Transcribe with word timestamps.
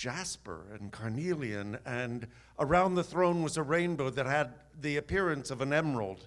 jasper 0.00 0.64
and 0.72 0.90
carnelian, 0.90 1.78
and 1.84 2.26
around 2.58 2.94
the 2.94 3.04
throne 3.04 3.42
was 3.42 3.58
a 3.58 3.62
rainbow 3.62 4.08
that 4.08 4.24
had 4.24 4.54
the 4.80 4.96
appearance 4.96 5.50
of 5.50 5.60
an 5.60 5.74
emerald. 5.74 6.26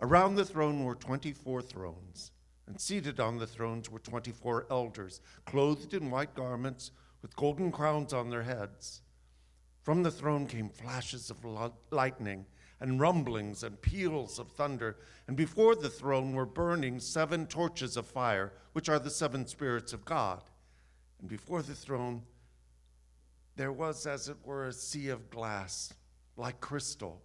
Around 0.00 0.36
the 0.36 0.44
throne 0.44 0.84
were 0.84 0.94
24 0.94 1.60
thrones, 1.62 2.30
and 2.68 2.80
seated 2.80 3.18
on 3.18 3.38
the 3.38 3.48
thrones 3.48 3.90
were 3.90 3.98
24 3.98 4.68
elders, 4.70 5.20
clothed 5.44 5.92
in 5.92 6.08
white 6.08 6.36
garments, 6.36 6.92
with 7.20 7.34
golden 7.34 7.72
crowns 7.72 8.12
on 8.12 8.30
their 8.30 8.44
heads. 8.44 9.02
From 9.82 10.04
the 10.04 10.12
throne 10.12 10.46
came 10.46 10.68
flashes 10.68 11.30
of 11.30 11.44
lightning, 11.90 12.46
and 12.78 13.00
rumblings 13.00 13.64
and 13.64 13.82
peals 13.82 14.38
of 14.38 14.52
thunder, 14.52 14.98
and 15.26 15.36
before 15.36 15.74
the 15.74 15.90
throne 15.90 16.32
were 16.32 16.46
burning 16.46 17.00
seven 17.00 17.48
torches 17.48 17.96
of 17.96 18.06
fire, 18.06 18.52
which 18.72 18.88
are 18.88 19.00
the 19.00 19.10
seven 19.10 19.48
spirits 19.48 19.92
of 19.92 20.04
God. 20.04 20.44
And 21.18 21.28
before 21.28 21.62
the 21.62 21.74
throne, 21.74 22.22
there 23.56 23.72
was, 23.72 24.06
as 24.06 24.28
it 24.28 24.36
were, 24.44 24.66
a 24.66 24.72
sea 24.72 25.08
of 25.08 25.30
glass, 25.30 25.92
like 26.36 26.60
crystal. 26.60 27.22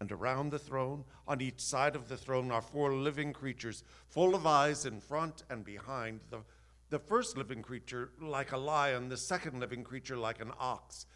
And 0.00 0.10
around 0.10 0.50
the 0.50 0.58
throne, 0.58 1.04
on 1.28 1.40
each 1.40 1.60
side 1.60 1.94
of 1.94 2.08
the 2.08 2.16
throne, 2.16 2.50
are 2.50 2.62
four 2.62 2.92
living 2.92 3.32
creatures, 3.32 3.84
full 4.08 4.34
of 4.34 4.46
eyes 4.46 4.84
in 4.84 5.00
front 5.00 5.44
and 5.50 5.64
behind. 5.64 6.20
The, 6.30 6.40
the 6.90 6.98
first 6.98 7.36
living 7.36 7.62
creature, 7.62 8.10
like 8.20 8.52
a 8.52 8.56
lion, 8.56 9.08
the 9.08 9.16
second 9.16 9.60
living 9.60 9.84
creature, 9.84 10.16
like 10.16 10.40
an 10.40 10.52
ox, 10.58 11.06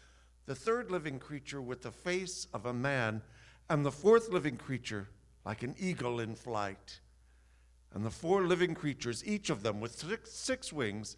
the 0.45 0.55
third 0.55 0.89
living 0.89 1.19
creature, 1.19 1.61
with 1.61 1.81
the 1.81 1.91
face 1.91 2.47
of 2.53 2.65
a 2.65 2.73
man, 2.73 3.21
and 3.69 3.85
the 3.85 3.91
fourth 3.91 4.29
living 4.29 4.57
creature, 4.57 5.09
like 5.45 5.63
an 5.63 5.75
eagle 5.77 6.19
in 6.19 6.35
flight. 6.35 6.99
And 7.93 8.05
the 8.05 8.09
four 8.09 8.45
living 8.45 8.73
creatures, 8.73 9.25
each 9.25 9.49
of 9.49 9.63
them 9.63 9.79
with 9.79 9.93
six, 9.93 10.31
six 10.31 10.71
wings, 10.71 11.17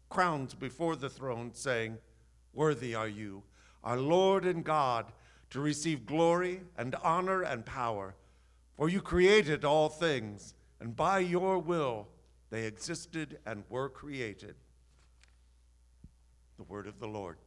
crowns 0.11 0.53
before 0.53 0.95
the 0.95 1.09
throne, 1.09 1.51
saying, 1.53 1.97
Worthy 2.53 2.93
are 2.93 3.07
you, 3.07 3.41
our 3.83 3.97
Lord 3.97 4.45
and 4.45 4.63
God, 4.63 5.07
to 5.49 5.59
receive 5.59 6.05
glory 6.05 6.61
and 6.77 6.95
honor 7.03 7.41
and 7.41 7.65
power. 7.65 8.13
For 8.77 8.89
you 8.89 9.01
created 9.01 9.65
all 9.65 9.89
things, 9.89 10.53
and 10.79 10.95
by 10.95 11.19
your 11.19 11.57
will 11.57 12.07
they 12.51 12.65
existed 12.65 13.39
and 13.45 13.63
were 13.69 13.89
created. 13.89 14.55
The 16.57 16.63
word 16.63 16.85
of 16.85 16.99
the 16.99 17.07
Lord. 17.07 17.37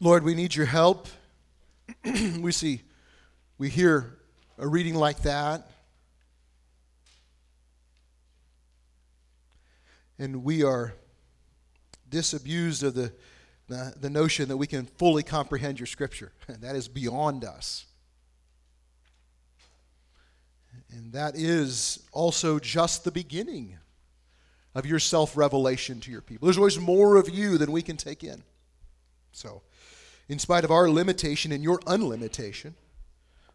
Lord, 0.00 0.24
we 0.24 0.34
need 0.34 0.54
your 0.54 0.66
help. 0.66 1.06
we 2.40 2.52
see, 2.52 2.82
we 3.56 3.70
hear 3.70 4.18
a 4.58 4.66
reading 4.66 4.96
like 4.96 5.22
that. 5.22 5.70
And 10.18 10.44
we 10.44 10.62
are 10.62 10.94
disabused 12.08 12.82
of 12.82 12.94
the, 12.94 13.12
the, 13.68 13.94
the, 14.00 14.10
notion 14.10 14.48
that 14.48 14.56
we 14.56 14.66
can 14.66 14.86
fully 14.86 15.22
comprehend 15.22 15.80
your 15.80 15.86
scripture. 15.86 16.32
that 16.48 16.76
is 16.76 16.88
beyond 16.88 17.44
us. 17.44 17.86
And 20.90 21.12
that 21.12 21.34
is 21.34 22.04
also 22.12 22.58
just 22.58 23.04
the 23.04 23.10
beginning 23.10 23.76
of 24.74 24.86
your 24.86 24.98
self 24.98 25.36
revelation 25.36 26.00
to 26.00 26.10
your 26.10 26.20
people. 26.20 26.46
There's 26.46 26.58
always 26.58 26.78
more 26.78 27.16
of 27.16 27.28
you 27.28 27.58
than 27.58 27.72
we 27.72 27.82
can 27.82 27.96
take 27.96 28.22
in. 28.22 28.42
So, 29.32 29.62
in 30.28 30.38
spite 30.38 30.64
of 30.64 30.70
our 30.70 30.88
limitation 30.88 31.52
and 31.52 31.62
your 31.64 31.80
unlimitation, 31.86 32.74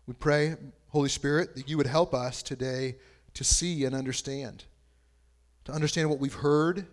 we 0.05 0.13
pray, 0.13 0.55
Holy 0.89 1.09
Spirit, 1.09 1.55
that 1.55 1.69
you 1.69 1.77
would 1.77 1.87
help 1.87 2.13
us 2.13 2.43
today 2.43 2.95
to 3.35 3.43
see 3.43 3.85
and 3.85 3.95
understand 3.95 4.65
to 5.69 5.75
understand 5.75 6.09
what 6.09 6.19
we've 6.19 6.33
heard, 6.33 6.85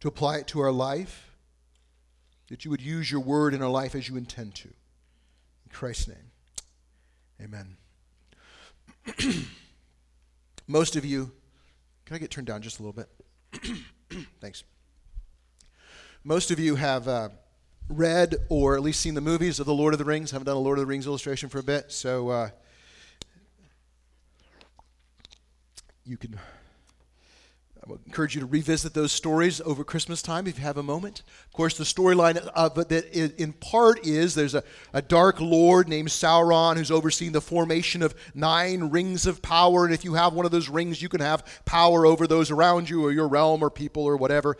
to 0.00 0.08
apply 0.08 0.38
it 0.38 0.46
to 0.48 0.60
our 0.60 0.72
life, 0.72 1.30
that 2.48 2.64
you 2.64 2.70
would 2.70 2.80
use 2.80 3.10
your 3.10 3.20
word 3.20 3.54
in 3.54 3.62
our 3.62 3.68
life 3.68 3.94
as 3.94 4.08
you 4.08 4.16
intend 4.16 4.54
to. 4.56 4.68
In 4.68 5.72
Christ's 5.72 6.08
name, 6.08 6.30
amen. 7.40 7.76
Most 10.66 10.96
of 10.96 11.04
you, 11.04 11.32
can 12.04 12.16
I 12.16 12.18
get 12.18 12.30
turned 12.30 12.46
down 12.46 12.60
just 12.62 12.80
a 12.80 12.82
little 12.82 12.92
bit? 12.92 13.78
Thanks. 14.40 14.64
Most 16.24 16.50
of 16.50 16.58
you 16.58 16.74
have 16.74 17.06
uh, 17.06 17.28
read 17.88 18.34
or 18.48 18.74
at 18.74 18.82
least 18.82 19.00
seen 19.00 19.14
the 19.14 19.20
movies 19.20 19.60
of 19.60 19.66
The 19.66 19.74
Lord 19.74 19.94
of 19.94 19.98
the 19.98 20.04
Rings. 20.04 20.32
I 20.32 20.36
haven't 20.36 20.46
done 20.46 20.56
a 20.56 20.60
Lord 20.60 20.78
of 20.78 20.82
the 20.82 20.86
Rings 20.86 21.06
illustration 21.06 21.48
for 21.48 21.58
a 21.58 21.62
bit, 21.62 21.92
so 21.92 22.28
uh, 22.30 22.50
you 26.04 26.16
can 26.16 26.36
I 27.86 27.92
would 27.92 28.00
encourage 28.04 28.34
you 28.34 28.40
to 28.40 28.46
revisit 28.48 28.94
those 28.94 29.12
stories 29.12 29.60
over 29.60 29.84
Christmas 29.84 30.20
time 30.20 30.48
if 30.48 30.58
you 30.58 30.64
have 30.64 30.76
a 30.76 30.82
moment. 30.82 31.22
Of 31.46 31.52
course, 31.52 31.78
the 31.78 31.84
storyline 31.84 32.36
of 32.36 32.74
that 32.88 33.14
in 33.40 33.52
part 33.52 34.04
is 34.04 34.34
there's 34.34 34.56
a, 34.56 34.64
a 34.92 35.00
dark 35.00 35.40
lord 35.40 35.88
named 35.88 36.08
Sauron 36.08 36.76
who's 36.76 36.90
overseeing 36.90 37.30
the 37.30 37.40
formation 37.40 38.02
of 38.02 38.16
nine 38.34 38.90
rings 38.90 39.24
of 39.24 39.40
power. 39.40 39.84
And 39.84 39.94
if 39.94 40.04
you 40.04 40.14
have 40.14 40.32
one 40.32 40.44
of 40.44 40.50
those 40.50 40.68
rings, 40.68 41.00
you 41.00 41.08
can 41.08 41.20
have 41.20 41.44
power 41.64 42.04
over 42.06 42.26
those 42.26 42.50
around 42.50 42.90
you 42.90 43.04
or 43.04 43.12
your 43.12 43.28
realm 43.28 43.62
or 43.62 43.70
people 43.70 44.02
or 44.02 44.16
whatever. 44.16 44.56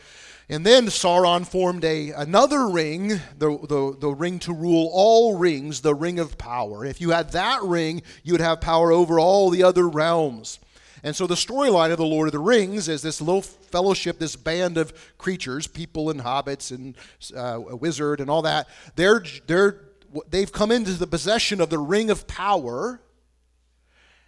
And 0.48 0.64
then 0.64 0.87
Sauron 0.87 1.44
formed 1.44 1.84
a, 1.84 2.10
another 2.10 2.69
ring, 2.69 3.08
the, 3.38 3.58
the, 3.58 3.97
the 3.98 4.10
ring 4.10 4.38
to 4.41 4.53
rule 4.53 4.88
all 4.93 5.37
rings, 5.37 5.81
the 5.81 5.97
ring 5.97 6.20
of 6.20 6.38
power. 6.38 6.84
If 6.84 7.00
you 7.00 7.10
had 7.10 7.32
that 7.32 7.60
ring, 7.62 8.03
you 8.22 8.34
would 8.34 8.41
have 8.41 8.60
power 8.60 8.93
over 8.93 9.19
all 9.19 9.50
the 9.50 9.64
other 9.64 9.88
realms. 9.88 10.60
And 11.06 11.15
so 11.15 11.28
the 11.28 11.37
storyline 11.37 11.93
of 11.93 11.99
The 11.99 12.05
Lord 12.05 12.27
of 12.27 12.33
the 12.33 12.41
Rings 12.41 12.89
is 12.89 13.00
this 13.00 13.21
little 13.21 13.41
fellowship, 13.41 14.19
this 14.19 14.34
band 14.34 14.77
of 14.77 14.93
creatures, 15.19 15.69
people 15.69 16.11
and 16.11 16.21
hobbits 16.21 16.72
and 16.72 16.97
uh, 17.33 17.62
a 17.71 17.77
wizard 17.77 18.21
and 18.21 18.28
all 18.28 18.43
that. 18.43 18.67
They're, 18.97 19.22
they're, 19.47 19.83
they've 20.28 20.50
come 20.50 20.72
into 20.72 20.94
the 20.94 21.06
possession 21.06 21.61
of 21.61 21.71
the 21.71 21.78
ring 21.78 22.11
of 22.11 22.27
power, 22.27 23.00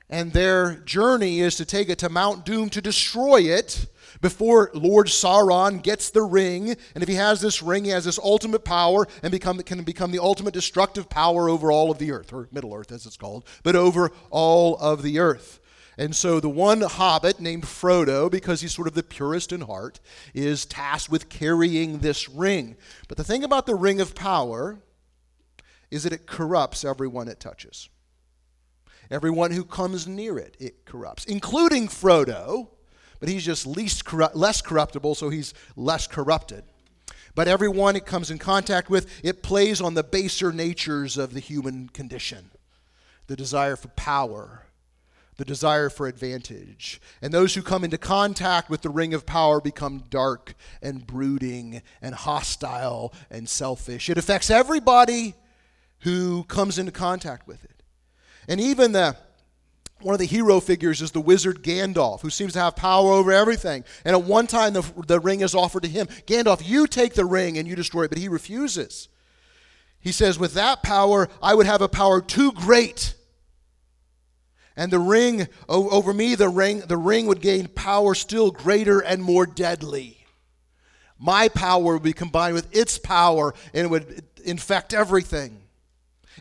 and 0.09 0.33
their 0.33 0.77
journey 0.77 1.41
is 1.41 1.57
to 1.57 1.65
take 1.65 1.89
it 1.89 1.99
to 1.99 2.09
Mount 2.09 2.47
Doom 2.47 2.71
to 2.71 2.81
destroy 2.81 3.41
it 3.41 3.87
before 4.21 4.71
Lord 4.73 5.09
Sauron 5.09 5.83
gets 5.83 6.11
the 6.11 6.23
ring. 6.23 6.77
And 6.95 7.03
if 7.03 7.09
he 7.09 7.17
has 7.17 7.41
this 7.41 7.61
ring, 7.61 7.87
he 7.87 7.91
has 7.91 8.05
this 8.05 8.21
ultimate 8.21 8.65
power 8.65 9.09
and 9.25 9.33
become, 9.33 9.59
can 9.65 9.83
become 9.83 10.13
the 10.13 10.21
ultimate 10.21 10.55
destructive 10.55 11.11
power 11.11 11.49
over 11.49 11.73
all 11.73 11.91
of 11.91 11.99
the 11.99 12.13
earth, 12.13 12.33
or 12.33 12.49
Middle 12.53 12.73
Earth 12.73 12.93
as 12.93 13.05
it's 13.05 13.17
called, 13.17 13.45
but 13.65 13.75
over 13.75 14.13
all 14.31 14.77
of 14.77 15.03
the 15.03 15.19
earth. 15.19 15.59
And 15.99 16.15
so 16.15 16.39
the 16.39 16.49
one 16.49 16.81
hobbit 16.81 17.41
named 17.41 17.65
Frodo, 17.65 18.31
because 18.31 18.61
he's 18.61 18.73
sort 18.73 18.87
of 18.87 18.95
the 18.95 19.03
purest 19.03 19.53
in 19.53 19.63
heart, 19.63 19.99
is 20.33 20.65
tasked 20.65 21.11
with 21.11 21.29
carrying 21.29 21.99
this 21.99 22.29
ring. 22.29 22.77
But 23.09 23.17
the 23.17 23.25
thing 23.25 23.43
about 23.43 23.67
the 23.67 23.75
ring 23.75 24.01
of 24.01 24.15
power 24.15 24.79
is 25.91 26.05
that 26.05 26.13
it 26.13 26.25
corrupts 26.25 26.85
everyone 26.85 27.27
it 27.27 27.41
touches. 27.41 27.89
Everyone 29.11 29.51
who 29.51 29.65
comes 29.65 30.07
near 30.07 30.39
it, 30.39 30.57
it 30.61 30.85
corrupts, 30.85 31.25
including 31.25 31.89
Frodo, 31.89 32.69
but 33.19 33.29
he's 33.29 33.45
just 33.45 33.67
least 33.67 34.05
corru- 34.05 34.31
less 34.35 34.63
corruptible, 34.63 35.17
so 35.17 35.31
he's 35.31 35.53
less 35.75 36.07
corrupted. 36.07 36.63
But 37.35 37.49
everyone 37.49 37.97
it 37.97 38.07
comes 38.07 38.31
in 38.31 38.39
contact 38.39 38.89
with, 38.89 39.25
it 39.25 39.43
plays 39.43 39.81
on 39.81 39.95
the 39.95 40.05
baser 40.05 40.53
natures 40.53 41.19
of 41.19 41.35
the 41.35 41.41
human 41.41 41.89
condition 41.89 42.51
the 43.27 43.37
desire 43.37 43.77
for 43.77 43.89
power, 43.89 44.63
the 45.39 45.45
desire 45.45 45.89
for 45.89 46.07
advantage. 46.07 47.01
And 47.23 47.33
those 47.33 47.55
who 47.55 47.63
come 47.63 47.85
into 47.85 47.97
contact 47.97 48.69
with 48.69 48.83
the 48.83 48.91
ring 48.91 49.15
of 49.15 49.25
power 49.25 49.61
become 49.61 50.05
dark 50.11 50.55
and 50.83 51.07
brooding 51.07 51.81
and 52.03 52.15
hostile 52.15 53.15
and 53.31 53.49
selfish. 53.49 54.11
It 54.11 54.19
affects 54.19 54.51
everybody 54.51 55.35
who 56.01 56.45
comes 56.45 56.79
into 56.79 56.93
contact 56.93 57.47
with 57.47 57.65
it. 57.65 57.83
And 58.49 58.61
even 58.61 58.93
the 58.93 59.17
one 60.01 60.15
of 60.15 60.21
the 60.21 60.27
hero 60.27 60.61
figures 60.61 61.03
is 61.03 61.11
the 61.11 61.21
wizard 61.21 61.63
Gandalf, 61.63 62.21
who 62.21 62.31
seems 62.31 62.53
to 62.53 62.61
have 62.61 62.77
power 62.77 63.11
over 63.11 63.33
everything. 63.33 63.83
And 64.05 64.15
at 64.15 64.23
one 64.23 64.47
time, 64.47 64.73
the, 64.73 64.85
the 65.09 65.19
ring 65.19 65.41
is 65.41 65.57
offered 65.57 65.83
to 65.85 65.89
him 65.89 66.07
Gandalf, 66.27 66.67
you 66.67 66.87
take 66.87 67.15
the 67.15 67.25
ring 67.25 67.59
and 67.59 67.67
you 67.67 67.77
destroy 67.77 68.05
it, 68.05 68.11
but 68.11 68.19
he 68.19 68.29
refuses. 68.29 69.09
He 70.01 70.13
says, 70.13 70.39
With 70.39 70.55
that 70.55 70.83
power, 70.83 71.29
I 71.41 71.55
would 71.55 71.67
have 71.67 71.83
a 71.83 71.89
power 71.89 72.21
too 72.21 72.53
great. 72.53 73.15
And 74.79 74.93
the 74.93 75.01
ring 75.01 75.49
over 75.69 76.15
me, 76.15 76.37
the 76.37 76.49
ring, 76.49 76.79
the 76.87 76.97
ring 76.97 77.27
would 77.27 77.41
gain 77.41 77.67
power 77.67 78.15
still 78.15 78.53
greater 78.53 79.01
and 79.01 79.21
more 79.21 79.45
deadly. 79.45 80.25
My 81.19 81.49
power 81.49 81.95
would 81.95 82.05
be 82.05 82.13
combined 82.13 82.55
with 82.55 82.75
its 82.75 82.97
power 82.97 83.55
and 83.75 83.87
it 83.87 83.91
would 83.91 84.23
infect 84.45 84.95
everything. 84.95 85.63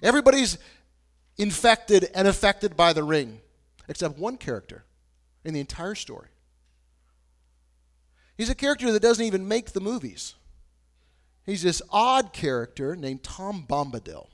Everybody's 0.04 0.60
infected 1.40 2.12
and 2.14 2.28
affected 2.28 2.78
by 2.78 2.94
the 2.94 3.04
ring 3.04 3.42
except 3.88 4.20
one 4.20 4.38
character 4.38 4.86
in 5.44 5.56
the 5.56 5.60
entire 5.60 5.96
story. 5.96 6.28
He's 8.38 8.52
a 8.52 8.56
character 8.56 8.92
that 8.92 9.02
doesn't 9.02 9.26
even 9.26 9.48
make 9.48 9.72
the 9.72 9.82
movies. 9.82 10.36
He's 11.44 11.64
this 11.64 11.82
odd 11.90 12.34
character 12.34 12.96
named 12.96 13.24
Tom 13.24 13.66
Bombadil. 13.68 14.28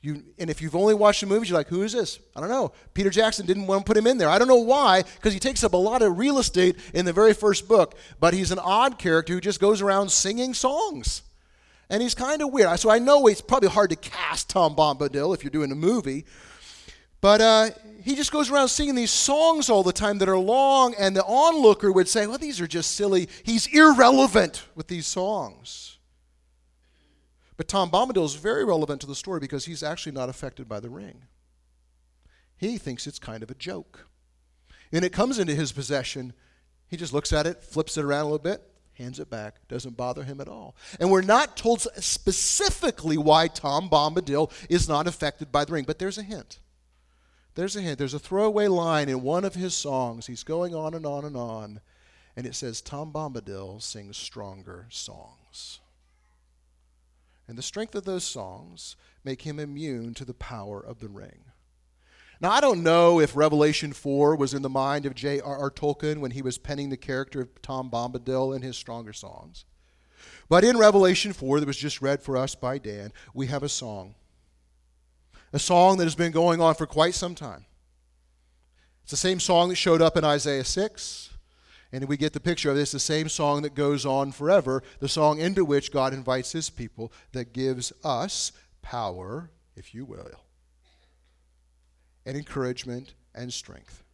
You, 0.00 0.22
and 0.38 0.48
if 0.48 0.62
you've 0.62 0.76
only 0.76 0.94
watched 0.94 1.22
the 1.22 1.26
movies, 1.26 1.50
you're 1.50 1.58
like, 1.58 1.68
who 1.68 1.82
is 1.82 1.92
this? 1.92 2.20
I 2.36 2.40
don't 2.40 2.48
know. 2.48 2.72
Peter 2.94 3.10
Jackson 3.10 3.46
didn't 3.46 3.66
want 3.66 3.84
to 3.84 3.84
put 3.84 3.96
him 3.96 4.06
in 4.06 4.16
there. 4.16 4.28
I 4.28 4.38
don't 4.38 4.46
know 4.46 4.56
why, 4.56 5.02
because 5.02 5.32
he 5.32 5.40
takes 5.40 5.64
up 5.64 5.72
a 5.72 5.76
lot 5.76 6.02
of 6.02 6.16
real 6.18 6.38
estate 6.38 6.76
in 6.94 7.04
the 7.04 7.12
very 7.12 7.34
first 7.34 7.66
book, 7.66 7.96
but 8.20 8.32
he's 8.32 8.52
an 8.52 8.60
odd 8.60 8.98
character 8.98 9.34
who 9.34 9.40
just 9.40 9.58
goes 9.58 9.82
around 9.82 10.10
singing 10.10 10.54
songs. 10.54 11.22
And 11.90 12.00
he's 12.00 12.14
kind 12.14 12.42
of 12.42 12.52
weird. 12.52 12.78
So 12.78 12.90
I 12.90 12.98
know 12.98 13.26
it's 13.26 13.40
probably 13.40 13.70
hard 13.70 13.90
to 13.90 13.96
cast 13.96 14.50
Tom 14.50 14.76
Bombadil 14.76 15.34
if 15.34 15.42
you're 15.42 15.50
doing 15.50 15.72
a 15.72 15.76
movie, 15.76 16.26
but 17.20 17.40
uh, 17.40 17.70
he 18.04 18.14
just 18.14 18.30
goes 18.30 18.50
around 18.50 18.68
singing 18.68 18.94
these 18.94 19.10
songs 19.10 19.68
all 19.68 19.82
the 19.82 19.92
time 19.92 20.18
that 20.18 20.28
are 20.28 20.38
long, 20.38 20.94
and 20.96 21.16
the 21.16 21.24
onlooker 21.24 21.90
would 21.90 22.08
say, 22.08 22.26
Well, 22.28 22.38
these 22.38 22.60
are 22.60 22.66
just 22.68 22.92
silly. 22.92 23.28
He's 23.42 23.66
irrelevant 23.66 24.64
with 24.76 24.86
these 24.86 25.06
songs. 25.06 25.97
But 27.58 27.66
Tom 27.66 27.90
Bombadil 27.90 28.24
is 28.24 28.36
very 28.36 28.64
relevant 28.64 29.00
to 29.02 29.06
the 29.06 29.16
story 29.16 29.40
because 29.40 29.66
he's 29.66 29.82
actually 29.82 30.12
not 30.12 30.28
affected 30.28 30.68
by 30.68 30.78
the 30.78 30.88
ring. 30.88 31.24
He 32.56 32.78
thinks 32.78 33.06
it's 33.06 33.18
kind 33.18 33.42
of 33.42 33.50
a 33.50 33.54
joke. 33.54 34.06
And 34.92 35.04
it 35.04 35.12
comes 35.12 35.40
into 35.40 35.54
his 35.54 35.72
possession. 35.72 36.32
He 36.86 36.96
just 36.96 37.12
looks 37.12 37.32
at 37.32 37.46
it, 37.46 37.62
flips 37.62 37.98
it 37.98 38.04
around 38.04 38.22
a 38.22 38.24
little 38.24 38.38
bit, 38.38 38.62
hands 38.94 39.18
it 39.18 39.28
back. 39.28 39.56
Doesn't 39.66 39.96
bother 39.96 40.22
him 40.22 40.40
at 40.40 40.46
all. 40.46 40.76
And 41.00 41.10
we're 41.10 41.20
not 41.20 41.56
told 41.56 41.80
specifically 41.96 43.18
why 43.18 43.48
Tom 43.48 43.90
Bombadil 43.90 44.52
is 44.70 44.88
not 44.88 45.08
affected 45.08 45.50
by 45.50 45.64
the 45.64 45.72
ring, 45.72 45.84
but 45.84 45.98
there's 45.98 46.16
a 46.16 46.22
hint. 46.22 46.60
There's 47.56 47.74
a 47.74 47.80
hint. 47.80 47.98
There's 47.98 48.14
a 48.14 48.20
throwaway 48.20 48.68
line 48.68 49.08
in 49.08 49.22
one 49.22 49.44
of 49.44 49.56
his 49.56 49.74
songs. 49.74 50.28
He's 50.28 50.44
going 50.44 50.76
on 50.76 50.94
and 50.94 51.04
on 51.04 51.24
and 51.24 51.36
on. 51.36 51.80
And 52.36 52.46
it 52.46 52.54
says, 52.54 52.80
Tom 52.80 53.12
Bombadil 53.12 53.82
sings 53.82 54.16
stronger 54.16 54.86
songs. 54.90 55.80
And 57.48 57.56
the 57.56 57.62
strength 57.62 57.94
of 57.94 58.04
those 58.04 58.24
songs 58.24 58.94
make 59.24 59.42
him 59.42 59.58
immune 59.58 60.14
to 60.14 60.24
the 60.24 60.34
power 60.34 60.80
of 60.80 61.00
the 61.00 61.08
ring. 61.08 61.44
Now, 62.40 62.52
I 62.52 62.60
don't 62.60 62.84
know 62.84 63.18
if 63.18 63.34
Revelation 63.34 63.92
4 63.92 64.36
was 64.36 64.54
in 64.54 64.62
the 64.62 64.68
mind 64.68 65.06
of 65.06 65.14
J.R.R. 65.14 65.70
Tolkien 65.70 66.18
when 66.18 66.30
he 66.30 66.42
was 66.42 66.58
penning 66.58 66.90
the 66.90 66.96
character 66.96 67.40
of 67.40 67.60
Tom 67.62 67.90
Bombadil 67.90 68.54
in 68.54 68.62
his 68.62 68.76
stronger 68.76 69.12
songs. 69.12 69.64
But 70.48 70.62
in 70.62 70.78
Revelation 70.78 71.32
4, 71.32 71.58
that 71.58 71.66
was 71.66 71.76
just 71.76 72.00
read 72.00 72.22
for 72.22 72.36
us 72.36 72.54
by 72.54 72.78
Dan, 72.78 73.12
we 73.34 73.46
have 73.46 73.62
a 73.64 73.68
song 73.68 74.14
a 75.52 75.58
song 75.58 75.96
that 75.96 76.04
has 76.04 76.14
been 76.14 76.32
going 76.32 76.60
on 76.60 76.74
for 76.74 76.86
quite 76.86 77.14
some 77.14 77.34
time. 77.34 77.64
It's 79.02 79.10
the 79.10 79.16
same 79.16 79.40
song 79.40 79.70
that 79.70 79.76
showed 79.76 80.02
up 80.02 80.16
in 80.16 80.24
Isaiah 80.24 80.64
6. 80.64 81.27
And 81.92 82.06
we 82.06 82.16
get 82.16 82.34
the 82.34 82.40
picture 82.40 82.70
of 82.70 82.76
this, 82.76 82.92
the 82.92 83.00
same 83.00 83.28
song 83.28 83.62
that 83.62 83.74
goes 83.74 84.04
on 84.04 84.32
forever, 84.32 84.82
the 85.00 85.08
song 85.08 85.38
into 85.38 85.64
which 85.64 85.90
God 85.90 86.12
invites 86.12 86.52
his 86.52 86.68
people 86.68 87.12
that 87.32 87.52
gives 87.52 87.92
us 88.04 88.52
power, 88.82 89.50
if 89.74 89.94
you 89.94 90.04
will, 90.04 90.40
and 92.26 92.36
encouragement 92.36 93.14
and 93.34 93.52
strength. 93.52 94.04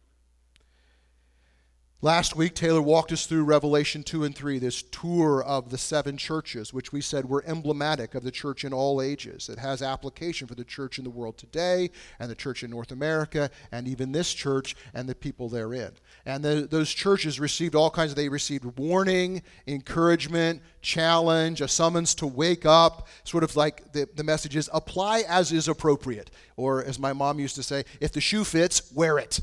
Last 2.05 2.35
week, 2.35 2.53
Taylor 2.53 2.83
walked 2.83 3.11
us 3.11 3.25
through 3.25 3.45
Revelation 3.45 4.03
2 4.03 4.25
and 4.25 4.35
3, 4.35 4.59
this 4.59 4.83
tour 4.83 5.41
of 5.41 5.71
the 5.71 5.77
seven 5.79 6.17
churches, 6.17 6.71
which 6.71 6.93
we 6.93 7.01
said 7.01 7.27
were 7.27 7.43
emblematic 7.47 8.13
of 8.13 8.21
the 8.21 8.29
church 8.29 8.63
in 8.63 8.73
all 8.73 9.01
ages. 9.01 9.49
It 9.49 9.57
has 9.57 9.81
application 9.81 10.45
for 10.45 10.53
the 10.53 10.63
church 10.63 10.99
in 10.99 11.03
the 11.03 11.09
world 11.09 11.35
today, 11.35 11.89
and 12.19 12.29
the 12.29 12.35
church 12.35 12.61
in 12.61 12.69
North 12.69 12.91
America, 12.91 13.49
and 13.71 13.87
even 13.87 14.11
this 14.11 14.31
church 14.35 14.75
and 14.93 15.09
the 15.09 15.15
people 15.15 15.49
therein. 15.49 15.93
And 16.27 16.45
the, 16.45 16.67
those 16.69 16.91
churches 16.91 17.39
received 17.39 17.73
all 17.73 17.89
kinds 17.89 18.11
of, 18.11 18.17
they 18.17 18.29
received 18.29 18.77
warning, 18.77 19.41
encouragement, 19.65 20.61
challenge, 20.83 21.59
a 21.59 21.67
summons 21.67 22.13
to 22.15 22.27
wake 22.27 22.67
up, 22.67 23.07
sort 23.23 23.43
of 23.43 23.55
like 23.55 23.93
the, 23.93 24.07
the 24.13 24.23
message 24.23 24.55
is 24.55 24.69
apply 24.71 25.23
as 25.27 25.51
is 25.51 25.67
appropriate. 25.67 26.29
Or 26.55 26.83
as 26.83 26.99
my 26.99 27.13
mom 27.13 27.39
used 27.39 27.55
to 27.55 27.63
say, 27.63 27.83
if 27.99 28.11
the 28.11 28.21
shoe 28.21 28.43
fits, 28.43 28.91
wear 28.93 29.17
it. 29.17 29.39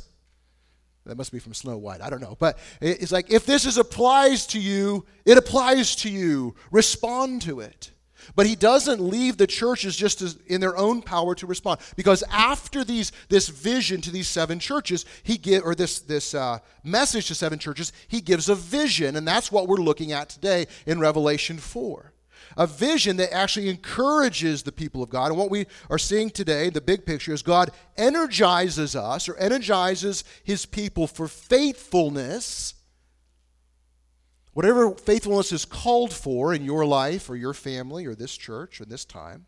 That 1.07 1.17
must 1.17 1.33
be 1.33 1.39
from 1.39 1.55
Snow 1.55 1.77
White. 1.79 2.01
I 2.01 2.11
don't 2.11 2.21
know. 2.21 2.37
But 2.39 2.59
it's 2.81 3.13
like 3.13 3.31
if 3.31 3.45
this 3.45 3.65
is 3.65 3.77
applies 3.77 4.47
to 4.49 4.61
you, 4.61 5.05
it 5.25 5.37
applies 5.37 5.97
to 5.97 6.11
you. 6.11 6.55
Respond 6.71 7.43
to 7.43 7.61
it. 7.61 7.91
But 8.37 8.47
he 8.47 8.55
doesn't 8.55 9.01
leave 9.01 9.37
the 9.37 9.49
churches 9.49 9.97
just 9.97 10.23
as 10.23 10.39
in 10.47 10.61
their 10.61 10.77
own 10.77 11.03
power 11.03 11.35
to 11.35 11.47
respond, 11.47 11.81
because 11.97 12.23
after 12.31 12.85
these 12.85 13.11
this 13.29 13.49
vision 13.49 14.01
to 14.03 14.13
these 14.13 14.29
seven 14.29 14.61
churches, 14.61 15.05
he 15.25 15.37
give 15.37 15.65
or 15.65 15.75
this 15.75 15.99
this 15.99 16.33
uh, 16.33 16.61
message 16.85 17.27
to 17.27 17.35
seven 17.35 17.59
churches, 17.59 17.93
he 18.07 18.21
gives 18.21 18.49
a 18.49 18.55
vision, 18.55 19.17
and 19.17 19.27
that's 19.27 19.51
what 19.51 19.67
we're 19.67 19.77
looking 19.77 20.13
at 20.13 20.29
today 20.29 20.67
in 20.87 21.01
Revelation 21.01 21.59
four 21.59 22.13
a 22.57 22.67
vision 22.67 23.17
that 23.19 23.33
actually 23.33 23.69
encourages 23.69 24.63
the 24.63 24.73
people 24.73 25.03
of 25.03 25.11
God. 25.11 25.29
And 25.29 25.39
what 25.39 25.51
we 25.51 25.67
are 25.91 25.99
seeing 25.99 26.31
today, 26.31 26.71
the 26.71 26.81
big 26.81 27.07
picture, 27.07 27.33
is 27.33 27.43
God 27.43 27.71
energizes 27.97 28.97
us 28.97 29.29
or 29.29 29.37
energizes 29.37 30.25
his 30.45 30.67
people 30.67 31.07
for 31.07 31.29
faithfulness. 31.29 32.75
Whatever 34.53 34.93
faithfulness 34.93 35.53
is 35.53 35.65
called 35.65 36.13
for 36.13 36.53
in 36.53 36.65
your 36.65 36.85
life 36.85 37.31
or 37.31 37.37
your 37.37 37.55
family 37.55 38.07
or 38.07 38.15
this 38.15 38.37
church 38.37 38.81
or 38.81 38.85
this 38.85 39.05
time, 39.05 39.47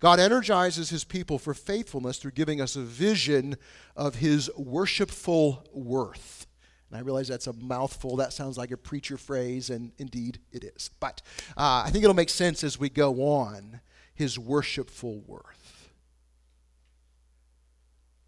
God 0.00 0.18
energizes 0.18 0.90
his 0.90 1.04
people 1.04 1.38
for 1.38 1.54
faithfulness 1.54 2.18
through 2.18 2.32
giving 2.32 2.60
us 2.60 2.76
a 2.76 2.82
vision 2.82 3.56
of 3.94 4.16
his 4.16 4.50
worshipful 4.56 5.64
worth. 5.72 6.45
And 6.90 6.98
I 6.98 7.02
realize 7.02 7.28
that's 7.28 7.46
a 7.46 7.52
mouthful. 7.52 8.16
That 8.16 8.32
sounds 8.32 8.56
like 8.56 8.70
a 8.70 8.76
preacher 8.76 9.16
phrase, 9.16 9.70
and 9.70 9.92
indeed 9.98 10.38
it 10.52 10.64
is. 10.64 10.90
But 11.00 11.22
uh, 11.56 11.82
I 11.84 11.90
think 11.90 12.04
it'll 12.04 12.14
make 12.14 12.30
sense 12.30 12.62
as 12.62 12.78
we 12.78 12.88
go 12.88 13.28
on 13.28 13.80
his 14.14 14.38
worshipful 14.38 15.22
worth, 15.26 15.90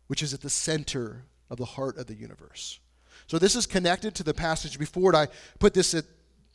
which 0.08 0.22
is 0.22 0.34
at 0.34 0.40
the 0.40 0.50
center 0.50 1.24
of 1.50 1.56
the 1.56 1.64
heart 1.64 1.96
of 1.98 2.06
the 2.06 2.14
universe. 2.14 2.80
So 3.26 3.38
this 3.38 3.54
is 3.54 3.66
connected 3.66 4.14
to 4.16 4.22
the 4.22 4.34
passage 4.34 4.78
before 4.78 5.12
it. 5.12 5.16
I 5.16 5.28
put 5.58 5.74
this 5.74 5.94
at, 5.94 6.04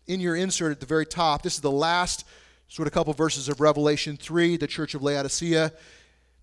in 0.07 0.19
your 0.19 0.35
insert 0.35 0.71
at 0.71 0.79
the 0.79 0.85
very 0.85 1.05
top. 1.05 1.41
This 1.41 1.55
is 1.55 1.61
the 1.61 1.71
last 1.71 2.25
sort 2.67 2.87
of 2.87 2.93
couple 2.93 3.13
verses 3.13 3.49
of 3.49 3.61
Revelation 3.61 4.17
3, 4.17 4.57
the 4.57 4.67
church 4.67 4.93
of 4.93 5.03
Laodicea. 5.03 5.71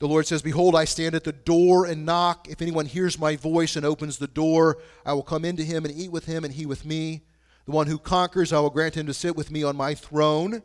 The 0.01 0.09
Lord 0.09 0.27
says, 0.27 0.41
Behold, 0.41 0.75
I 0.75 0.87
stand 0.87 1.15
at 1.15 1.25
the 1.25 1.33
door 1.33 1.85
and 1.85 2.07
knock. 2.07 2.49
If 2.49 2.63
anyone 2.63 2.87
hears 2.87 3.19
my 3.19 3.37
voice 3.37 3.77
and 3.77 3.85
opens 3.85 4.17
the 4.17 4.27
door, 4.27 4.79
I 5.05 5.13
will 5.13 5.23
come 5.23 5.45
into 5.45 5.63
him 5.63 5.85
and 5.85 5.95
eat 5.95 6.11
with 6.11 6.25
him 6.25 6.43
and 6.43 6.55
he 6.55 6.65
with 6.65 6.87
me. 6.87 7.21
The 7.67 7.73
one 7.73 7.87
who 7.87 7.99
conquers, 7.99 8.51
I 8.51 8.61
will 8.61 8.71
grant 8.71 8.95
him 8.95 9.07
to 9.07 9.15
sit 9.15 9.37
with 9.37 9.51
me 9.51 9.63
on 9.63 9.77
my 9.77 9.95
throne, 9.95 10.63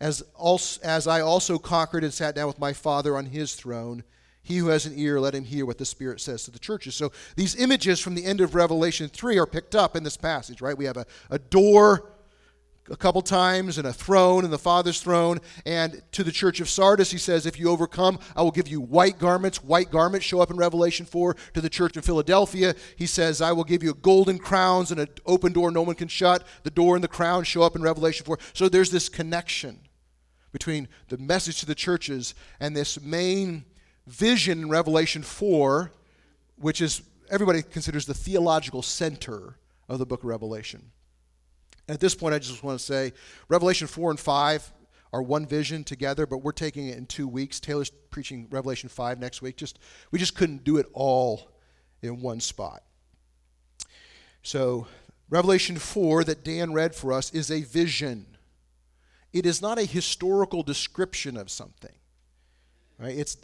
as, 0.00 0.20
also, 0.34 0.80
as 0.82 1.06
I 1.06 1.20
also 1.20 1.58
conquered 1.58 2.02
and 2.02 2.12
sat 2.12 2.34
down 2.34 2.48
with 2.48 2.58
my 2.58 2.72
Father 2.72 3.16
on 3.16 3.26
his 3.26 3.54
throne. 3.54 4.02
He 4.42 4.58
who 4.58 4.66
has 4.68 4.84
an 4.84 4.98
ear, 4.98 5.20
let 5.20 5.34
him 5.34 5.44
hear 5.44 5.64
what 5.64 5.78
the 5.78 5.84
Spirit 5.84 6.20
says 6.20 6.42
to 6.44 6.50
the 6.50 6.58
churches. 6.58 6.96
So 6.96 7.12
these 7.36 7.54
images 7.54 8.00
from 8.00 8.16
the 8.16 8.24
end 8.24 8.40
of 8.40 8.56
Revelation 8.56 9.08
3 9.08 9.38
are 9.38 9.46
picked 9.46 9.76
up 9.76 9.94
in 9.94 10.02
this 10.02 10.16
passage, 10.16 10.60
right? 10.60 10.76
We 10.76 10.84
have 10.86 10.96
a, 10.96 11.06
a 11.30 11.38
door 11.38 12.15
a 12.90 12.96
couple 12.96 13.22
times 13.22 13.78
and 13.78 13.86
a 13.86 13.92
throne 13.92 14.44
and 14.44 14.52
the 14.52 14.58
Father's 14.58 15.00
throne. 15.00 15.40
And 15.64 16.02
to 16.12 16.24
the 16.24 16.32
church 16.32 16.60
of 16.60 16.68
Sardis, 16.68 17.10
he 17.10 17.18
says, 17.18 17.46
If 17.46 17.58
you 17.58 17.70
overcome, 17.70 18.18
I 18.34 18.42
will 18.42 18.50
give 18.50 18.68
you 18.68 18.80
white 18.80 19.18
garments. 19.18 19.62
White 19.62 19.90
garments 19.90 20.26
show 20.26 20.40
up 20.40 20.50
in 20.50 20.56
Revelation 20.56 21.06
4. 21.06 21.34
To 21.54 21.60
the 21.60 21.70
church 21.70 21.96
of 21.96 22.04
Philadelphia, 22.04 22.74
he 22.96 23.06
says, 23.06 23.40
I 23.40 23.52
will 23.52 23.64
give 23.64 23.82
you 23.82 23.94
golden 23.94 24.38
crowns 24.38 24.90
and 24.90 25.00
an 25.00 25.08
open 25.26 25.52
door 25.52 25.70
no 25.70 25.82
one 25.82 25.96
can 25.96 26.08
shut. 26.08 26.46
The 26.62 26.70
door 26.70 26.94
and 26.94 27.04
the 27.04 27.08
crown 27.08 27.44
show 27.44 27.62
up 27.62 27.76
in 27.76 27.82
Revelation 27.82 28.24
4. 28.24 28.38
So 28.52 28.68
there's 28.68 28.90
this 28.90 29.08
connection 29.08 29.80
between 30.52 30.88
the 31.08 31.18
message 31.18 31.60
to 31.60 31.66
the 31.66 31.74
churches 31.74 32.34
and 32.60 32.74
this 32.74 33.00
main 33.00 33.64
vision 34.06 34.60
in 34.60 34.68
Revelation 34.68 35.22
4, 35.22 35.92
which 36.56 36.80
is 36.80 37.02
everybody 37.30 37.62
considers 37.62 38.06
the 38.06 38.14
theological 38.14 38.82
center 38.82 39.58
of 39.88 39.98
the 39.98 40.06
book 40.06 40.20
of 40.20 40.26
Revelation. 40.26 40.92
At 41.88 42.00
this 42.00 42.14
point, 42.14 42.34
I 42.34 42.38
just 42.38 42.62
want 42.62 42.78
to 42.78 42.84
say 42.84 43.12
Revelation 43.48 43.86
4 43.86 44.10
and 44.10 44.20
5 44.20 44.72
are 45.12 45.22
one 45.22 45.46
vision 45.46 45.84
together, 45.84 46.26
but 46.26 46.38
we're 46.38 46.52
taking 46.52 46.88
it 46.88 46.98
in 46.98 47.06
two 47.06 47.28
weeks. 47.28 47.60
Taylor's 47.60 47.90
preaching 48.10 48.48
Revelation 48.50 48.88
5 48.88 49.20
next 49.20 49.40
week. 49.40 49.56
Just 49.56 49.78
we 50.10 50.18
just 50.18 50.34
couldn't 50.34 50.64
do 50.64 50.78
it 50.78 50.86
all 50.92 51.50
in 52.02 52.20
one 52.20 52.40
spot. 52.40 52.82
So, 54.42 54.86
Revelation 55.28 55.76
4 55.76 56.24
that 56.24 56.44
Dan 56.44 56.72
read 56.72 56.94
for 56.94 57.12
us 57.12 57.32
is 57.32 57.50
a 57.50 57.62
vision. 57.62 58.26
It 59.32 59.46
is 59.46 59.60
not 59.60 59.78
a 59.78 59.84
historical 59.84 60.62
description 60.62 61.36
of 61.36 61.50
something. 61.50 61.94
Right? 62.98 63.16
It's 63.16 63.36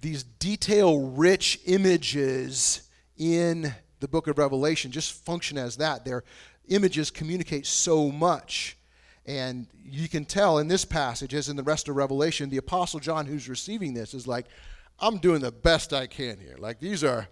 these 0.00 0.22
detail 0.22 1.00
rich 1.00 1.60
images 1.66 2.88
in 3.16 3.72
the 4.00 4.08
book 4.08 4.26
of 4.28 4.38
Revelation 4.38 4.92
just 4.92 5.12
function 5.24 5.58
as 5.58 5.76
that. 5.76 6.04
Their 6.04 6.24
images 6.68 7.10
communicate 7.10 7.66
so 7.66 8.10
much. 8.10 8.76
And 9.26 9.66
you 9.84 10.08
can 10.08 10.24
tell 10.24 10.58
in 10.58 10.68
this 10.68 10.84
passage, 10.84 11.34
as 11.34 11.48
in 11.48 11.56
the 11.56 11.62
rest 11.62 11.88
of 11.88 11.96
Revelation, 11.96 12.48
the 12.48 12.56
Apostle 12.56 13.00
John, 13.00 13.26
who's 13.26 13.48
receiving 13.48 13.92
this, 13.92 14.14
is 14.14 14.26
like, 14.26 14.46
I'm 14.98 15.18
doing 15.18 15.40
the 15.40 15.52
best 15.52 15.92
I 15.92 16.06
can 16.06 16.38
here. 16.38 16.56
Like, 16.58 16.80
these 16.80 17.04
are, 17.04 17.28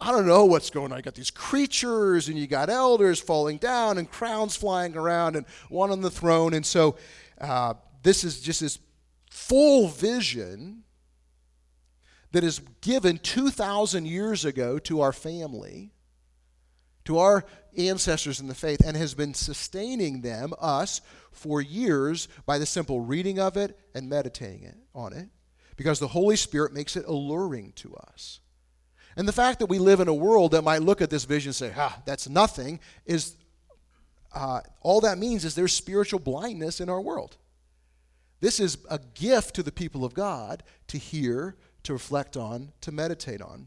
I 0.00 0.10
don't 0.10 0.26
know 0.26 0.44
what's 0.44 0.70
going 0.70 0.90
on. 0.90 0.98
You 0.98 1.02
got 1.02 1.14
these 1.14 1.30
creatures, 1.30 2.28
and 2.28 2.36
you 2.36 2.46
got 2.46 2.68
elders 2.68 3.20
falling 3.20 3.58
down, 3.58 3.96
and 3.96 4.10
crowns 4.10 4.56
flying 4.56 4.96
around, 4.96 5.36
and 5.36 5.46
one 5.68 5.90
on 5.90 6.00
the 6.00 6.10
throne. 6.10 6.52
And 6.52 6.66
so, 6.66 6.96
uh, 7.40 7.74
this 8.02 8.24
is 8.24 8.40
just 8.40 8.60
this 8.60 8.78
full 9.30 9.88
vision 9.88 10.82
that 12.32 12.44
is 12.44 12.60
given 12.80 13.18
2,000 13.18 14.06
years 14.06 14.44
ago 14.44 14.78
to 14.80 15.00
our 15.00 15.12
family, 15.12 15.92
to 17.10 17.18
our 17.18 17.44
ancestors 17.76 18.38
in 18.38 18.46
the 18.46 18.54
faith, 18.54 18.80
and 18.86 18.96
has 18.96 19.14
been 19.14 19.34
sustaining 19.34 20.20
them, 20.20 20.54
us, 20.60 21.00
for 21.32 21.60
years 21.60 22.28
by 22.46 22.56
the 22.56 22.66
simple 22.66 23.00
reading 23.00 23.40
of 23.40 23.56
it 23.56 23.76
and 23.96 24.08
meditating 24.08 24.62
it, 24.62 24.76
on 24.94 25.12
it, 25.12 25.28
because 25.74 25.98
the 25.98 26.06
Holy 26.06 26.36
Spirit 26.36 26.72
makes 26.72 26.94
it 26.94 27.04
alluring 27.06 27.72
to 27.74 27.96
us. 27.96 28.38
And 29.16 29.26
the 29.26 29.32
fact 29.32 29.58
that 29.58 29.66
we 29.66 29.80
live 29.80 29.98
in 29.98 30.06
a 30.06 30.14
world 30.14 30.52
that 30.52 30.62
might 30.62 30.82
look 30.82 31.02
at 31.02 31.10
this 31.10 31.24
vision 31.24 31.48
and 31.48 31.56
say, 31.56 31.72
ah, 31.76 32.00
that's 32.04 32.28
nothing, 32.28 32.78
is 33.06 33.34
uh, 34.32 34.60
all 34.80 35.00
that 35.00 35.18
means 35.18 35.44
is 35.44 35.56
there's 35.56 35.72
spiritual 35.72 36.20
blindness 36.20 36.80
in 36.80 36.88
our 36.88 37.00
world. 37.00 37.36
This 38.40 38.60
is 38.60 38.78
a 38.88 39.00
gift 39.14 39.56
to 39.56 39.64
the 39.64 39.72
people 39.72 40.04
of 40.04 40.14
God 40.14 40.62
to 40.86 40.96
hear, 40.96 41.56
to 41.82 41.92
reflect 41.92 42.36
on, 42.36 42.70
to 42.82 42.92
meditate 42.92 43.42
on. 43.42 43.66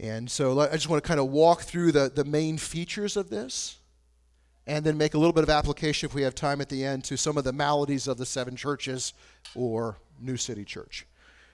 And 0.00 0.30
so 0.30 0.58
I 0.58 0.72
just 0.72 0.88
want 0.88 1.02
to 1.04 1.06
kind 1.06 1.20
of 1.20 1.26
walk 1.26 1.60
through 1.60 1.92
the, 1.92 2.10
the 2.12 2.24
main 2.24 2.56
features 2.56 3.18
of 3.18 3.28
this 3.28 3.76
and 4.66 4.82
then 4.84 4.96
make 4.96 5.12
a 5.12 5.18
little 5.18 5.34
bit 5.34 5.42
of 5.42 5.50
application 5.50 6.08
if 6.08 6.14
we 6.14 6.22
have 6.22 6.34
time 6.34 6.62
at 6.62 6.70
the 6.70 6.84
end 6.84 7.04
to 7.04 7.18
some 7.18 7.36
of 7.36 7.44
the 7.44 7.52
maladies 7.52 8.08
of 8.08 8.16
the 8.16 8.24
seven 8.24 8.56
churches 8.56 9.12
or 9.54 9.98
New 10.18 10.38
City 10.38 10.64
Church, 10.64 11.06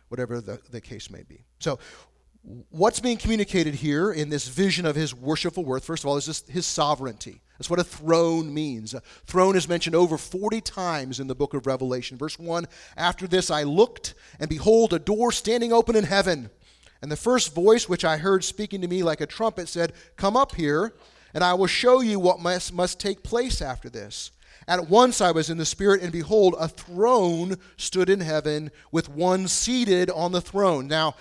whatever 0.09 0.41
the, 0.41 0.61
the 0.71 0.81
case 0.81 1.11
may 1.11 1.25
be. 1.25 1.41
So, 1.59 1.81
what's 2.71 3.00
being 3.00 3.17
communicated 3.17 3.75
here 3.75 4.12
in 4.12 4.29
this 4.29 4.47
vision 4.47 4.87
of 4.87 4.95
his 4.95 5.12
worshipful 5.12 5.65
worth, 5.65 5.85
first 5.85 6.05
of 6.05 6.09
all, 6.09 6.17
is 6.17 6.45
his 6.49 6.67
sovereignty. 6.67 7.41
That's 7.59 7.69
what 7.69 7.81
a 7.81 7.85
throne 7.85 8.55
means. 8.55 8.95
A 8.95 9.00
throne 9.25 9.57
is 9.57 9.69
mentioned 9.69 9.97
over 9.97 10.17
40 10.17 10.61
times 10.61 11.19
in 11.19 11.26
the 11.26 11.35
book 11.35 11.55
of 11.55 11.67
Revelation. 11.67 12.17
Verse 12.17 12.38
1 12.38 12.67
After 12.97 13.26
this 13.26 13.50
I 13.50 13.65
looked, 13.65 14.15
and 14.38 14.49
behold, 14.49 14.93
a 14.93 15.00
door 15.00 15.33
standing 15.33 15.73
open 15.73 15.97
in 15.97 16.05
heaven. 16.05 16.50
And 17.06 17.12
the 17.12 17.16
first 17.16 17.54
voice 17.54 17.88
which 17.88 18.04
I 18.04 18.16
heard 18.16 18.42
speaking 18.42 18.80
to 18.80 18.88
me 18.88 19.04
like 19.04 19.20
a 19.20 19.26
trumpet 19.26 19.68
said, 19.68 19.92
Come 20.16 20.36
up 20.36 20.56
here, 20.56 20.92
and 21.34 21.44
I 21.44 21.54
will 21.54 21.68
show 21.68 22.00
you 22.00 22.18
what 22.18 22.40
must, 22.40 22.72
must 22.72 22.98
take 22.98 23.22
place 23.22 23.62
after 23.62 23.88
this. 23.88 24.32
At 24.66 24.90
once 24.90 25.20
I 25.20 25.30
was 25.30 25.48
in 25.48 25.56
the 25.56 25.64
Spirit, 25.64 26.02
and 26.02 26.10
behold, 26.10 26.56
a 26.58 26.66
throne 26.66 27.58
stood 27.76 28.10
in 28.10 28.18
heaven 28.18 28.72
with 28.90 29.08
one 29.08 29.46
seated 29.46 30.10
on 30.10 30.32
the 30.32 30.40
throne. 30.40 30.88
Now, 30.88 31.14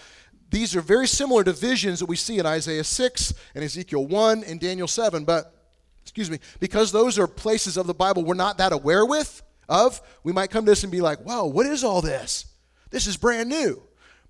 these 0.50 0.76
are 0.76 0.82
very 0.82 1.06
similar 1.06 1.44
to 1.44 1.54
visions 1.54 2.00
that 2.00 2.08
we 2.08 2.16
see 2.16 2.40
in 2.40 2.48
Isaiah 2.48 2.84
6 2.84 3.34
and 3.54 3.64
Ezekiel 3.64 4.08
1 4.08 4.44
and 4.44 4.60
Daniel 4.60 4.88
7, 4.88 5.24
but 5.24 5.54
excuse 6.02 6.32
me, 6.32 6.40
because 6.60 6.92
those 6.92 7.20
are 7.20 7.28
places 7.28 7.78
of 7.78 7.86
the 7.86 7.94
Bible 7.94 8.24
we're 8.24 8.34
not 8.34 8.58
that 8.58 8.74
aware 8.74 9.06
with 9.06 9.44
of, 9.70 10.02
we 10.24 10.34
might 10.34 10.50
come 10.50 10.66
to 10.66 10.72
this 10.72 10.82
and 10.82 10.92
be 10.92 11.02
like, 11.02 11.20
"Whoa, 11.20 11.46
what 11.46 11.68
is 11.68 11.84
all 11.84 12.02
this? 12.02 12.46
This 12.90 13.06
is 13.06 13.18
brand 13.18 13.50
new." 13.50 13.85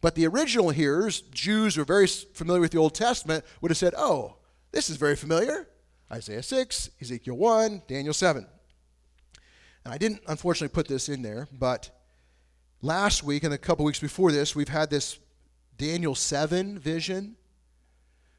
But 0.05 0.13
the 0.13 0.27
original 0.27 0.69
hearers, 0.69 1.21
Jews 1.21 1.73
who 1.73 1.81
are 1.81 1.83
very 1.83 2.05
familiar 2.05 2.61
with 2.61 2.69
the 2.69 2.77
Old 2.77 2.93
Testament, 2.93 3.43
would 3.59 3.71
have 3.71 3.77
said, 3.79 3.95
"Oh, 3.97 4.35
this 4.69 4.87
is 4.87 4.97
very 4.97 5.15
familiar. 5.15 5.67
Isaiah 6.11 6.43
6, 6.43 6.91
Ezekiel 7.01 7.33
1, 7.33 7.81
Daniel 7.87 8.13
7." 8.13 8.45
And 9.83 9.91
I 9.91 9.97
didn't 9.97 10.21
unfortunately 10.27 10.75
put 10.75 10.87
this 10.87 11.09
in 11.09 11.23
there, 11.23 11.47
but 11.51 11.89
last 12.83 13.23
week 13.23 13.43
and 13.43 13.51
a 13.51 13.57
couple 13.57 13.83
weeks 13.83 13.97
before 13.97 14.31
this, 14.31 14.55
we've 14.55 14.67
had 14.67 14.91
this 14.91 15.17
Daniel 15.75 16.13
7 16.13 16.77
vision 16.77 17.35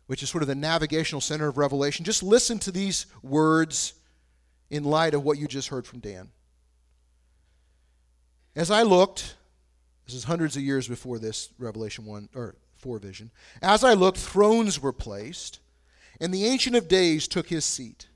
which 0.06 0.22
is 0.22 0.30
sort 0.30 0.44
of 0.44 0.46
the 0.46 0.54
navigational 0.54 1.20
center 1.20 1.48
of 1.48 1.58
Revelation, 1.58 2.04
just 2.04 2.22
listen 2.22 2.60
to 2.60 2.70
these 2.70 3.06
words 3.24 3.94
in 4.70 4.84
light 4.84 5.14
of 5.14 5.24
what 5.24 5.36
you 5.36 5.48
just 5.48 5.66
heard 5.66 5.84
from 5.84 5.98
Dan. 5.98 6.30
As 8.54 8.70
I 8.70 8.84
looked, 8.84 9.34
this 10.06 10.14
is 10.14 10.24
hundreds 10.24 10.56
of 10.56 10.62
years 10.62 10.86
before 10.86 11.18
this 11.18 11.50
Revelation 11.58 12.06
1 12.06 12.30
or 12.34 12.54
4 12.78 12.98
vision. 12.98 13.30
As 13.60 13.82
I 13.82 13.94
looked, 13.94 14.18
thrones 14.18 14.80
were 14.80 14.92
placed, 14.92 15.58
and 16.20 16.32
the 16.32 16.46
Ancient 16.46 16.76
of 16.76 16.88
Days 16.88 17.26
took 17.26 17.48
his 17.48 17.64
seat. 17.64 18.08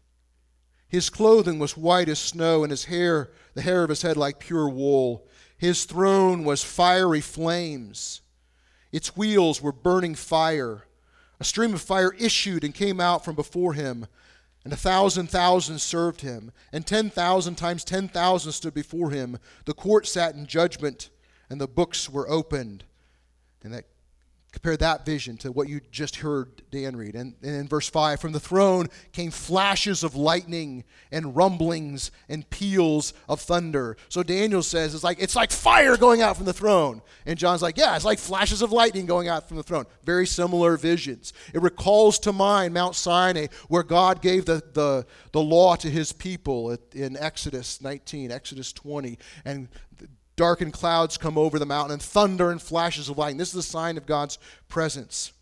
His 0.88 1.10
clothing 1.10 1.58
was 1.58 1.76
white 1.76 2.08
as 2.08 2.18
snow, 2.18 2.62
and 2.62 2.70
his 2.70 2.84
hair, 2.84 3.30
the 3.54 3.62
hair 3.62 3.82
of 3.82 3.90
his 3.90 4.02
head, 4.02 4.16
like 4.16 4.38
pure 4.38 4.68
wool. 4.68 5.26
His 5.56 5.84
throne 5.84 6.44
was 6.44 6.64
fiery 6.64 7.20
flames. 7.20 8.22
Its 8.92 9.16
wheels 9.16 9.60
were 9.60 9.72
burning 9.72 10.14
fire. 10.14 10.84
A 11.38 11.44
stream 11.44 11.74
of 11.74 11.80
fire 11.80 12.12
issued 12.18 12.64
and 12.64 12.74
came 12.74 13.00
out 13.00 13.24
from 13.24 13.34
before 13.34 13.74
him, 13.74 14.06
and 14.64 14.72
a 14.72 14.76
thousand 14.76 15.28
thousands 15.28 15.82
served 15.82 16.20
him, 16.20 16.52
and 16.72 16.86
ten 16.86 17.08
thousand 17.08 17.54
times 17.54 17.82
ten 17.82 18.08
thousand 18.08 18.52
stood 18.52 18.74
before 18.74 19.10
him. 19.10 19.38
The 19.64 19.74
court 19.74 20.06
sat 20.06 20.34
in 20.34 20.46
judgment, 20.46 21.08
and 21.50 21.60
the 21.60 21.68
books 21.68 22.08
were 22.08 22.28
opened. 22.30 22.84
And 23.62 23.74
that 23.74 23.84
Compare 24.52 24.76
that 24.78 25.06
vision 25.06 25.36
to 25.36 25.52
what 25.52 25.68
you 25.68 25.80
just 25.92 26.16
heard 26.16 26.62
Dan 26.72 26.96
read. 26.96 27.14
And, 27.14 27.34
and, 27.40 27.54
in 27.54 27.68
verse 27.68 27.88
5, 27.88 28.20
from 28.20 28.32
the 28.32 28.40
throne 28.40 28.88
came 29.12 29.30
flashes 29.30 30.02
of 30.02 30.16
lightning 30.16 30.82
and 31.12 31.36
rumblings 31.36 32.10
and 32.28 32.48
peals 32.50 33.14
of 33.28 33.40
thunder. 33.40 33.96
So 34.08 34.24
Daniel 34.24 34.64
says 34.64 34.92
it's 34.92 35.04
like 35.04 35.20
it's 35.20 35.36
like 35.36 35.52
fire 35.52 35.96
going 35.96 36.20
out 36.20 36.36
from 36.36 36.46
the 36.46 36.52
throne. 36.52 37.00
And 37.26 37.38
John's 37.38 37.62
like, 37.62 37.78
yeah, 37.78 37.94
it's 37.94 38.04
like 38.04 38.18
flashes 38.18 38.60
of 38.60 38.72
lightning 38.72 39.06
going 39.06 39.28
out 39.28 39.46
from 39.46 39.56
the 39.56 39.62
throne. 39.62 39.84
Very 40.02 40.26
similar 40.26 40.76
visions. 40.76 41.32
It 41.54 41.62
recalls 41.62 42.18
to 42.20 42.32
mind 42.32 42.74
Mount 42.74 42.96
Sinai, 42.96 43.46
where 43.68 43.84
God 43.84 44.20
gave 44.20 44.46
the, 44.46 44.60
the, 44.72 45.06
the 45.30 45.40
law 45.40 45.76
to 45.76 45.88
his 45.88 46.10
people 46.10 46.76
in 46.92 47.16
Exodus 47.16 47.80
19, 47.80 48.32
Exodus 48.32 48.72
20. 48.72 49.16
And 49.44 49.68
darkened 50.40 50.72
clouds 50.72 51.18
come 51.18 51.36
over 51.36 51.58
the 51.58 51.66
mountain, 51.66 51.92
and 51.92 52.00
thunder 52.00 52.50
and 52.50 52.62
flashes 52.62 53.10
of 53.10 53.18
lightning. 53.18 53.36
This 53.36 53.50
is 53.50 53.56
a 53.56 53.62
sign 53.62 53.98
of 53.98 54.06
God's 54.06 54.38
presence. 54.68 55.34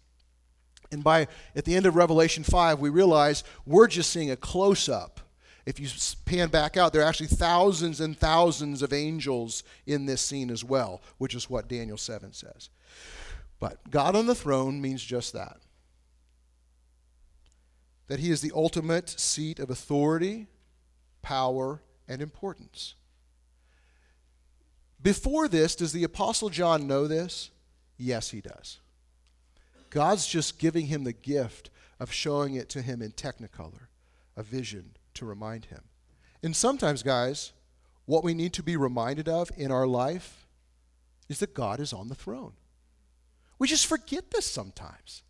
And 0.90 1.04
by 1.04 1.28
at 1.54 1.64
the 1.64 1.76
end 1.76 1.86
of 1.86 1.94
Revelation 1.94 2.42
5, 2.42 2.80
we 2.80 2.90
realize 2.90 3.44
we're 3.64 3.86
just 3.86 4.10
seeing 4.10 4.32
a 4.32 4.36
close 4.36 4.88
up. 4.88 5.20
If 5.66 5.78
you 5.78 5.86
pan 6.24 6.48
back 6.48 6.76
out, 6.76 6.92
there 6.92 7.02
are 7.02 7.08
actually 7.08 7.28
thousands 7.28 8.00
and 8.00 8.18
thousands 8.18 8.82
of 8.82 8.92
angels 8.92 9.62
in 9.86 10.06
this 10.06 10.20
scene 10.20 10.50
as 10.50 10.64
well, 10.64 11.00
which 11.18 11.32
is 11.32 11.48
what 11.48 11.68
Daniel 11.68 11.96
7 11.96 12.32
says. 12.32 12.68
But 13.60 13.78
God 13.92 14.16
on 14.16 14.26
the 14.26 14.34
throne 14.34 14.80
means 14.80 15.04
just 15.04 15.32
that 15.32 15.58
that 18.08 18.18
he 18.18 18.30
is 18.30 18.40
the 18.40 18.52
ultimate 18.52 19.08
seat 19.10 19.60
of 19.60 19.70
authority, 19.70 20.46
power, 21.20 21.82
and 22.08 22.20
importance. 22.20 22.94
Before 25.02 25.48
this, 25.48 25.76
does 25.76 25.92
the 25.92 26.04
Apostle 26.04 26.50
John 26.50 26.86
know 26.86 27.06
this? 27.06 27.50
Yes, 27.96 28.30
he 28.30 28.40
does. 28.40 28.78
God's 29.90 30.26
just 30.26 30.58
giving 30.58 30.86
him 30.86 31.04
the 31.04 31.12
gift 31.12 31.70
of 31.98 32.12
showing 32.12 32.54
it 32.54 32.68
to 32.70 32.82
him 32.82 33.00
in 33.02 33.12
technicolor, 33.12 33.88
a 34.36 34.42
vision 34.42 34.96
to 35.14 35.24
remind 35.24 35.66
him. 35.66 35.82
And 36.42 36.54
sometimes, 36.54 37.02
guys, 37.02 37.52
what 38.04 38.24
we 38.24 38.34
need 38.34 38.52
to 38.54 38.62
be 38.62 38.76
reminded 38.76 39.28
of 39.28 39.50
in 39.56 39.70
our 39.70 39.86
life 39.86 40.46
is 41.28 41.40
that 41.40 41.54
God 41.54 41.80
is 41.80 41.92
on 41.92 42.08
the 42.08 42.14
throne. 42.14 42.52
We 43.58 43.68
just 43.68 43.86
forget 43.86 44.30
this 44.30 44.46
sometimes. 44.46 45.22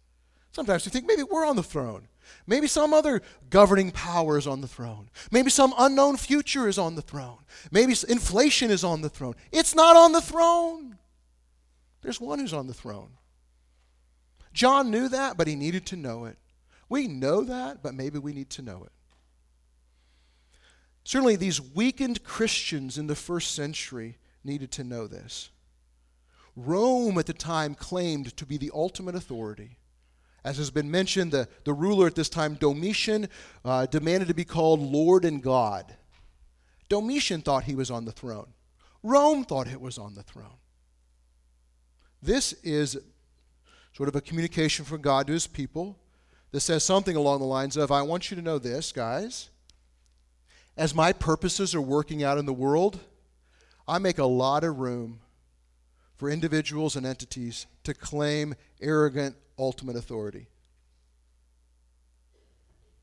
Sometimes 0.59 0.85
we 0.85 0.91
think 0.91 1.07
maybe 1.07 1.23
we're 1.23 1.47
on 1.47 1.55
the 1.55 1.63
throne. 1.63 2.09
Maybe 2.45 2.67
some 2.67 2.93
other 2.93 3.23
governing 3.49 3.93
power 3.93 4.37
is 4.37 4.49
on 4.49 4.61
the 4.61 4.67
throne. 4.67 5.09
Maybe 5.31 5.51
some 5.51 5.73
unknown 5.79 6.17
future 6.17 6.67
is 6.67 6.79
on 6.79 6.97
the 6.97 7.01
throne. 7.01 7.39
Maybe 7.71 7.95
inflation 8.09 8.73
is 8.73 8.83
on 8.83 9.01
the 9.01 9.09
throne. 9.09 9.37
It's 9.53 9.77
not 9.77 9.95
on 9.95 10.11
the 10.11 10.21
throne. 10.21 10.99
There's 12.03 12.21
one 12.21 12.41
who's 12.41 12.53
on 12.53 12.67
the 12.67 12.75
throne. 12.75 13.11
John 14.53 14.91
knew 14.91 15.09
that, 15.09 15.37
but 15.37 15.47
he 15.47 15.55
needed 15.55 15.87
to 15.87 15.97
know 15.97 16.25
it. 16.25 16.37
We 16.89 17.07
know 17.07 17.43
that, 17.45 17.81
but 17.81 17.95
maybe 17.95 18.19
we 18.19 18.33
need 18.33 18.51
to 18.51 18.63
know 18.63 18.83
it. 18.83 18.93
Certainly, 21.05 21.37
these 21.37 21.61
weakened 21.61 22.25
Christians 22.25 22.99
in 22.99 23.07
the 23.07 23.15
first 23.15 23.55
century 23.55 24.19
needed 24.43 24.73
to 24.73 24.83
know 24.83 25.07
this. 25.07 25.51
Rome 26.57 27.17
at 27.17 27.27
the 27.27 27.33
time 27.33 27.77
claimed 27.77 28.37
to 28.37 28.45
be 28.45 28.57
the 28.57 28.73
ultimate 28.75 29.15
authority. 29.15 29.77
As 30.45 30.57
has 30.59 30.71
been 30.71 30.91
mentioned, 30.91 31.33
the, 31.33 31.49
the 31.65 31.73
ruler 31.73 32.07
at 32.07 32.15
this 32.15 32.29
time, 32.29 32.55
Domitian, 32.55 33.29
uh, 33.65 33.87
demanded 33.87 34.29
to 34.29 34.35
be 34.35 34.45
called 34.45 34.81
Lord 34.81 35.25
and 35.25 35.43
God. 35.43 35.97
Domitian 36.89 37.43
thought 37.43 37.65
he 37.65 37.75
was 37.75 37.91
on 37.91 38.05
the 38.05 38.13
throne, 38.13 38.53
Rome 39.03 39.45
thought 39.45 39.69
it 39.69 39.81
was 39.81 39.99
on 39.99 40.15
the 40.15 40.23
throne. 40.23 40.59
This 42.23 42.53
is 42.65 42.99
sort 43.93 44.09
of 44.09 44.17
a 44.17 44.21
communication 44.21 44.85
from 44.85 45.01
God 45.01 45.27
to 45.27 45.33
his 45.33 45.47
people 45.47 45.99
that 46.51 46.61
says 46.61 46.83
something 46.83 47.17
along 47.17 47.41
the 47.41 47.47
lines 47.47 47.77
of 47.77 47.93
I 47.93 48.03
want 48.03 48.31
you 48.31 48.37
to 48.37 48.43
know 48.43 48.59
this, 48.59 48.93
guys. 48.93 49.51
As 50.77 50.95
my 50.95 51.13
purposes 51.13 51.75
are 51.75 51.81
working 51.81 52.23
out 52.23 52.39
in 52.39 52.47
the 52.47 52.53
world, 52.53 53.01
I 53.87 53.99
make 53.99 54.19
a 54.19 54.25
lot 54.25 54.65
of 54.65 54.79
room 54.79 55.21
for 56.17 56.31
individuals 56.31 56.97
and 56.97 57.07
entities 57.07 57.67
to 57.85 57.95
claim 57.95 58.55
arrogant 58.81 59.37
ultimate 59.59 59.97
authority. 59.97 60.49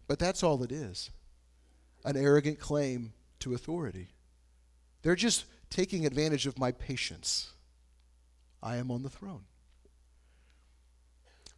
But 0.08 0.20
that's 0.20 0.44
all 0.44 0.64
it 0.64 0.72
is 0.72 1.12
an 2.04 2.16
arrogant 2.16 2.60
claim 2.60 3.14
to 3.40 3.56
authority. 3.56 4.10
They're 5.02 5.16
just 5.16 5.46
taking 5.70 6.06
advantage 6.06 6.46
of 6.46 6.60
my 6.60 6.72
patience. 6.72 7.52
I 8.62 8.78
am 8.78 8.92
on 8.92 9.02
the 9.04 9.10
throne. 9.10 9.46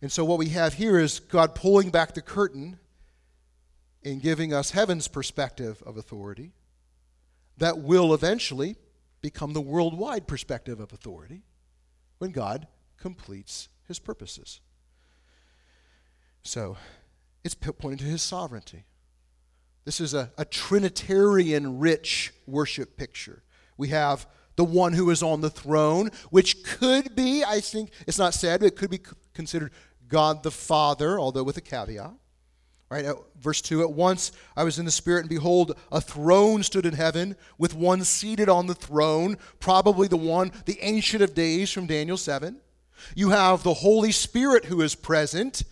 And 0.01 0.12
so, 0.12 0.24
what 0.24 0.38
we 0.38 0.50
have 0.50 0.75
here 0.75 1.00
is 1.00 1.20
God 1.20 1.56
pulling 1.56 1.89
back 1.89 2.13
the 2.13 2.22
curtain 2.22 2.80
and 4.06 4.22
giving 4.22 4.54
us 4.54 4.72
heaven's 4.72 5.08
perspective 5.08 5.82
of 5.86 5.98
authority 5.98 6.54
that 7.58 7.80
will 7.80 8.13
eventually 8.13 8.75
become 9.22 9.54
the 9.54 9.62
worldwide 9.62 10.27
perspective 10.27 10.80
of 10.80 10.94
authority 10.94 11.42
when 12.20 12.32
God 12.32 12.68
completes 12.98 13.70
his 13.88 14.00
purposes. 14.00 14.62
So, 16.48 16.77
it's 17.44 17.56
pointing 17.56 17.98
to 17.98 18.06
his 18.06 18.22
sovereignty. 18.22 18.86
This 19.84 20.00
is 20.00 20.13
a, 20.13 20.32
a 20.38 20.46
Trinitarian 20.46 21.77
rich 21.77 22.34
worship 22.46 22.96
picture. 22.96 23.44
We 23.75 23.89
have 23.89 24.25
the 24.56 24.63
one 24.63 24.94
who 24.94 25.10
is 25.10 25.22
on 25.22 25.42
the 25.42 25.50
throne, 25.50 26.10
which 26.30 26.63
could 26.63 27.13
be, 27.18 27.44
I 27.44 27.60
think, 27.60 27.92
it's 28.08 28.18
not 28.18 28.34
said, 28.34 28.62
but 28.62 28.68
it 28.68 28.75
could 28.77 28.89
be 28.89 29.01
considered 29.34 29.74
God 30.08 30.42
the 30.42 30.51
Father, 30.51 31.20
although 31.20 31.44
with 31.44 31.58
a 31.58 31.62
caveat. 31.62 32.13
Right, 32.89 33.06
verse 33.38 33.62
2 33.62 33.82
At 33.82 33.92
once 33.92 34.32
I 34.56 34.63
was 34.63 34.80
in 34.80 34.86
the 34.86 34.92
Spirit, 34.92 35.24
and 35.24 35.30
behold, 35.30 35.77
a 35.92 36.00
throne 36.00 36.63
stood 36.63 36.86
in 36.86 36.94
heaven, 36.94 37.36
with 37.58 37.75
one 37.75 38.06
seated 38.06 38.48
on 38.48 38.68
the 38.68 38.74
throne, 38.74 39.36
probably 39.60 40.08
the 40.08 40.16
one, 40.16 40.54
the 40.63 40.80
Ancient 40.80 41.22
of 41.22 41.34
Days 41.34 41.74
from 41.74 41.88
Daniel 41.88 42.16
7. 42.16 42.62
You 43.16 43.32
have 43.32 43.63
the 43.63 43.74
Holy 43.74 44.13
Spirit 44.13 44.66
who 44.66 44.82
is 44.82 44.96
present, 44.96 45.63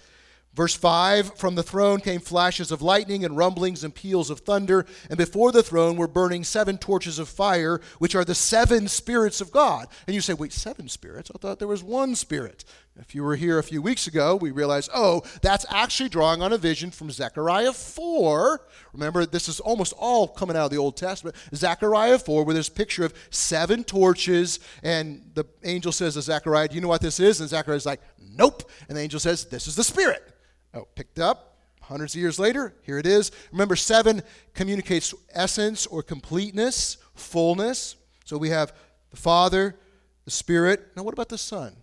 Verse 0.55 0.73
5 0.73 1.37
From 1.37 1.55
the 1.55 1.63
throne 1.63 1.99
came 1.99 2.21
flashes 2.21 2.71
of 2.71 2.81
lightning 2.81 3.25
and 3.25 3.37
rumblings 3.37 3.83
and 3.83 3.93
peals 3.93 4.29
of 4.29 4.39
thunder, 4.39 4.85
and 5.09 5.17
before 5.17 5.51
the 5.51 5.63
throne 5.63 5.97
were 5.97 6.07
burning 6.07 6.43
seven 6.43 6.77
torches 6.77 7.19
of 7.19 7.27
fire, 7.27 7.81
which 7.99 8.15
are 8.15 8.25
the 8.25 8.35
seven 8.35 8.87
spirits 8.87 9.41
of 9.41 9.51
God. 9.51 9.87
And 10.07 10.15
you 10.15 10.21
say, 10.21 10.33
Wait, 10.33 10.53
seven 10.53 10.87
spirits? 10.87 11.29
I 11.33 11.37
thought 11.37 11.59
there 11.59 11.67
was 11.67 11.83
one 11.83 12.15
spirit. 12.15 12.63
If 12.97 13.13
you 13.13 13.23
were 13.23 13.35
here 13.35 13.59
a 13.59 13.63
few 13.63 13.81
weeks 13.81 14.07
ago, 14.07 14.37
we 14.37 14.51
realized, 14.51 14.89
oh, 14.95 15.23
that's 15.41 15.65
actually 15.69 16.07
drawing 16.07 16.41
on 16.41 16.53
a 16.53 16.57
vision 16.57 16.91
from 16.91 17.11
Zechariah 17.11 17.73
4. 17.73 18.61
Remember, 18.93 19.25
this 19.25 19.49
is 19.49 19.59
almost 19.59 19.93
all 19.97 20.29
coming 20.29 20.55
out 20.55 20.67
of 20.67 20.71
the 20.71 20.77
Old 20.77 20.95
Testament. 20.95 21.35
Zechariah 21.53 22.17
4, 22.17 22.45
where 22.45 22.53
there's 22.53 22.69
a 22.69 22.71
picture 22.71 23.03
of 23.03 23.13
seven 23.31 23.83
torches, 23.83 24.61
and 24.81 25.29
the 25.33 25.43
angel 25.65 25.91
says 25.91 26.13
to 26.13 26.21
Zechariah, 26.21 26.69
Do 26.69 26.75
you 26.75 26.81
know 26.81 26.87
what 26.87 27.01
this 27.01 27.19
is? 27.19 27.41
And 27.41 27.49
Zechariah's 27.49 27.85
like, 27.85 27.99
Nope. 28.17 28.71
And 28.87 28.97
the 28.97 29.01
angel 29.01 29.19
says, 29.19 29.43
This 29.43 29.67
is 29.67 29.75
the 29.75 29.83
Spirit. 29.83 30.31
Oh, 30.75 30.87
picked 30.93 31.19
up 31.19 31.57
hundreds 31.81 32.15
of 32.15 32.21
years 32.21 32.37
later. 32.37 32.75
Here 32.81 32.99
it 32.99 33.05
is. 33.05 33.31
Remember, 33.51 33.75
seven 33.75 34.21
communicates 34.53 35.13
essence 35.31 35.87
or 35.87 36.03
completeness, 36.03 36.97
fullness. 37.13 37.95
So 38.25 38.37
we 38.37 38.49
have 38.49 38.73
the 39.11 39.17
Father, 39.17 39.77
the 40.25 40.31
Spirit. 40.31 40.91
Now, 40.95 41.03
what 41.03 41.13
about 41.13 41.29
the 41.29 41.37
Son? 41.37 41.77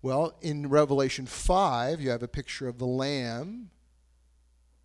Well, 0.00 0.36
in 0.40 0.68
Revelation 0.68 1.26
5, 1.26 2.00
you 2.00 2.10
have 2.10 2.24
a 2.24 2.28
picture 2.28 2.66
of 2.66 2.78
the 2.78 2.86
Lamb 2.86 3.70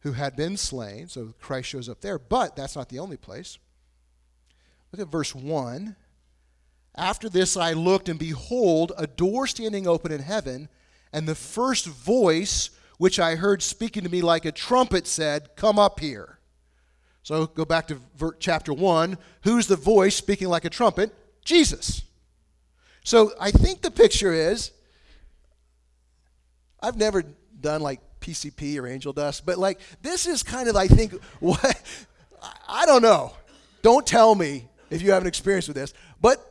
who 0.01 0.11
had 0.11 0.35
been 0.35 0.57
slain. 0.57 1.07
So 1.07 1.33
Christ 1.39 1.69
shows 1.69 1.89
up 1.89 2.01
there. 2.01 2.19
But 2.19 2.55
that's 2.55 2.75
not 2.75 2.89
the 2.89 2.99
only 2.99 3.17
place. 3.17 3.57
Look 4.91 5.01
at 5.01 5.11
verse 5.11 5.33
1. 5.33 5.95
After 6.93 7.29
this 7.29 7.57
I 7.57 7.73
looked, 7.73 8.09
and 8.09 8.19
behold, 8.19 8.91
a 8.97 9.07
door 9.07 9.47
standing 9.47 9.87
open 9.87 10.11
in 10.11 10.21
heaven. 10.21 10.69
And 11.13 11.27
the 11.27 11.35
first 11.35 11.85
voice 11.85 12.69
which 12.97 13.19
I 13.19 13.35
heard 13.35 13.61
speaking 13.61 14.03
to 14.03 14.09
me 14.09 14.21
like 14.21 14.45
a 14.45 14.51
trumpet 14.51 15.07
said, 15.07 15.55
Come 15.55 15.79
up 15.79 15.99
here. 15.99 16.39
So 17.23 17.45
go 17.45 17.65
back 17.65 17.87
to 17.89 17.99
chapter 18.39 18.73
1. 18.73 19.17
Who's 19.43 19.67
the 19.67 19.75
voice 19.75 20.15
speaking 20.15 20.47
like 20.47 20.65
a 20.65 20.69
trumpet? 20.69 21.13
Jesus. 21.43 22.03
So 23.03 23.31
I 23.39 23.51
think 23.51 23.81
the 23.81 23.91
picture 23.91 24.33
is 24.33 24.71
I've 26.79 26.97
never 26.97 27.23
done 27.59 27.81
like 27.81 27.99
PCP 28.21 28.79
or 28.79 28.87
angel 28.87 29.13
dust, 29.13 29.45
but 29.45 29.57
like 29.57 29.79
this 30.01 30.25
is 30.25 30.43
kind 30.43 30.69
of, 30.69 30.75
I 30.75 30.87
think, 30.87 31.13
what 31.39 31.81
I 32.67 32.85
don't 32.85 33.01
know. 33.01 33.33
Don't 33.81 34.05
tell 34.05 34.33
me 34.35 34.67
if 34.89 35.01
you 35.01 35.11
have 35.11 35.21
an 35.21 35.27
experience 35.27 35.67
with 35.67 35.77
this, 35.77 35.93
but 36.21 36.46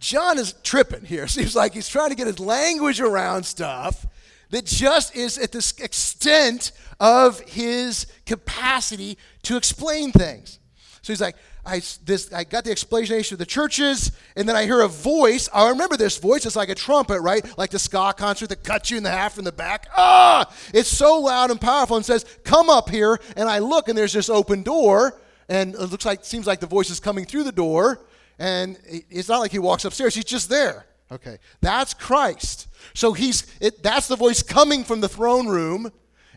John 0.00 0.38
is 0.38 0.54
tripping 0.62 1.04
here. 1.04 1.26
Seems 1.28 1.56
like 1.56 1.74
he's 1.74 1.88
trying 1.88 2.10
to 2.10 2.16
get 2.16 2.26
his 2.26 2.40
language 2.40 3.00
around 3.00 3.44
stuff 3.44 4.06
that 4.50 4.64
just 4.64 5.14
is 5.14 5.38
at 5.38 5.52
the 5.52 5.72
extent 5.78 6.72
of 7.00 7.40
his 7.40 8.06
capacity 8.24 9.18
to 9.42 9.56
explain 9.56 10.10
things. 10.10 10.58
So 11.02 11.12
he's 11.12 11.20
like, 11.20 11.36
I, 11.64 11.82
this, 12.06 12.32
I 12.32 12.44
got 12.44 12.64
the 12.64 12.70
explanation 12.70 13.34
of 13.34 13.38
the 13.38 13.46
churches, 13.46 14.12
and 14.36 14.48
then 14.48 14.56
I 14.56 14.64
hear 14.64 14.80
a 14.80 14.88
voice. 14.88 15.50
I 15.52 15.68
remember 15.68 15.98
this 15.98 16.16
voice. 16.16 16.46
It's 16.46 16.56
like 16.56 16.70
a 16.70 16.74
trumpet, 16.74 17.20
right? 17.20 17.44
Like 17.58 17.70
the 17.70 17.78
ska 17.78 18.14
concert 18.16 18.48
that 18.48 18.64
cuts 18.64 18.90
you 18.90 18.96
in 18.96 19.02
the 19.02 19.10
half 19.10 19.34
from 19.34 19.44
the 19.44 19.52
back. 19.52 19.86
Ah! 19.96 20.50
It's 20.72 20.88
so 20.88 21.20
loud 21.20 21.50
and 21.50 21.60
powerful 21.60 21.96
and 21.96 22.04
says, 22.04 22.24
Come 22.42 22.70
up 22.70 22.88
here. 22.88 23.20
And 23.36 23.50
I 23.50 23.58
look, 23.58 23.88
and 23.88 23.98
there's 23.98 24.14
this 24.14 24.30
open 24.30 24.62
door, 24.62 25.20
and 25.50 25.74
it 25.74 25.80
looks 25.80 26.06
like, 26.06 26.24
seems 26.24 26.46
like 26.46 26.60
the 26.60 26.66
voice 26.66 26.88
is 26.88 27.00
coming 27.00 27.26
through 27.26 27.44
the 27.44 27.52
door 27.52 28.00
and 28.38 28.78
it's 28.86 29.28
not 29.28 29.38
like 29.38 29.50
he 29.50 29.58
walks 29.58 29.84
upstairs, 29.84 30.14
he's 30.14 30.24
just 30.24 30.48
there. 30.48 30.86
Okay, 31.10 31.38
that's 31.60 31.94
Christ. 31.94 32.68
So 32.94 33.12
he's 33.12 33.46
it, 33.60 33.82
that's 33.82 34.08
the 34.08 34.16
voice 34.16 34.42
coming 34.42 34.84
from 34.84 35.00
the 35.00 35.08
throne 35.08 35.48
room, 35.48 35.90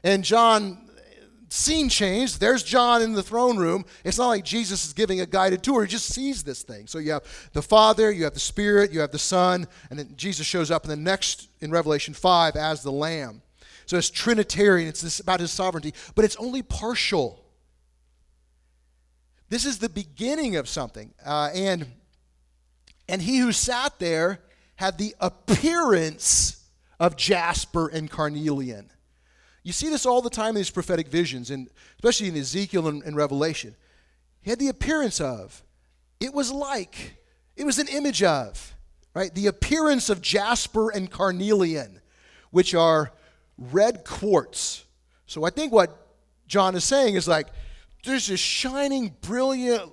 and 0.04 0.24
John 0.24 0.90
scene 1.52 1.90
changed. 1.90 2.40
There's 2.40 2.64
John 2.64 3.02
in 3.02 3.14
the 3.14 3.24
throne 3.24 3.58
room. 3.58 3.86
It's 4.04 4.18
not 4.18 4.28
like 4.30 4.46
Jesus 4.46 4.86
is 4.86 4.94
giving 4.94 5.20
a 5.20 5.26
guided 5.26 5.64
tour. 5.64 5.84
He 5.84 5.90
just 5.90 6.14
sees 6.14 6.44
this 6.44 6.64
thing. 6.64 6.88
So 6.88 6.98
you 6.98 7.12
have 7.12 7.50
the 7.54 7.62
Father, 7.62 8.12
you 8.12 8.24
have 8.24 8.34
the 8.34 8.40
Spirit, 8.40 8.92
you 8.92 9.02
have 9.02 9.12
the 9.12 9.20
Son, 9.20 9.68
and 9.90 10.00
then 10.00 10.14
Jesus 10.16 10.48
shows 10.48 10.72
up 10.72 10.86
in 10.86 10.90
the 10.90 10.96
next 10.96 11.50
in 11.60 11.72
Revelation 11.72 12.14
5 12.14 12.56
as 12.56 12.84
the 12.84 12.92
Lamb. 12.92 13.42
So 13.86 13.98
it's 13.98 14.10
Trinitarian. 14.10 14.88
It's 14.88 15.02
this, 15.02 15.20
about 15.20 15.42
his 15.42 15.52
sovereignty, 15.52 15.94
but 16.16 16.24
it's 16.24 16.38
only 16.38 16.62
partial. 16.62 17.41
This 19.52 19.66
is 19.66 19.80
the 19.80 19.90
beginning 19.90 20.56
of 20.56 20.70
something. 20.70 21.14
Uh, 21.26 21.50
and, 21.54 21.86
and 23.10 23.22
he 23.22 23.40
who 23.40 23.52
sat 23.52 24.00
there 24.00 24.40
had 24.78 24.98
the 24.98 25.14
appearance 25.20 26.64
of 27.02 27.18
jasper 27.18 27.90
and 27.90 28.10
carnelian. 28.10 28.90
You 29.64 29.74
see 29.74 29.90
this 29.90 30.06
all 30.06 30.22
the 30.22 30.30
time 30.30 30.52
in 30.52 30.56
these 30.56 30.70
prophetic 30.70 31.10
visions, 31.10 31.52
and 31.52 31.68
especially 31.96 32.30
in 32.30 32.38
Ezekiel 32.38 32.88
and, 32.88 33.04
and 33.04 33.18
Revelation. 33.18 33.76
He 34.42 34.52
had 34.52 34.58
the 34.58 34.70
appearance 34.70 35.20
of. 35.20 35.62
It 36.22 36.34
was 36.34 36.50
like. 36.50 37.18
It 37.58 37.66
was 37.66 37.78
an 37.78 37.90
image 37.90 38.24
of. 38.24 38.74
Right? 39.14 39.36
The 39.36 39.48
appearance 39.48 40.10
of 40.10 40.22
jasper 40.22 40.92
and 40.92 41.12
carnelian, 41.12 42.00
which 42.52 42.74
are 42.74 43.12
red 43.58 44.06
quartz. 44.06 44.86
So 45.26 45.44
I 45.44 45.50
think 45.50 45.74
what 45.74 46.08
John 46.48 46.74
is 46.74 46.86
saying 46.86 47.16
is 47.16 47.28
like, 47.28 47.48
there's 48.04 48.28
this 48.28 48.40
shining, 48.40 49.16
brilliant, 49.22 49.92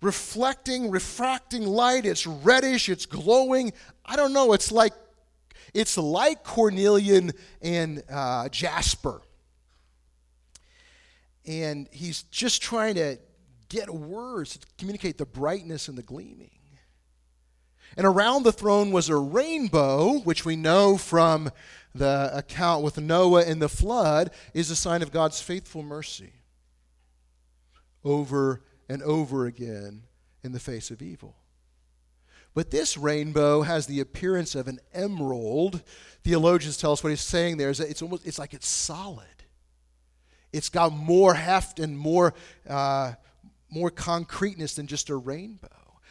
reflecting, 0.00 0.90
refracting 0.90 1.66
light. 1.66 2.06
It's 2.06 2.26
reddish, 2.26 2.88
it's 2.88 3.06
glowing. 3.06 3.72
I 4.04 4.16
don't 4.16 4.32
know, 4.32 4.52
it's 4.52 4.72
like 4.72 4.92
it's 5.72 5.98
like 5.98 6.44
cornelian 6.44 7.32
and 7.60 8.02
uh, 8.10 8.48
jasper. 8.48 9.20
And 11.46 11.88
he's 11.90 12.22
just 12.24 12.62
trying 12.62 12.94
to 12.94 13.18
get 13.68 13.92
words 13.92 14.56
to 14.56 14.66
communicate 14.78 15.18
the 15.18 15.26
brightness 15.26 15.88
and 15.88 15.98
the 15.98 16.02
gleaming. 16.02 16.50
And 17.96 18.06
around 18.06 18.44
the 18.44 18.52
throne 18.52 18.92
was 18.92 19.08
a 19.08 19.16
rainbow, 19.16 20.20
which 20.20 20.44
we 20.44 20.56
know 20.56 20.96
from 20.96 21.50
the 21.94 22.30
account 22.32 22.82
with 22.82 22.98
Noah 22.98 23.44
and 23.44 23.60
the 23.60 23.68
flood 23.68 24.30
is 24.52 24.70
a 24.70 24.76
sign 24.76 25.02
of 25.02 25.12
God's 25.12 25.40
faithful 25.40 25.82
mercy 25.82 26.32
over 28.04 28.62
and 28.88 29.02
over 29.02 29.46
again 29.46 30.02
in 30.42 30.52
the 30.52 30.60
face 30.60 30.90
of 30.90 31.02
evil. 31.02 31.36
But 32.54 32.70
this 32.70 32.96
rainbow 32.96 33.62
has 33.62 33.86
the 33.86 34.00
appearance 34.00 34.54
of 34.54 34.68
an 34.68 34.78
emerald. 34.92 35.82
Theologians 36.22 36.76
tell 36.76 36.92
us 36.92 37.02
what 37.02 37.10
he's 37.10 37.20
saying 37.20 37.56
there 37.56 37.70
is 37.70 37.78
that 37.78 37.90
it's 37.90 38.02
almost 38.02 38.26
it's 38.26 38.38
like 38.38 38.54
it's 38.54 38.68
solid. 38.68 39.26
It's 40.52 40.68
got 40.68 40.92
more 40.92 41.34
heft 41.34 41.80
and 41.80 41.98
more 41.98 42.32
uh, 42.68 43.14
more 43.70 43.90
concreteness 43.90 44.76
than 44.76 44.86
just 44.86 45.10
a 45.10 45.16
rainbow. 45.16 45.68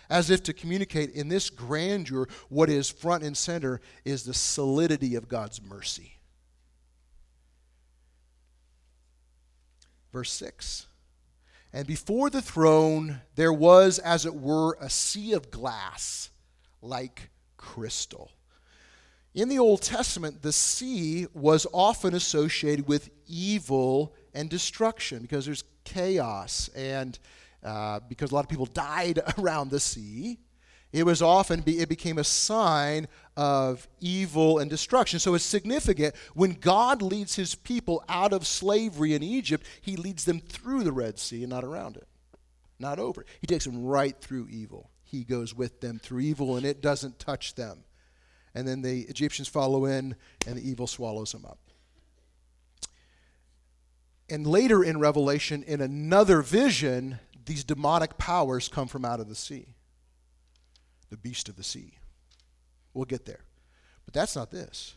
As 0.09 0.29
if 0.29 0.43
to 0.43 0.53
communicate 0.53 1.11
in 1.11 1.29
this 1.29 1.49
grandeur, 1.49 2.27
what 2.49 2.69
is 2.69 2.89
front 2.89 3.23
and 3.23 3.37
center 3.37 3.79
is 4.03 4.23
the 4.23 4.33
solidity 4.33 5.15
of 5.15 5.29
God's 5.29 5.61
mercy. 5.61 6.17
Verse 10.11 10.31
6 10.31 10.87
And 11.73 11.87
before 11.87 12.29
the 12.29 12.41
throne 12.41 13.21
there 13.35 13.51
was, 13.51 13.97
as 13.99 14.25
it 14.25 14.35
were, 14.35 14.77
a 14.79 14.89
sea 14.89 15.33
of 15.33 15.49
glass 15.49 16.29
like 16.81 17.31
crystal. 17.57 18.31
In 19.33 19.49
the 19.49 19.57
Old 19.57 19.81
Testament, 19.81 20.43
the 20.43 20.53
sea 20.53 21.25
was 21.33 21.65
often 21.73 22.13
associated 22.13 22.87
with 22.87 23.09
evil 23.27 24.13
and 24.35 24.47
destruction 24.47 25.23
because 25.23 25.45
there's 25.45 25.63
chaos 25.83 26.69
and 26.75 27.17
uh, 27.63 27.99
because 28.07 28.31
a 28.31 28.35
lot 28.35 28.45
of 28.45 28.49
people 28.49 28.67
died 28.67 29.19
around 29.39 29.71
the 29.71 29.79
sea. 29.79 30.37
It 30.93 31.05
was 31.05 31.21
often, 31.21 31.59
be, 31.61 31.79
it 31.79 31.89
became 31.89 32.17
a 32.17 32.23
sign 32.23 33.07
of 33.35 33.87
evil 33.99 34.59
and 34.59 34.69
destruction. 34.69 35.19
So 35.19 35.33
it's 35.33 35.43
significant 35.43 36.15
when 36.35 36.53
God 36.53 37.01
leads 37.01 37.35
his 37.35 37.55
people 37.55 38.05
out 38.07 38.31
of 38.31 38.47
slavery 38.47 39.13
in 39.13 39.23
Egypt, 39.23 39.65
he 39.81 39.97
leads 39.97 40.23
them 40.23 40.39
through 40.39 40.83
the 40.83 40.91
Red 40.93 41.19
Sea 41.19 41.43
and 41.43 41.49
not 41.49 41.65
around 41.65 41.97
it, 41.97 42.07
not 42.79 42.99
over. 42.99 43.25
He 43.41 43.47
takes 43.47 43.65
them 43.65 43.83
right 43.83 44.15
through 44.21 44.47
evil 44.49 44.91
he 45.13 45.23
goes 45.23 45.53
with 45.53 45.79
them 45.79 45.99
through 45.99 46.21
evil 46.21 46.57
and 46.57 46.65
it 46.65 46.81
doesn't 46.81 47.19
touch 47.19 47.53
them. 47.53 47.83
And 48.55 48.67
then 48.67 48.81
the 48.81 49.01
Egyptians 49.01 49.47
follow 49.47 49.85
in 49.85 50.15
and 50.47 50.57
the 50.57 50.67
evil 50.67 50.87
swallows 50.87 51.31
them 51.31 51.45
up. 51.45 51.59
And 54.29 54.47
later 54.47 54.83
in 54.83 54.99
Revelation, 54.99 55.63
in 55.63 55.81
another 55.81 56.41
vision, 56.41 57.19
these 57.45 57.63
demonic 57.63 58.17
powers 58.17 58.67
come 58.67 58.87
from 58.87 59.05
out 59.05 59.19
of 59.19 59.29
the 59.29 59.35
sea. 59.35 59.75
The 61.13 61.17
beast 61.17 61.47
of 61.47 61.57
the 61.57 61.63
sea. 61.63 61.99
We'll 62.95 63.05
get 63.05 63.25
there. 63.25 63.41
But 64.03 64.15
that's 64.15 64.35
not 64.35 64.49
this. 64.49 64.95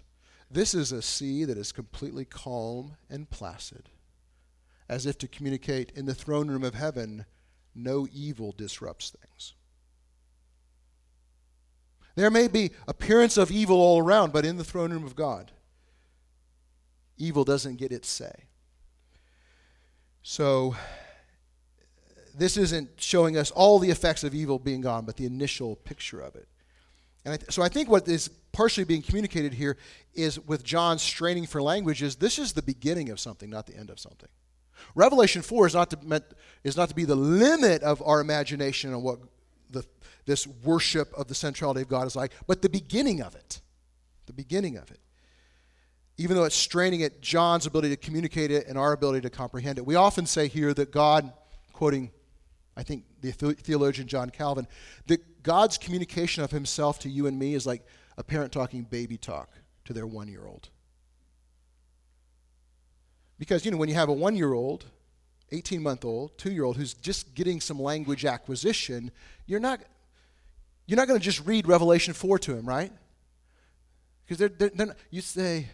This 0.51 0.73
is 0.73 0.91
a 0.91 1.03
sea 1.03 1.45
that 1.45 1.59
is 1.59 1.73
completely 1.73 2.25
calm 2.25 2.97
and 3.11 3.29
placid, 3.29 3.91
as 4.89 5.05
if 5.05 5.19
to 5.19 5.29
communicate 5.29 5.93
in 5.95 6.07
the 6.07 6.15
throne 6.15 6.49
room 6.49 6.65
of 6.65 6.73
heaven, 6.73 7.27
no 7.75 8.09
evil 8.11 8.55
disrupts 8.57 9.11
things. 9.11 9.53
There 12.15 12.31
may 12.31 12.49
be 12.49 12.71
appearance 12.89 13.37
of 13.37 13.51
evil 13.51 13.77
all 13.77 13.99
around, 13.99 14.33
but 14.33 14.47
in 14.47 14.57
the 14.57 14.65
throne 14.65 14.95
room 14.95 15.05
of 15.05 15.17
God, 15.17 15.53
evil 17.19 17.45
doesn't 17.45 17.77
get 17.77 17.93
its 17.93 18.09
say. 18.09 18.45
So, 20.23 20.77
this 22.37 22.57
isn't 22.57 22.91
showing 22.97 23.37
us 23.37 23.51
all 23.51 23.79
the 23.79 23.91
effects 23.91 24.25
of 24.25 24.35
evil 24.35 24.59
being 24.59 24.81
gone, 24.81 25.05
but 25.05 25.17
the 25.17 25.27
initial 25.27 25.77
picture 25.77 26.21
of 26.21 26.35
it. 26.35 26.49
And 27.25 27.35
I 27.35 27.37
th- 27.39 27.51
so 27.51 27.63
I 27.63 27.69
think 27.69 27.89
what 27.89 28.07
is 28.07 28.29
partially 28.53 28.85
being 28.85 29.03
communicated 29.03 29.53
here 29.53 29.77
is 30.15 30.39
with 30.41 30.63
John 30.63 30.99
straining 30.99 31.47
for 31.47 31.61
language 31.61 32.03
is 32.03 32.17
this 32.17 32.39
is 32.39 32.53
the 32.53 32.63
beginning 32.63 33.11
of 33.11 33.19
something, 33.19 33.51
not 33.51 33.67
the 33.67 33.77
end 33.77 33.91
of 33.91 33.99
something. 33.99 34.29
Revelation 34.95 35.43
4 35.43 35.67
is 35.67 35.75
not 35.75 35.91
to, 35.91 35.99
meant, 36.03 36.25
is 36.63 36.77
not 36.77 36.89
to 36.89 36.95
be 36.95 37.05
the 37.05 37.17
limit 37.17 37.83
of 37.83 38.03
our 38.03 38.21
imagination 38.21 38.95
on 38.95 39.03
what 39.03 39.19
the, 39.71 39.85
this 40.25 40.47
worship 40.47 41.13
of 41.15 41.29
the 41.29 41.35
centrality 41.35 41.83
of 41.83 41.89
God 41.89 42.07
is 42.07 42.17
like, 42.17 42.33
but 42.47 42.63
the 42.63 42.69
beginning 42.69 43.21
of 43.21 43.35
it. 43.35 43.61
The 44.27 44.33
beginning 44.33 44.77
of 44.77 44.91
it. 44.91 45.01
Even 46.19 46.37
though 46.37 46.45
it's 46.45 46.57
straining 46.57 47.03
at 47.03 47.21
John's 47.21 47.67
ability 47.67 47.91
to 47.91 47.97
communicate 47.97 48.51
it 48.51 48.67
and 48.69 48.79
our 48.79 48.93
ability 48.93 49.23
to 49.23 49.31
comprehend 49.31 49.79
it. 49.79 49.85
We 49.85 49.97
often 49.97 50.27
say 50.27 50.49
here 50.49 50.73
that 50.75 50.91
God, 50.91 51.33
quoting, 51.73 52.11
I 52.77 52.83
think, 52.83 53.05
the 53.23 53.33
theologian 53.33 54.07
John 54.07 54.31
Calvin, 54.31 54.67
that 55.07 55.43
God's 55.43 55.79
communication 55.79 56.45
of 56.45 56.51
himself 56.51 56.99
to 57.01 57.09
you 57.09 57.27
and 57.27 57.39
me 57.39 57.55
is 57.55 57.67
like 57.67 57.83
a 58.19 58.23
parent 58.23 58.53
talking 58.53 58.83
baby 58.83 59.17
talk 59.17 59.51
to 59.87 59.93
their 59.93 60.07
one 60.07 60.29
year 60.29 60.47
old. 60.47 60.69
Because, 63.39 63.65
you 63.65 63.71
know, 63.71 63.77
when 63.77 63.89
you 63.89 63.95
have 63.95 64.09
a 64.09 64.13
one 64.13 64.37
year 64.37 64.53
old 64.53 64.85
18 65.53 65.83
month 65.83 66.05
old, 66.05 66.37
two 66.39 66.51
year 66.51 66.65
old 66.65 66.77
who's 66.77 66.95
just 66.95 67.35
getting 67.35 67.61
some 67.61 67.81
language 67.81 68.25
acquisition, 68.25 69.11
you're 69.47 69.61
not, 69.61 69.81
you're 70.87 70.97
not 70.97 71.09
going 71.09 71.19
to 71.19 71.25
just 71.25 71.47
read 71.47 71.67
Revelation 71.67 72.15
4 72.15 72.39
to 72.41 72.57
him, 72.57 72.67
right? 72.67 72.93
Because 74.25 74.39
they're, 74.39 74.49
they're, 74.49 74.71
they're 74.75 74.97
you 75.11 75.21
say, 75.21 75.69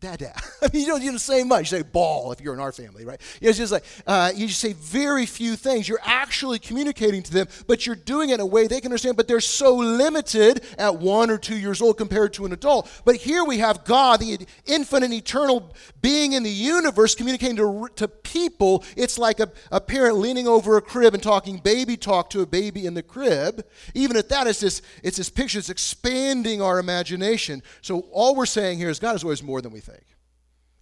dada. 0.00 0.32
You 0.72 0.84
don't, 0.84 1.02
you 1.02 1.10
don't 1.10 1.18
say 1.18 1.44
much. 1.44 1.70
You 1.70 1.78
say 1.78 1.82
ball 1.82 2.32
if 2.32 2.40
you're 2.40 2.52
in 2.52 2.60
our 2.60 2.72
family, 2.72 3.04
right? 3.04 3.20
It's 3.40 3.56
just 3.56 3.72
like, 3.72 3.84
uh, 4.06 4.32
you 4.34 4.48
just 4.48 4.60
say 4.60 4.72
very 4.72 5.24
few 5.24 5.54
things. 5.54 5.88
You're 5.88 6.00
actually 6.02 6.58
communicating 6.58 7.22
to 7.22 7.32
them, 7.32 7.46
but 7.66 7.86
you're 7.86 7.94
doing 7.94 8.30
it 8.30 8.34
in 8.34 8.40
a 8.40 8.46
way 8.46 8.66
they 8.66 8.80
can 8.80 8.90
understand, 8.90 9.16
but 9.16 9.28
they're 9.28 9.40
so 9.40 9.76
limited 9.76 10.64
at 10.76 10.98
one 10.98 11.30
or 11.30 11.38
two 11.38 11.56
years 11.56 11.80
old 11.80 11.98
compared 11.98 12.32
to 12.34 12.46
an 12.46 12.52
adult. 12.52 12.90
But 13.04 13.16
here 13.16 13.44
we 13.44 13.58
have 13.58 13.84
God, 13.84 14.20
the 14.20 14.46
infinite, 14.66 15.12
eternal 15.12 15.72
being 16.02 16.32
in 16.32 16.42
the 16.42 16.50
universe, 16.50 17.14
communicating 17.14 17.56
to, 17.56 17.88
to 17.94 18.08
people. 18.08 18.84
It's 18.96 19.18
like 19.18 19.38
a, 19.38 19.50
a 19.70 19.80
parent 19.80 20.16
leaning 20.18 20.48
over 20.48 20.76
a 20.76 20.82
crib 20.82 21.14
and 21.14 21.22
talking 21.22 21.58
baby 21.58 21.96
talk 21.96 22.28
to 22.30 22.40
a 22.40 22.46
baby 22.46 22.86
in 22.86 22.94
the 22.94 23.02
crib. 23.02 23.64
Even 23.94 24.16
at 24.16 24.28
that, 24.30 24.46
it's 24.46 24.60
this, 24.60 24.82
it's 25.04 25.16
this 25.16 25.30
picture 25.30 25.58
that's 25.58 25.70
expanding 25.70 26.60
our 26.60 26.80
imagination. 26.80 27.62
So 27.82 28.00
all 28.10 28.34
we're 28.34 28.46
saying 28.46 28.78
here 28.78 28.90
is 28.90 28.98
God 28.98 29.14
is 29.14 29.22
always 29.22 29.42
more 29.42 29.62
than 29.62 29.72
we 29.72 29.80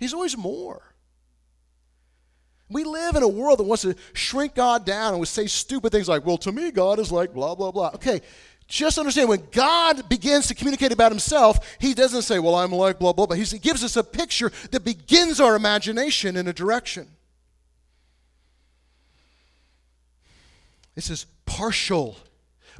think. 0.04 0.10
He's 0.10 0.14
always 0.14 0.36
more. 0.36 0.82
We 2.70 2.84
live 2.84 3.14
in 3.14 3.22
a 3.22 3.28
world 3.28 3.58
that 3.58 3.64
wants 3.64 3.82
to 3.82 3.94
shrink 4.14 4.54
God 4.54 4.86
down 4.86 5.12
and 5.12 5.20
would 5.20 5.28
say 5.28 5.46
stupid 5.46 5.92
things 5.92 6.08
like, 6.08 6.24
well, 6.24 6.38
to 6.38 6.52
me, 6.52 6.70
God 6.70 6.98
is 6.98 7.12
like 7.12 7.34
blah, 7.34 7.54
blah, 7.54 7.70
blah. 7.70 7.90
Okay, 7.94 8.20
just 8.66 8.98
understand 8.98 9.28
when 9.28 9.46
God 9.52 10.08
begins 10.08 10.46
to 10.48 10.54
communicate 10.54 10.90
about 10.90 11.12
himself, 11.12 11.76
he 11.78 11.94
doesn't 11.94 12.22
say, 12.22 12.38
well, 12.38 12.54
I'm 12.54 12.72
like 12.72 12.98
blah, 12.98 13.12
blah, 13.12 13.26
blah. 13.26 13.36
He 13.36 13.58
gives 13.58 13.84
us 13.84 13.96
a 13.96 14.02
picture 14.02 14.50
that 14.70 14.84
begins 14.84 15.40
our 15.40 15.56
imagination 15.56 16.36
in 16.36 16.48
a 16.48 16.52
direction. 16.52 17.08
This 20.94 21.10
is 21.10 21.26
partial, 21.44 22.16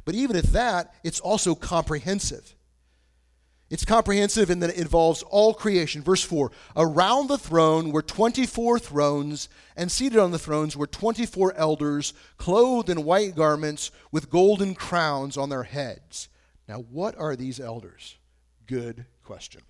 but 0.03 0.15
even 0.15 0.35
at 0.35 0.45
that, 0.45 0.95
it's 1.03 1.19
also 1.19 1.53
comprehensive. 1.53 2.55
It's 3.69 3.85
comprehensive 3.85 4.51
in 4.51 4.59
that 4.59 4.69
it 4.71 4.77
involves 4.77 5.23
all 5.23 5.53
creation. 5.53 6.03
Verse 6.03 6.23
4 6.23 6.51
Around 6.75 7.27
the 7.27 7.37
throne 7.37 7.91
were 7.91 8.03
24 8.03 8.77
thrones, 8.79 9.49
and 9.75 9.91
seated 9.91 10.19
on 10.19 10.31
the 10.31 10.39
thrones 10.39 10.77
were 10.77 10.87
24 10.87 11.53
elders, 11.55 12.13
clothed 12.37 12.89
in 12.89 13.03
white 13.03 13.35
garments 13.35 13.91
with 14.11 14.29
golden 14.29 14.75
crowns 14.75 15.35
on 15.35 15.49
their 15.49 15.63
heads. 15.63 16.29
Now, 16.67 16.79
what 16.79 17.17
are 17.17 17.35
these 17.35 17.59
elders? 17.59 18.17
Good 18.67 19.05
question. 19.23 19.61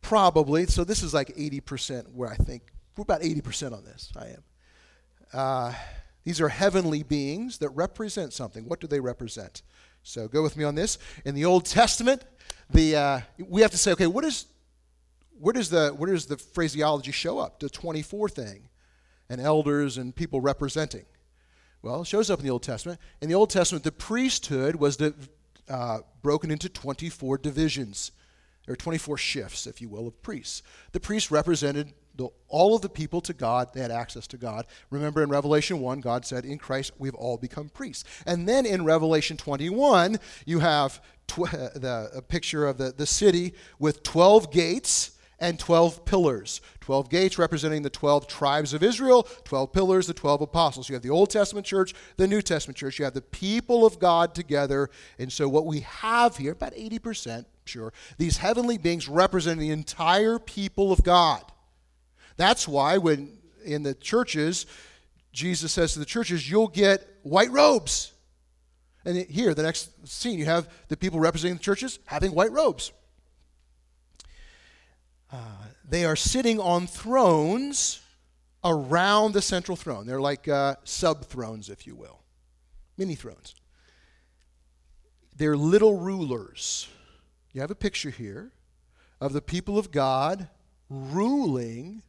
Probably, 0.00 0.66
so 0.66 0.84
this 0.84 1.02
is 1.02 1.14
like 1.14 1.28
80% 1.36 2.12
where 2.12 2.28
I 2.28 2.36
think, 2.36 2.72
we're 2.96 3.02
about 3.02 3.22
80% 3.22 3.72
on 3.72 3.84
this. 3.84 4.12
I 4.16 4.26
am. 4.26 4.44
Uh, 5.32 5.72
these 6.24 6.40
are 6.40 6.48
heavenly 6.48 7.02
beings 7.02 7.58
that 7.58 7.70
represent 7.70 8.32
something. 8.32 8.68
What 8.68 8.80
do 8.80 8.86
they 8.86 9.00
represent? 9.00 9.62
So 10.02 10.28
go 10.28 10.42
with 10.42 10.56
me 10.56 10.64
on 10.64 10.74
this. 10.74 10.98
In 11.24 11.34
the 11.34 11.44
Old 11.44 11.64
Testament, 11.64 12.24
the 12.70 12.96
uh, 12.96 13.20
we 13.38 13.62
have 13.62 13.70
to 13.70 13.78
say, 13.78 13.92
okay, 13.92 14.06
what 14.06 14.24
is 14.24 14.46
where 15.38 15.52
does 15.52 15.70
the 15.70 15.90
where 15.90 16.12
does 16.12 16.26
the 16.26 16.36
phraseology 16.36 17.12
show 17.12 17.38
up? 17.38 17.60
The 17.60 17.68
24 17.68 18.28
thing, 18.28 18.68
and 19.28 19.40
elders 19.40 19.98
and 19.98 20.14
people 20.14 20.40
representing. 20.40 21.04
Well, 21.82 22.02
it 22.02 22.06
shows 22.06 22.30
up 22.30 22.38
in 22.38 22.44
the 22.44 22.50
Old 22.50 22.62
Testament. 22.62 23.00
In 23.20 23.28
the 23.28 23.34
Old 23.34 23.50
Testament, 23.50 23.82
the 23.82 23.90
priesthood 23.90 24.76
was 24.76 24.98
the, 24.98 25.14
uh, 25.68 26.00
broken 26.22 26.52
into 26.52 26.68
24 26.68 27.38
divisions. 27.38 28.12
There 28.66 28.72
are 28.72 28.76
24 28.76 29.18
shifts, 29.18 29.66
if 29.66 29.80
you 29.80 29.88
will, 29.88 30.06
of 30.06 30.22
priests. 30.22 30.62
The 30.92 31.00
priests 31.00 31.32
represented 31.32 31.92
the, 32.14 32.28
all 32.48 32.74
of 32.74 32.82
the 32.82 32.88
people 32.88 33.20
to 33.22 33.32
God. 33.32 33.72
They 33.72 33.80
had 33.80 33.90
access 33.90 34.26
to 34.28 34.36
God. 34.36 34.66
Remember 34.90 35.22
in 35.22 35.30
Revelation 35.30 35.80
1, 35.80 36.00
God 36.00 36.24
said, 36.24 36.44
In 36.44 36.58
Christ 36.58 36.92
we've 36.98 37.14
all 37.14 37.36
become 37.36 37.68
priests. 37.68 38.04
And 38.26 38.48
then 38.48 38.66
in 38.66 38.84
Revelation 38.84 39.36
21, 39.36 40.18
you 40.44 40.60
have 40.60 41.00
tw- 41.26 41.50
the, 41.50 42.10
a 42.14 42.22
picture 42.22 42.66
of 42.66 42.78
the, 42.78 42.92
the 42.96 43.06
city 43.06 43.54
with 43.78 44.02
12 44.02 44.52
gates 44.52 45.12
and 45.42 45.58
12 45.58 46.04
pillars. 46.04 46.60
12 46.80 47.10
gates 47.10 47.36
representing 47.36 47.82
the 47.82 47.90
12 47.90 48.28
tribes 48.28 48.72
of 48.72 48.82
Israel, 48.82 49.24
12 49.44 49.72
pillars, 49.72 50.06
the 50.06 50.14
12 50.14 50.42
apostles. 50.42 50.88
You 50.88 50.94
have 50.94 51.02
the 51.02 51.10
Old 51.10 51.30
Testament 51.30 51.66
church, 51.66 51.94
the 52.16 52.28
New 52.28 52.40
Testament 52.40 52.76
church. 52.76 52.98
You 52.98 53.04
have 53.04 53.14
the 53.14 53.20
people 53.20 53.84
of 53.84 53.98
God 53.98 54.34
together. 54.34 54.88
And 55.18 55.32
so, 55.32 55.48
what 55.48 55.66
we 55.66 55.80
have 55.80 56.36
here, 56.36 56.52
about 56.52 56.74
80%, 56.74 57.44
sure, 57.64 57.92
these 58.18 58.36
heavenly 58.36 58.78
beings 58.78 59.08
represent 59.08 59.58
the 59.58 59.70
entire 59.70 60.38
people 60.38 60.92
of 60.92 61.02
God. 61.02 61.42
That's 62.36 62.66
why, 62.66 62.98
when 62.98 63.38
in 63.64 63.82
the 63.82 63.94
churches, 63.94 64.66
Jesus 65.32 65.72
says 65.72 65.92
to 65.94 65.98
the 65.98 66.04
churches, 66.04 66.50
you'll 66.50 66.68
get 66.68 67.06
white 67.22 67.50
robes. 67.50 68.12
And 69.04 69.16
here, 69.26 69.54
the 69.54 69.62
next 69.62 70.08
scene, 70.08 70.38
you 70.38 70.44
have 70.44 70.68
the 70.88 70.96
people 70.96 71.18
representing 71.18 71.56
the 71.56 71.62
churches 71.62 71.98
having 72.06 72.34
white 72.34 72.52
robes. 72.52 72.92
Uh, 75.32 75.36
they 75.88 76.04
are 76.04 76.16
sitting 76.16 76.60
on 76.60 76.86
thrones 76.86 78.00
around 78.62 79.32
the 79.32 79.42
central 79.42 79.76
throne. 79.76 80.06
They're 80.06 80.20
like 80.20 80.46
uh, 80.46 80.76
sub 80.84 81.24
thrones, 81.24 81.68
if 81.68 81.86
you 81.86 81.96
will, 81.96 82.20
mini 82.96 83.14
thrones. 83.14 83.54
They're 85.34 85.56
little 85.56 85.98
rulers. 85.98 86.88
You 87.52 87.60
have 87.62 87.70
a 87.70 87.74
picture 87.76 88.10
here 88.10 88.52
of 89.20 89.32
the 89.32 89.42
people 89.42 89.78
of 89.78 89.90
God 89.90 90.48
ruling 90.88 92.02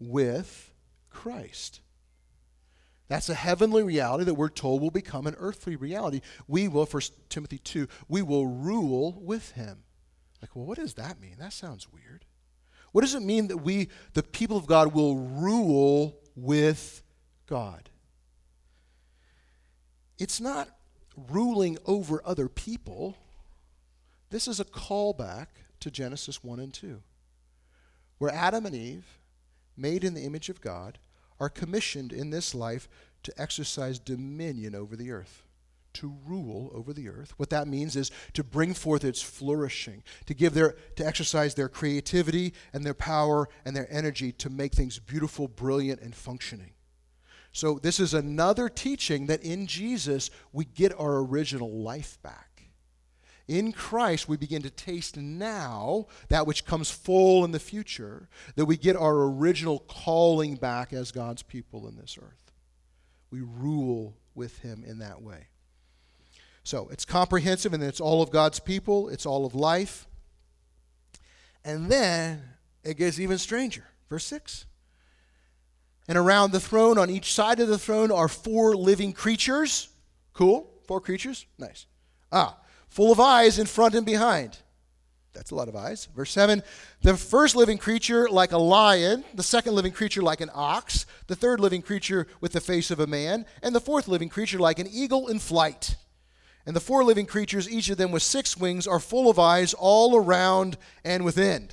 with 0.00 0.72
Christ. 1.10 1.80
That's 3.08 3.28
a 3.28 3.34
heavenly 3.34 3.82
reality 3.82 4.24
that 4.24 4.34
we're 4.34 4.48
told 4.48 4.80
will 4.80 4.90
become 4.90 5.26
an 5.26 5.34
earthly 5.38 5.76
reality. 5.76 6.20
We 6.46 6.68
will, 6.68 6.86
1 6.86 7.02
Timothy 7.28 7.58
2, 7.58 7.88
we 8.08 8.22
will 8.22 8.46
rule 8.46 9.20
with 9.20 9.52
him. 9.52 9.82
Like, 10.40 10.54
well, 10.54 10.64
what 10.64 10.78
does 10.78 10.94
that 10.94 11.20
mean? 11.20 11.36
That 11.38 11.52
sounds 11.52 11.88
weird. 11.92 12.24
What 12.92 13.02
does 13.02 13.14
it 13.14 13.22
mean 13.22 13.48
that 13.48 13.58
we, 13.58 13.88
the 14.14 14.22
people 14.22 14.56
of 14.56 14.66
God, 14.66 14.94
will 14.94 15.16
rule 15.16 16.18
with 16.34 17.02
God? 17.46 17.90
It's 20.18 20.40
not 20.40 20.68
ruling 21.16 21.78
over 21.86 22.22
other 22.24 22.48
people. 22.48 23.16
This 24.30 24.46
is 24.46 24.60
a 24.60 24.64
callback 24.64 25.46
to 25.80 25.90
Genesis 25.90 26.44
1 26.44 26.60
and 26.60 26.72
2, 26.72 27.02
where 28.18 28.32
Adam 28.32 28.66
and 28.66 28.74
Eve, 28.74 29.18
made 29.80 30.04
in 30.04 30.14
the 30.14 30.24
image 30.24 30.48
of 30.48 30.60
God, 30.60 30.98
are 31.38 31.48
commissioned 31.48 32.12
in 32.12 32.30
this 32.30 32.54
life 32.54 32.88
to 33.22 33.32
exercise 33.40 33.98
dominion 33.98 34.74
over 34.74 34.96
the 34.96 35.10
earth, 35.10 35.42
to 35.94 36.14
rule 36.26 36.70
over 36.74 36.92
the 36.92 37.08
earth. 37.08 37.34
What 37.36 37.50
that 37.50 37.68
means 37.68 37.96
is 37.96 38.10
to 38.34 38.44
bring 38.44 38.74
forth 38.74 39.04
its 39.04 39.22
flourishing, 39.22 40.02
to 40.26 40.34
give 40.34 40.54
their 40.54 40.76
to 40.96 41.06
exercise 41.06 41.54
their 41.54 41.68
creativity 41.68 42.54
and 42.72 42.84
their 42.84 42.94
power 42.94 43.48
and 43.64 43.74
their 43.74 43.88
energy 43.90 44.32
to 44.32 44.50
make 44.50 44.72
things 44.72 44.98
beautiful, 44.98 45.48
brilliant 45.48 46.00
and 46.00 46.14
functioning. 46.14 46.72
So 47.52 47.80
this 47.82 47.98
is 47.98 48.14
another 48.14 48.68
teaching 48.68 49.26
that 49.26 49.42
in 49.42 49.66
Jesus 49.66 50.30
we 50.52 50.64
get 50.64 50.98
our 50.98 51.18
original 51.18 51.82
life 51.82 52.18
back. 52.22 52.49
In 53.50 53.72
Christ, 53.72 54.28
we 54.28 54.36
begin 54.36 54.62
to 54.62 54.70
taste 54.70 55.16
now 55.16 56.06
that 56.28 56.46
which 56.46 56.64
comes 56.64 56.88
full 56.88 57.44
in 57.44 57.50
the 57.50 57.58
future, 57.58 58.28
that 58.54 58.66
we 58.66 58.76
get 58.76 58.94
our 58.94 59.24
original 59.24 59.80
calling 59.80 60.54
back 60.54 60.92
as 60.92 61.10
God's 61.10 61.42
people 61.42 61.88
in 61.88 61.96
this 61.96 62.16
earth. 62.16 62.52
We 63.28 63.40
rule 63.40 64.14
with 64.36 64.60
Him 64.60 64.84
in 64.86 65.00
that 65.00 65.20
way. 65.20 65.48
So 66.62 66.88
it's 66.92 67.04
comprehensive, 67.04 67.74
and 67.74 67.82
it's 67.82 68.00
all 68.00 68.22
of 68.22 68.30
God's 68.30 68.60
people, 68.60 69.08
it's 69.08 69.26
all 69.26 69.44
of 69.44 69.52
life. 69.52 70.06
And 71.64 71.90
then 71.90 72.50
it 72.84 72.98
gets 72.98 73.18
even 73.18 73.36
stranger. 73.36 73.84
Verse 74.08 74.26
6. 74.26 74.66
And 76.06 76.16
around 76.16 76.52
the 76.52 76.60
throne, 76.60 76.98
on 76.98 77.10
each 77.10 77.34
side 77.34 77.58
of 77.58 77.66
the 77.66 77.78
throne, 77.78 78.12
are 78.12 78.28
four 78.28 78.76
living 78.76 79.12
creatures. 79.12 79.88
Cool. 80.34 80.70
Four 80.86 81.00
creatures. 81.00 81.46
Nice. 81.58 81.86
Ah, 82.30 82.56
full 82.90 83.10
of 83.10 83.18
eyes 83.18 83.58
in 83.58 83.66
front 83.66 83.94
and 83.94 84.04
behind. 84.04 84.58
That's 85.32 85.52
a 85.52 85.54
lot 85.54 85.68
of 85.68 85.76
eyes. 85.76 86.08
Verse 86.14 86.32
7 86.32 86.62
The 87.02 87.16
first 87.16 87.54
living 87.56 87.78
creature 87.78 88.28
like 88.28 88.52
a 88.52 88.58
lion, 88.58 89.24
the 89.34 89.42
second 89.42 89.74
living 89.74 89.92
creature 89.92 90.22
like 90.22 90.40
an 90.40 90.50
ox, 90.52 91.06
the 91.28 91.36
third 91.36 91.60
living 91.60 91.82
creature 91.82 92.26
with 92.40 92.52
the 92.52 92.60
face 92.60 92.90
of 92.90 93.00
a 93.00 93.06
man, 93.06 93.46
and 93.62 93.74
the 93.74 93.80
fourth 93.80 94.08
living 94.08 94.28
creature 94.28 94.58
like 94.58 94.78
an 94.78 94.88
eagle 94.90 95.28
in 95.28 95.38
flight. 95.38 95.96
And 96.66 96.76
the 96.76 96.80
four 96.80 97.04
living 97.04 97.26
creatures, 97.26 97.70
each 97.70 97.88
of 97.88 97.96
them 97.96 98.10
with 98.10 98.22
six 98.22 98.56
wings, 98.56 98.86
are 98.86 99.00
full 99.00 99.30
of 99.30 99.38
eyes 99.38 99.72
all 99.72 100.16
around 100.16 100.76
and 101.04 101.24
within. 101.24 101.70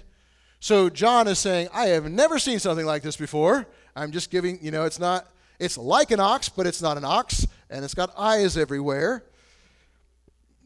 So 0.59 0.89
John 0.89 1.27
is 1.27 1.39
saying, 1.39 1.69
I 1.73 1.87
have 1.87 2.09
never 2.09 2.39
seen 2.39 2.59
something 2.59 2.85
like 2.85 3.03
this 3.03 3.17
before. 3.17 3.67
I'm 3.95 4.11
just 4.11 4.31
giving, 4.31 4.59
you 4.61 4.71
know, 4.71 4.85
it's 4.85 4.99
not, 4.99 5.27
it's 5.59 5.77
like 5.77 6.11
an 6.11 6.19
ox, 6.19 6.49
but 6.49 6.67
it's 6.67 6.81
not 6.81 6.97
an 6.97 7.05
ox, 7.05 7.45
and 7.69 7.83
it's 7.83 7.93
got 7.93 8.13
eyes 8.17 8.57
everywhere. 8.57 9.23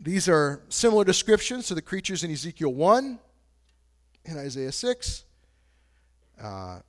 These 0.04 0.28
are 0.28 0.64
similar 0.70 1.04
descriptions 1.04 1.68
to 1.68 1.76
the 1.76 1.82
creatures 1.82 2.24
in 2.24 2.32
Ezekiel 2.32 2.74
1 2.74 3.20
and 4.26 4.40
Isaiah 4.40 4.72
6. 4.72 5.24
Uh, 6.42 6.80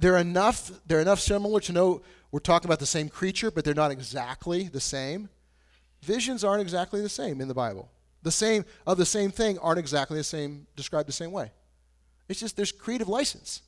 they're 0.00 0.16
enough 0.16 0.72
they're 0.88 1.00
enough 1.00 1.20
similar 1.20 1.60
to 1.60 1.72
know 1.72 2.02
we're 2.32 2.40
talking 2.40 2.66
about 2.66 2.80
the 2.80 2.86
same 2.86 3.08
creature, 3.08 3.52
but 3.52 3.64
they're 3.64 3.74
not 3.74 3.92
exactly 3.92 4.64
the 4.64 4.80
same. 4.80 5.28
Visions 6.02 6.42
aren't 6.42 6.60
exactly 6.60 7.00
the 7.00 7.08
same 7.08 7.40
in 7.40 7.46
the 7.46 7.54
Bible. 7.54 7.88
The 8.24 8.32
same 8.32 8.64
of 8.88 8.98
the 8.98 9.06
same 9.06 9.30
thing 9.30 9.56
aren't 9.60 9.78
exactly 9.78 10.18
the 10.18 10.24
same 10.24 10.66
described 10.74 11.08
the 11.08 11.12
same 11.12 11.30
way. 11.30 11.52
It's 12.28 12.40
just 12.40 12.56
there's 12.56 12.72
creative 12.72 13.08
license. 13.08 13.62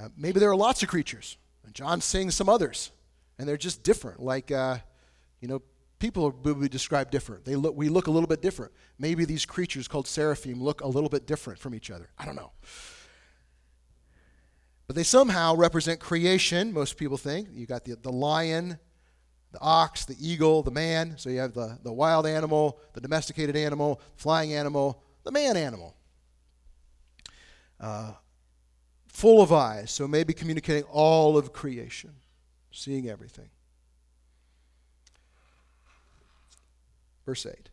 Uh, 0.00 0.08
maybe 0.16 0.40
there 0.40 0.50
are 0.50 0.56
lots 0.56 0.82
of 0.82 0.88
creatures. 0.88 1.36
And 1.66 1.74
John's 1.74 2.06
saying 2.06 2.30
some 2.30 2.48
others, 2.48 2.90
and 3.38 3.46
they're 3.46 3.58
just 3.58 3.82
different. 3.82 4.20
Like, 4.20 4.50
uh, 4.50 4.78
you 5.40 5.48
know, 5.48 5.60
people 6.00 6.34
will 6.42 6.54
be 6.54 6.68
described 6.68 7.12
different. 7.12 7.44
They 7.44 7.54
look, 7.54 7.76
we 7.76 7.88
look 7.88 8.08
a 8.08 8.10
little 8.10 8.26
bit 8.26 8.42
different. 8.42 8.72
Maybe 8.98 9.24
these 9.24 9.46
creatures 9.46 9.86
called 9.86 10.08
seraphim 10.08 10.60
look 10.60 10.80
a 10.80 10.88
little 10.88 11.08
bit 11.08 11.26
different 11.26 11.60
from 11.60 11.74
each 11.74 11.90
other. 11.90 12.10
I 12.18 12.24
don't 12.24 12.34
know. 12.34 12.50
But 14.88 14.96
they 14.96 15.04
somehow 15.04 15.54
represent 15.54 16.00
creation, 16.00 16.72
most 16.72 16.96
people 16.96 17.16
think. 17.16 17.48
You 17.52 17.66
got 17.66 17.84
the, 17.84 17.94
the 17.94 18.10
lion, 18.10 18.78
the 19.52 19.60
ox, 19.60 20.04
the 20.04 20.16
eagle, 20.18 20.64
the 20.64 20.72
man. 20.72 21.16
So 21.16 21.30
you 21.30 21.38
have 21.38 21.54
the, 21.54 21.78
the 21.84 21.92
wild 21.92 22.26
animal, 22.26 22.80
the 22.94 23.00
domesticated 23.00 23.54
animal, 23.54 24.00
flying 24.16 24.52
animal, 24.52 25.04
the 25.22 25.30
man 25.30 25.56
animal. 25.56 25.94
Uh, 27.78 28.14
full 29.06 29.42
of 29.42 29.52
eyes, 29.52 29.90
so 29.90 30.08
maybe 30.08 30.32
communicating 30.32 30.84
all 30.84 31.36
of 31.36 31.52
creation, 31.52 32.14
seeing 32.70 33.08
everything. 33.08 33.50
Verse 37.30 37.46
8. 37.46 37.68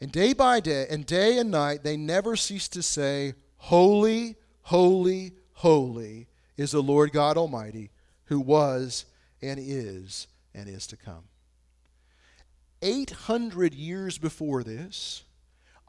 And 0.00 0.10
day 0.10 0.32
by 0.32 0.60
day, 0.60 0.86
and 0.88 1.04
day 1.04 1.36
and 1.36 1.50
night, 1.50 1.82
they 1.82 1.98
never 1.98 2.34
cease 2.34 2.68
to 2.68 2.82
say, 2.82 3.34
Holy, 3.58 4.36
holy, 4.62 5.32
holy 5.52 6.28
is 6.56 6.70
the 6.70 6.82
Lord 6.82 7.12
God 7.12 7.36
Almighty, 7.36 7.90
who 8.24 8.40
was 8.40 9.04
and 9.42 9.60
is 9.62 10.26
and 10.54 10.70
is 10.70 10.86
to 10.86 10.96
come. 10.96 11.24
800 12.80 13.74
years 13.74 14.16
before 14.16 14.64
this, 14.64 15.24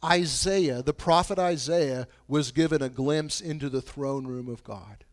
Isaiah, 0.03 0.83
the 0.83 0.93
prophet 0.93 1.39
Isaiah, 1.39 2.09
was 2.27 2.51
given 2.51 2.81
a 2.81 2.89
glimpse 2.89 3.39
into 3.39 3.69
the 3.69 3.81
throne 3.81 4.27
room 4.27 4.49
of 4.49 4.61
God. 4.65 5.05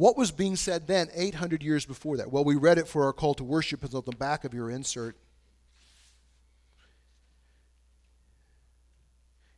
What 0.00 0.16
was 0.16 0.30
being 0.30 0.56
said 0.56 0.86
then, 0.86 1.10
800 1.12 1.62
years 1.62 1.84
before 1.84 2.16
that? 2.16 2.32
Well, 2.32 2.42
we 2.42 2.54
read 2.54 2.78
it 2.78 2.88
for 2.88 3.04
our 3.04 3.12
call 3.12 3.34
to 3.34 3.44
worship. 3.44 3.84
It's 3.84 3.92
on 3.92 4.02
the 4.06 4.16
back 4.16 4.44
of 4.46 4.54
your 4.54 4.70
insert. 4.70 5.14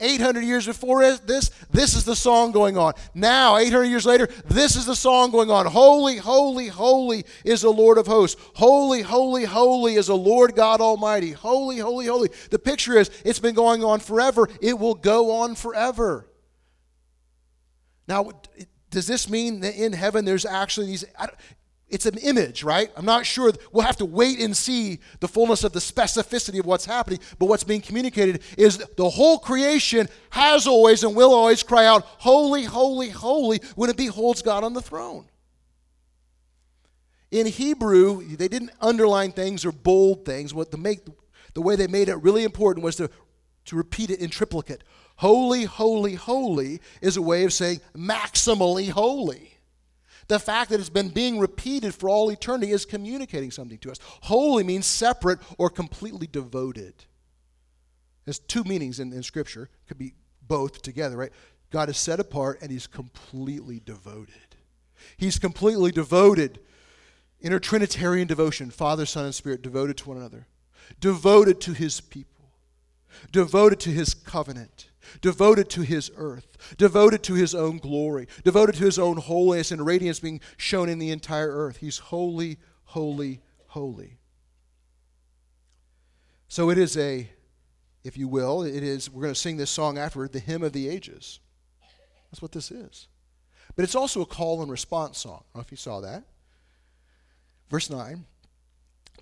800 0.00 0.42
years 0.42 0.66
before 0.66 1.02
this, 1.18 1.50
this 1.70 1.94
is 1.94 2.04
the 2.04 2.16
song 2.16 2.52
going 2.52 2.76
on. 2.76 2.94
Now, 3.14 3.56
800 3.56 3.84
years 3.84 4.06
later, 4.06 4.28
this 4.46 4.76
is 4.76 4.86
the 4.86 4.96
song 4.96 5.30
going 5.30 5.50
on. 5.50 5.66
Holy, 5.66 6.16
holy, 6.16 6.68
holy 6.68 7.24
is 7.44 7.62
the 7.62 7.70
Lord 7.70 7.98
of 7.98 8.06
hosts. 8.06 8.40
Holy, 8.54 9.02
holy, 9.02 9.44
holy 9.44 9.94
is 9.94 10.08
the 10.08 10.16
Lord 10.16 10.54
God 10.54 10.80
Almighty. 10.80 11.32
Holy, 11.32 11.78
holy, 11.78 12.06
holy. 12.06 12.30
The 12.50 12.58
picture 12.58 12.98
is 12.98 13.10
it's 13.24 13.38
been 13.38 13.54
going 13.54 13.84
on 13.84 14.00
forever. 14.00 14.48
It 14.60 14.78
will 14.78 14.94
go 14.94 15.32
on 15.32 15.54
forever. 15.54 16.26
Now, 18.08 18.30
does 18.90 19.06
this 19.06 19.30
mean 19.30 19.60
that 19.60 19.76
in 19.76 19.92
heaven 19.92 20.24
there's 20.24 20.44
actually 20.44 20.86
these 20.86 21.04
it's 21.90 22.06
an 22.06 22.18
image, 22.18 22.62
right? 22.62 22.90
I'm 22.96 23.04
not 23.04 23.26
sure. 23.26 23.52
We'll 23.72 23.84
have 23.84 23.96
to 23.96 24.04
wait 24.04 24.40
and 24.40 24.56
see 24.56 25.00
the 25.18 25.28
fullness 25.28 25.64
of 25.64 25.72
the 25.72 25.80
specificity 25.80 26.60
of 26.60 26.66
what's 26.66 26.84
happening. 26.84 27.18
But 27.38 27.46
what's 27.46 27.64
being 27.64 27.80
communicated 27.80 28.42
is 28.56 28.78
the 28.96 29.10
whole 29.10 29.38
creation 29.38 30.08
has 30.30 30.66
always 30.66 31.02
and 31.02 31.16
will 31.16 31.34
always 31.34 31.62
cry 31.62 31.86
out, 31.86 32.04
Holy, 32.04 32.64
holy, 32.64 33.10
holy, 33.10 33.60
when 33.74 33.90
it 33.90 33.96
beholds 33.96 34.40
God 34.40 34.62
on 34.62 34.72
the 34.72 34.80
throne. 34.80 35.26
In 37.30 37.46
Hebrew, 37.46 38.24
they 38.36 38.48
didn't 38.48 38.72
underline 38.80 39.32
things 39.32 39.64
or 39.64 39.72
bold 39.72 40.24
things. 40.24 40.54
What 40.54 40.70
the, 40.70 40.78
make, 40.78 41.00
the 41.54 41.60
way 41.60 41.76
they 41.76 41.86
made 41.86 42.08
it 42.08 42.16
really 42.16 42.44
important 42.44 42.84
was 42.84 42.96
to, 42.96 43.10
to 43.66 43.76
repeat 43.76 44.10
it 44.10 44.20
in 44.20 44.30
triplicate. 44.30 44.82
Holy, 45.16 45.64
holy, 45.64 46.14
holy 46.14 46.80
is 47.02 47.16
a 47.16 47.22
way 47.22 47.44
of 47.44 47.52
saying 47.52 47.80
maximally 47.96 48.90
holy. 48.90 49.49
The 50.30 50.38
fact 50.38 50.70
that 50.70 50.78
it's 50.78 50.88
been 50.88 51.08
being 51.08 51.40
repeated 51.40 51.92
for 51.92 52.08
all 52.08 52.30
eternity 52.30 52.70
is 52.70 52.84
communicating 52.84 53.50
something 53.50 53.78
to 53.78 53.90
us. 53.90 53.98
Holy 54.20 54.62
means 54.62 54.86
separate 54.86 55.40
or 55.58 55.68
completely 55.68 56.28
devoted. 56.28 56.94
There's 58.24 58.38
two 58.38 58.62
meanings 58.62 59.00
in, 59.00 59.12
in 59.12 59.24
Scripture. 59.24 59.68
Could 59.88 59.98
be 59.98 60.14
both 60.46 60.82
together, 60.82 61.16
right? 61.16 61.32
God 61.70 61.88
is 61.88 61.96
set 61.96 62.20
apart 62.20 62.60
and 62.62 62.70
he's 62.70 62.86
completely 62.86 63.80
devoted. 63.84 64.54
He's 65.16 65.36
completely 65.36 65.90
devoted. 65.90 66.60
Inner 67.40 67.58
Trinitarian 67.58 68.28
devotion, 68.28 68.70
Father, 68.70 69.06
Son, 69.06 69.24
and 69.24 69.34
Spirit, 69.34 69.62
devoted 69.62 69.96
to 69.96 70.10
one 70.10 70.18
another, 70.18 70.46
devoted 71.00 71.60
to 71.62 71.72
his 71.72 72.00
people, 72.00 72.39
devoted 73.32 73.80
to 73.80 73.90
his 73.90 74.14
covenant 74.14 74.90
devoted 75.20 75.68
to 75.70 75.82
his 75.82 76.10
earth, 76.16 76.74
devoted 76.76 77.22
to 77.24 77.34
his 77.34 77.54
own 77.54 77.78
glory, 77.78 78.28
devoted 78.44 78.76
to 78.76 78.84
his 78.84 78.98
own 78.98 79.16
holiness 79.16 79.70
and 79.70 79.84
radiance 79.84 80.20
being 80.20 80.40
shown 80.56 80.88
in 80.88 80.98
the 80.98 81.10
entire 81.10 81.50
earth. 81.50 81.78
He's 81.78 81.98
holy, 81.98 82.58
holy, 82.84 83.40
holy. 83.68 84.18
So 86.48 86.70
it 86.70 86.78
is 86.78 86.96
a, 86.96 87.28
if 88.04 88.16
you 88.16 88.28
will, 88.28 88.62
it 88.62 88.82
is, 88.82 89.10
we're 89.10 89.22
going 89.22 89.34
to 89.34 89.40
sing 89.40 89.56
this 89.56 89.70
song 89.70 89.98
afterward, 89.98 90.32
the 90.32 90.40
hymn 90.40 90.62
of 90.62 90.72
the 90.72 90.88
ages. 90.88 91.40
That's 92.30 92.42
what 92.42 92.52
this 92.52 92.70
is. 92.70 93.08
But 93.76 93.84
it's 93.84 93.94
also 93.94 94.22
a 94.22 94.26
call 94.26 94.62
and 94.62 94.70
response 94.70 95.18
song. 95.18 95.44
I 95.54 95.54
don't 95.54 95.56
know 95.56 95.60
if 95.62 95.70
you 95.70 95.76
saw 95.76 96.00
that. 96.00 96.24
Verse 97.68 97.88
9 97.88 98.24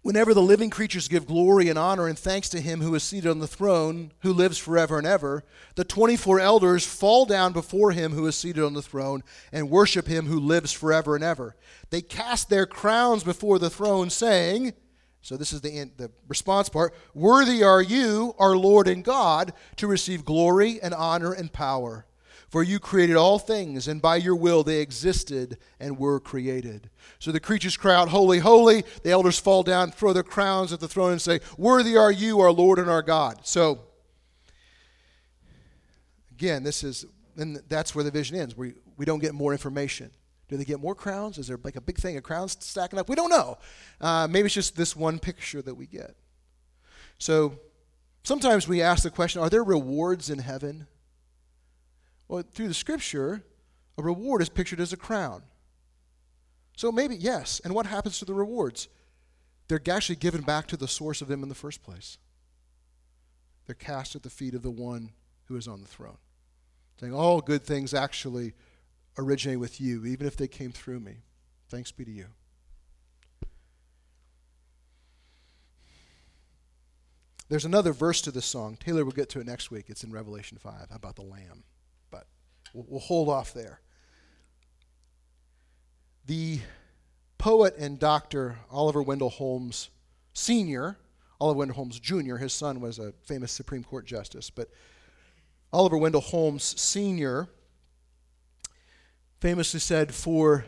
Whenever 0.02 0.32
the 0.32 0.42
living 0.42 0.70
creatures 0.70 1.08
give 1.08 1.26
glory 1.26 1.68
and 1.68 1.78
honor 1.78 2.06
and 2.06 2.18
thanks 2.18 2.48
to 2.48 2.60
him 2.60 2.80
who 2.80 2.94
is 2.94 3.02
seated 3.02 3.30
on 3.30 3.40
the 3.40 3.46
throne, 3.46 4.12
who 4.20 4.32
lives 4.32 4.56
forever 4.56 4.96
and 4.98 5.06
ever, 5.06 5.44
the 5.74 5.84
24 5.84 6.40
elders 6.40 6.86
fall 6.86 7.26
down 7.26 7.52
before 7.52 7.90
him 7.90 8.12
who 8.12 8.26
is 8.26 8.36
seated 8.36 8.64
on 8.64 8.74
the 8.74 8.82
throne 8.82 9.22
and 9.52 9.70
worship 9.70 10.06
him 10.06 10.26
who 10.26 10.38
lives 10.38 10.72
forever 10.72 11.14
and 11.14 11.24
ever. 11.24 11.56
They 11.90 12.00
cast 12.00 12.48
their 12.48 12.66
crowns 12.66 13.24
before 13.24 13.58
the 13.58 13.70
throne, 13.70 14.08
saying, 14.10 14.74
so 15.20 15.36
this 15.36 15.52
is 15.52 15.60
the, 15.60 15.90
the 15.96 16.10
response 16.28 16.68
part 16.68 16.94
Worthy 17.12 17.62
are 17.62 17.82
you, 17.82 18.34
our 18.38 18.56
Lord 18.56 18.88
and 18.88 19.04
God, 19.04 19.52
to 19.76 19.86
receive 19.86 20.24
glory 20.24 20.80
and 20.80 20.94
honor 20.94 21.32
and 21.32 21.52
power. 21.52 22.06
For 22.48 22.62
you 22.62 22.78
created 22.78 23.16
all 23.16 23.38
things, 23.38 23.88
and 23.88 24.00
by 24.00 24.16
your 24.16 24.34
will 24.34 24.62
they 24.62 24.80
existed 24.80 25.58
and 25.78 25.98
were 25.98 26.18
created. 26.18 26.88
So 27.18 27.30
the 27.30 27.40
creatures 27.40 27.76
cry 27.76 27.94
out, 27.94 28.08
Holy, 28.08 28.38
holy. 28.38 28.84
The 29.02 29.10
elders 29.10 29.38
fall 29.38 29.62
down, 29.62 29.90
throw 29.90 30.14
their 30.14 30.22
crowns 30.22 30.72
at 30.72 30.80
the 30.80 30.88
throne, 30.88 31.12
and 31.12 31.20
say, 31.20 31.40
Worthy 31.58 31.96
are 31.96 32.10
you, 32.10 32.40
our 32.40 32.50
Lord 32.50 32.78
and 32.78 32.88
our 32.88 33.02
God. 33.02 33.40
So, 33.42 33.80
again, 36.32 36.62
this 36.62 36.82
is, 36.82 37.04
and 37.36 37.60
that's 37.68 37.94
where 37.94 38.02
the 38.02 38.10
vision 38.10 38.38
ends. 38.38 38.56
We, 38.56 38.72
we 38.96 39.04
don't 39.04 39.18
get 39.18 39.34
more 39.34 39.52
information. 39.52 40.10
Do 40.48 40.56
they 40.56 40.64
get 40.64 40.80
more 40.80 40.94
crowns? 40.94 41.36
Is 41.36 41.48
there 41.48 41.58
like 41.62 41.76
a 41.76 41.82
big 41.82 41.98
thing 41.98 42.16
of 42.16 42.22
crowns 42.22 42.56
stacking 42.60 42.98
up? 42.98 43.10
We 43.10 43.14
don't 43.14 43.28
know. 43.28 43.58
Uh, 44.00 44.26
maybe 44.28 44.46
it's 44.46 44.54
just 44.54 44.74
this 44.74 44.96
one 44.96 45.18
picture 45.18 45.60
that 45.60 45.74
we 45.74 45.86
get. 45.86 46.16
So 47.18 47.58
sometimes 48.22 48.66
we 48.66 48.80
ask 48.80 49.02
the 49.02 49.10
question 49.10 49.42
are 49.42 49.50
there 49.50 49.62
rewards 49.62 50.30
in 50.30 50.38
heaven? 50.38 50.86
Well, 52.28 52.42
through 52.42 52.68
the 52.68 52.74
scripture, 52.74 53.42
a 53.96 54.02
reward 54.02 54.42
is 54.42 54.48
pictured 54.48 54.80
as 54.80 54.92
a 54.92 54.96
crown. 54.96 55.42
So 56.76 56.92
maybe, 56.92 57.16
yes. 57.16 57.60
And 57.64 57.74
what 57.74 57.86
happens 57.86 58.18
to 58.18 58.24
the 58.24 58.34
rewards? 58.34 58.88
They're 59.66 59.80
actually 59.90 60.16
given 60.16 60.42
back 60.42 60.66
to 60.68 60.76
the 60.76 60.88
source 60.88 61.20
of 61.20 61.28
them 61.28 61.42
in 61.42 61.48
the 61.48 61.54
first 61.54 61.82
place. 61.82 62.18
They're 63.66 63.74
cast 63.74 64.14
at 64.14 64.22
the 64.22 64.30
feet 64.30 64.54
of 64.54 64.62
the 64.62 64.70
one 64.70 65.10
who 65.46 65.56
is 65.56 65.66
on 65.66 65.80
the 65.80 65.88
throne. 65.88 66.18
Saying, 67.00 67.12
all 67.12 67.40
good 67.40 67.62
things 67.62 67.94
actually 67.94 68.54
originate 69.18 69.58
with 69.58 69.80
you, 69.80 70.04
even 70.06 70.26
if 70.26 70.36
they 70.36 70.48
came 70.48 70.72
through 70.72 71.00
me. 71.00 71.16
Thanks 71.68 71.90
be 71.90 72.04
to 72.04 72.10
you. 72.10 72.26
There's 77.48 77.64
another 77.64 77.92
verse 77.92 78.20
to 78.22 78.30
this 78.30 78.44
song. 78.46 78.76
Taylor 78.78 79.04
will 79.04 79.12
get 79.12 79.30
to 79.30 79.40
it 79.40 79.46
next 79.46 79.70
week. 79.70 79.86
It's 79.88 80.04
in 80.04 80.12
Revelation 80.12 80.58
5 80.58 80.88
about 80.90 81.16
the 81.16 81.22
Lamb. 81.22 81.64
We'll, 82.72 83.00
hold 83.00 83.28
off 83.28 83.54
there. 83.54 83.80
The 86.26 86.60
poet 87.38 87.74
and 87.78 87.98
doctor 87.98 88.58
Oliver 88.70 89.02
Wendell 89.02 89.30
Holmes 89.30 89.90
Sr., 90.34 90.98
Oliver 91.40 91.58
Wendell 91.58 91.76
Holmes 91.76 91.98
Jr., 91.98 92.36
his 92.36 92.52
son 92.52 92.80
was 92.80 92.98
a 92.98 93.12
famous 93.24 93.52
Supreme 93.52 93.84
Court 93.84 94.06
justice, 94.06 94.50
but 94.50 94.68
Oliver 95.72 95.96
Wendell 95.96 96.20
Holmes 96.20 96.78
Sr. 96.80 97.48
famously 99.40 99.80
said, 99.80 100.14
For 100.14 100.66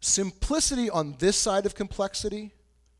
simplicity 0.00 0.90
on 0.90 1.16
this 1.18 1.36
side 1.36 1.66
of 1.66 1.74
complexity, 1.74 2.52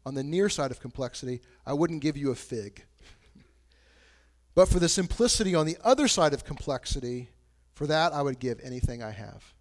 on 0.07 0.15
the 0.15 0.25
near 0.25 0.49
side 0.49 0.71
of 0.71 0.81
complexity, 0.81 1.41
I 1.67 1.75
wouldn't 1.75 2.03
give 2.03 2.17
you 2.17 2.31
a 2.31 2.35
fig. 2.35 2.85
But 4.59 4.69
for 4.69 4.81
the 4.81 4.89
simplicity 4.89 5.55
on 5.55 5.67
the 5.67 5.79
other 5.85 6.09
side 6.09 6.35
of 6.35 6.45
complexity, 6.45 7.29
for 7.75 7.87
that 7.87 8.13
I 8.13 8.23
would 8.23 8.41
give 8.41 8.59
anything 8.61 9.05
I 9.05 9.13
have. 9.13 9.55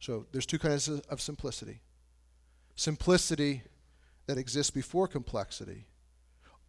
So 0.00 0.26
there's 0.32 0.46
two 0.46 0.58
kinds 0.58 0.88
of 0.88 1.20
simplicity 1.20 1.80
simplicity 2.74 3.62
that 4.26 4.36
exists 4.36 4.72
before 4.72 5.06
complexity, 5.06 5.86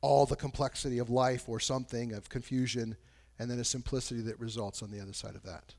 all 0.01 0.27
the 0.27 0.35
complexity 0.35 0.99
of 0.99 1.09
life 1.09 1.49
or 1.49 1.59
something, 1.59 2.13
of 2.13 2.29
confusion, 2.29 2.95
and 3.39 3.49
then 3.49 3.57
a 3.57 3.63
simplicity 3.63 4.21
that 4.21 4.39
results 4.39 4.83
on 4.83 4.91
the 4.91 5.01
other 5.01 5.13
side 5.13 5.33
of 5.33 5.41
that. 5.41 5.73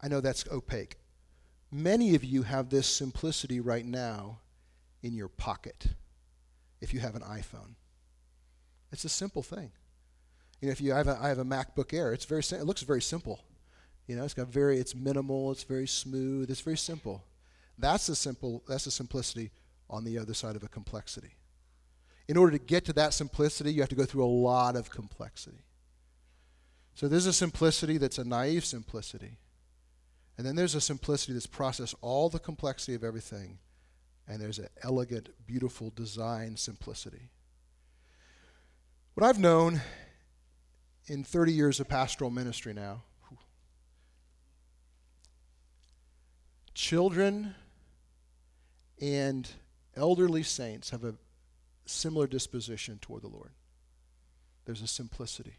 I 0.00 0.06
know 0.06 0.20
that's 0.20 0.44
opaque. 0.46 0.94
Many 1.72 2.14
of 2.14 2.22
you 2.22 2.44
have 2.44 2.70
this 2.70 2.86
simplicity 2.86 3.58
right 3.58 3.84
now 3.84 4.38
in 5.02 5.12
your 5.12 5.28
pocket 5.28 5.88
if 6.80 6.94
you 6.94 7.00
have 7.00 7.16
an 7.16 7.22
iPhone. 7.22 7.74
It's 8.92 9.04
a 9.04 9.08
simple 9.08 9.42
thing. 9.42 9.72
You 10.60 10.68
know, 10.68 10.72
if 10.72 10.80
you 10.80 10.92
have 10.92 11.08
a, 11.08 11.18
I 11.20 11.28
have 11.28 11.38
a 11.38 11.44
MacBook 11.44 11.92
Air, 11.92 12.12
it's 12.12 12.24
very 12.24 12.42
it 12.42 12.64
looks 12.64 12.82
very 12.82 13.02
simple. 13.02 13.40
You 14.06 14.16
know, 14.16 14.24
it's 14.24 14.34
got 14.34 14.48
very 14.48 14.78
it's 14.78 14.94
minimal, 14.94 15.50
it's 15.52 15.62
very 15.62 15.86
smooth, 15.86 16.50
it's 16.50 16.60
very 16.60 16.76
simple. 16.76 17.24
That's 17.78 18.06
the 18.06 18.16
simple 18.16 18.62
that's 18.68 18.84
the 18.84 18.90
simplicity 18.90 19.50
on 19.88 20.04
the 20.04 20.18
other 20.18 20.34
side 20.34 20.56
of 20.56 20.62
a 20.62 20.68
complexity. 20.68 21.34
In 22.28 22.36
order 22.36 22.56
to 22.56 22.64
get 22.64 22.84
to 22.84 22.92
that 22.92 23.14
simplicity, 23.14 23.72
you 23.72 23.80
have 23.80 23.88
to 23.88 23.96
go 23.96 24.04
through 24.04 24.24
a 24.24 24.26
lot 24.26 24.76
of 24.76 24.90
complexity. 24.90 25.64
So 26.94 27.08
there's 27.08 27.26
a 27.26 27.32
simplicity 27.32 27.98
that's 27.98 28.18
a 28.18 28.24
naive 28.24 28.64
simplicity. 28.64 29.38
And 30.36 30.46
then 30.46 30.54
there's 30.54 30.74
a 30.74 30.80
simplicity 30.80 31.32
that's 31.32 31.46
processed 31.46 31.94
all 32.00 32.28
the 32.28 32.38
complexity 32.38 32.94
of 32.94 33.04
everything. 33.04 33.58
And 34.28 34.40
there's 34.40 34.58
an 34.58 34.68
elegant, 34.82 35.30
beautiful 35.46 35.90
design 35.90 36.56
simplicity. 36.56 37.30
What 39.14 39.26
I've 39.26 39.38
known 39.38 39.80
in 41.10 41.24
30 41.24 41.52
years 41.52 41.80
of 41.80 41.88
pastoral 41.88 42.30
ministry 42.30 42.72
now. 42.72 43.02
Children 46.72 47.56
and 49.02 49.50
elderly 49.96 50.44
saints 50.44 50.90
have 50.90 51.02
a 51.02 51.16
similar 51.84 52.28
disposition 52.28 53.00
toward 53.02 53.22
the 53.22 53.28
Lord. 53.28 53.50
There's 54.66 54.82
a 54.82 54.86
simplicity. 54.86 55.54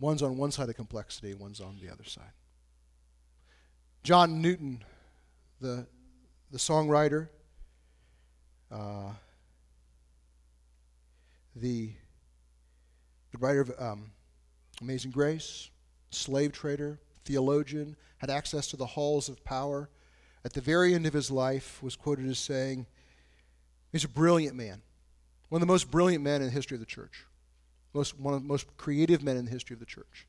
One's 0.00 0.20
on 0.20 0.36
one 0.36 0.50
side 0.50 0.68
of 0.68 0.74
complexity, 0.74 1.32
one's 1.34 1.60
on 1.60 1.78
the 1.80 1.92
other 1.92 2.02
side. 2.02 2.32
John 4.02 4.42
Newton, 4.42 4.82
the, 5.60 5.86
the 6.50 6.58
songwriter, 6.58 7.28
uh, 8.72 9.12
the 11.54 11.92
writer 13.40 13.62
of 13.62 13.72
um, 13.78 14.12
Amazing 14.80 15.10
Grace, 15.10 15.70
slave 16.10 16.52
trader, 16.52 16.98
theologian, 17.24 17.96
had 18.18 18.30
access 18.30 18.66
to 18.68 18.76
the 18.76 18.86
halls 18.86 19.28
of 19.28 19.42
power. 19.44 19.88
At 20.44 20.52
the 20.52 20.60
very 20.60 20.94
end 20.94 21.06
of 21.06 21.12
his 21.12 21.30
life, 21.30 21.82
was 21.82 21.96
quoted 21.96 22.26
as 22.26 22.38
saying, 22.38 22.86
"He's 23.92 24.04
a 24.04 24.08
brilliant 24.08 24.56
man, 24.56 24.82
one 25.48 25.60
of 25.60 25.66
the 25.66 25.72
most 25.72 25.90
brilliant 25.90 26.22
men 26.24 26.40
in 26.40 26.48
the 26.48 26.52
history 26.52 26.76
of 26.76 26.80
the 26.80 26.86
church, 26.86 27.26
most 27.92 28.18
one 28.18 28.34
of 28.34 28.42
the 28.42 28.48
most 28.48 28.76
creative 28.76 29.22
men 29.22 29.36
in 29.36 29.46
the 29.46 29.50
history 29.50 29.74
of 29.74 29.80
the 29.80 29.86
church." 29.86 30.26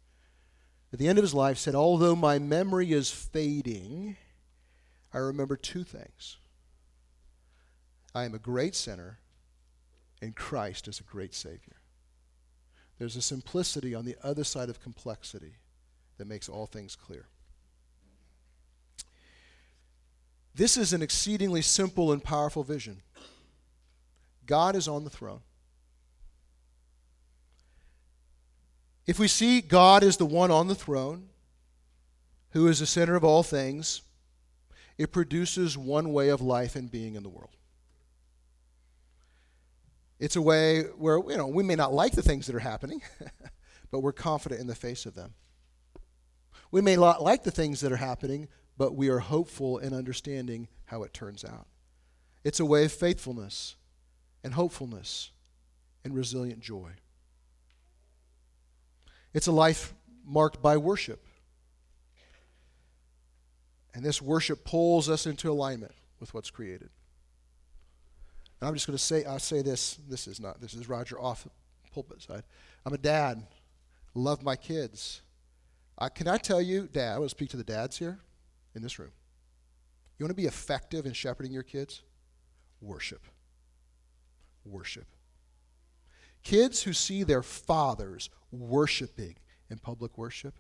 At 0.93 0.99
the 0.99 1.07
end 1.07 1.17
of 1.17 1.23
his 1.23 1.33
life, 1.33 1.57
said, 1.57 1.75
"Although 1.75 2.15
my 2.15 2.39
memory 2.39 2.91
is 2.91 3.11
fading, 3.11 4.17
I 5.13 5.17
remember 5.17 5.55
two 5.57 5.83
things. 5.83 6.37
I 8.13 8.25
am 8.25 8.33
a 8.33 8.39
great 8.39 8.75
sinner, 8.75 9.19
and 10.21 10.35
Christ 10.35 10.87
is 10.87 10.99
a 10.99 11.03
great 11.03 11.33
Savior. 11.33 11.80
There's 13.01 13.15
a 13.15 13.21
simplicity 13.23 13.95
on 13.95 14.05
the 14.05 14.15
other 14.21 14.43
side 14.43 14.69
of 14.69 14.79
complexity 14.79 15.55
that 16.19 16.27
makes 16.27 16.47
all 16.47 16.67
things 16.67 16.95
clear. 16.95 17.25
This 20.53 20.77
is 20.77 20.93
an 20.93 21.01
exceedingly 21.01 21.63
simple 21.63 22.11
and 22.11 22.23
powerful 22.23 22.63
vision. 22.63 23.01
God 24.45 24.75
is 24.75 24.87
on 24.87 25.03
the 25.03 25.09
throne. 25.09 25.39
If 29.07 29.17
we 29.17 29.27
see 29.27 29.61
God 29.61 30.03
as 30.03 30.17
the 30.17 30.25
one 30.27 30.51
on 30.51 30.67
the 30.67 30.75
throne, 30.75 31.29
who 32.51 32.67
is 32.67 32.81
the 32.81 32.85
center 32.85 33.15
of 33.15 33.23
all 33.23 33.41
things, 33.41 34.03
it 34.99 35.11
produces 35.11 35.75
one 35.75 36.13
way 36.13 36.29
of 36.29 36.39
life 36.39 36.75
and 36.75 36.91
being 36.91 37.15
in 37.15 37.23
the 37.23 37.29
world. 37.29 37.57
It's 40.21 40.35
a 40.35 40.41
way 40.41 40.83
where 40.83 41.17
you 41.17 41.35
know 41.35 41.47
we 41.47 41.63
may 41.63 41.75
not 41.75 41.93
like 41.93 42.13
the 42.13 42.21
things 42.21 42.45
that 42.45 42.55
are 42.55 42.59
happening, 42.59 43.01
but 43.91 44.01
we're 44.01 44.13
confident 44.13 44.61
in 44.61 44.67
the 44.67 44.75
face 44.75 45.07
of 45.07 45.15
them. 45.15 45.33
We 46.69 46.79
may 46.79 46.95
not 46.95 47.23
like 47.23 47.43
the 47.43 47.51
things 47.51 47.81
that 47.81 47.91
are 47.91 47.97
happening, 47.97 48.47
but 48.77 48.95
we 48.95 49.09
are 49.09 49.17
hopeful 49.17 49.79
in 49.79 49.93
understanding 49.95 50.67
how 50.85 51.01
it 51.01 51.11
turns 51.11 51.43
out. 51.43 51.65
It's 52.43 52.59
a 52.59 52.65
way 52.65 52.85
of 52.85 52.91
faithfulness 52.91 53.75
and 54.43 54.53
hopefulness 54.53 55.31
and 56.03 56.13
resilient 56.13 56.59
joy. 56.59 56.91
It's 59.33 59.47
a 59.47 59.51
life 59.51 59.95
marked 60.23 60.61
by 60.61 60.77
worship. 60.77 61.25
And 63.95 64.05
this 64.05 64.21
worship 64.21 64.63
pulls 64.65 65.09
us 65.09 65.25
into 65.25 65.49
alignment 65.49 65.93
with 66.19 66.31
what's 66.35 66.51
created. 66.51 66.89
And 68.61 68.67
I'm 68.67 68.75
just 68.75 68.85
going 68.85 68.97
to 68.97 69.03
say, 69.03 69.25
I'll 69.25 69.39
say 69.39 69.63
this. 69.63 69.97
This 70.07 70.27
is 70.27 70.39
not, 70.39 70.61
this 70.61 70.75
is 70.75 70.87
Roger 70.87 71.19
off 71.19 71.47
pulpit 71.91 72.21
side. 72.21 72.43
I'm 72.85 72.93
a 72.93 72.97
dad. 72.97 73.43
Love 74.13 74.43
my 74.43 74.55
kids. 74.55 75.21
I, 75.97 76.09
can 76.09 76.27
I 76.27 76.37
tell 76.37 76.61
you, 76.61 76.87
dad, 76.91 77.15
I 77.15 77.19
want 77.19 77.29
to 77.29 77.35
speak 77.35 77.49
to 77.49 77.57
the 77.57 77.63
dads 77.63 77.97
here 77.97 78.19
in 78.75 78.81
this 78.81 78.99
room. 78.99 79.11
You 80.17 80.23
want 80.23 80.31
to 80.31 80.41
be 80.41 80.47
effective 80.47 81.05
in 81.05 81.13
shepherding 81.13 81.51
your 81.51 81.63
kids? 81.63 82.03
Worship. 82.81 83.21
Worship. 84.63 85.07
Kids 86.43 86.83
who 86.83 86.93
see 86.93 87.23
their 87.23 87.43
fathers 87.43 88.29
worshiping 88.51 89.35
in 89.69 89.79
public 89.79 90.17
worship, 90.17 90.55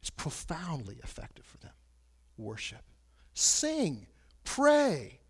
it's 0.00 0.10
profoundly 0.10 0.98
effective 1.02 1.44
for 1.44 1.58
them. 1.58 1.72
Worship. 2.36 2.82
Sing, 3.34 4.06
pray, 4.44 5.20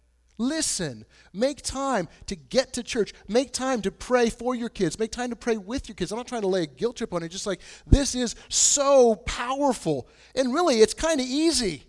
listen, 0.43 1.05
make 1.33 1.63
time 1.63 2.09
to 2.27 2.37
get 2.37 2.73
to 2.75 2.83
church, 2.83 3.13
make 3.29 3.53
time 3.53 3.81
to 3.83 3.91
pray 3.91 4.29
for 4.29 4.55
your 4.55 4.69
kids, 4.69 4.99
make 4.99 5.13
time 5.13 5.31
to 5.31 5.37
pray 5.37 5.57
with 5.57 5.89
your 5.89 5.95
kids. 5.95 6.13
I'm 6.13 6.19
not 6.19 6.27
trying 6.27 6.43
to 6.43 6.49
lay 6.49 6.65
a 6.65 6.67
guilt 6.67 6.97
trip 6.97 7.15
on 7.15 7.23
it, 7.23 7.29
just 7.29 7.47
like 7.47 7.61
this 7.87 8.15
is 8.15 8.35
so 8.49 9.17
powerful. 9.17 10.09
And 10.35 10.53
really, 10.53 10.81
it's 10.81 10.95
kind 10.95 11.21
of 11.21 11.27
easy. 11.27 11.85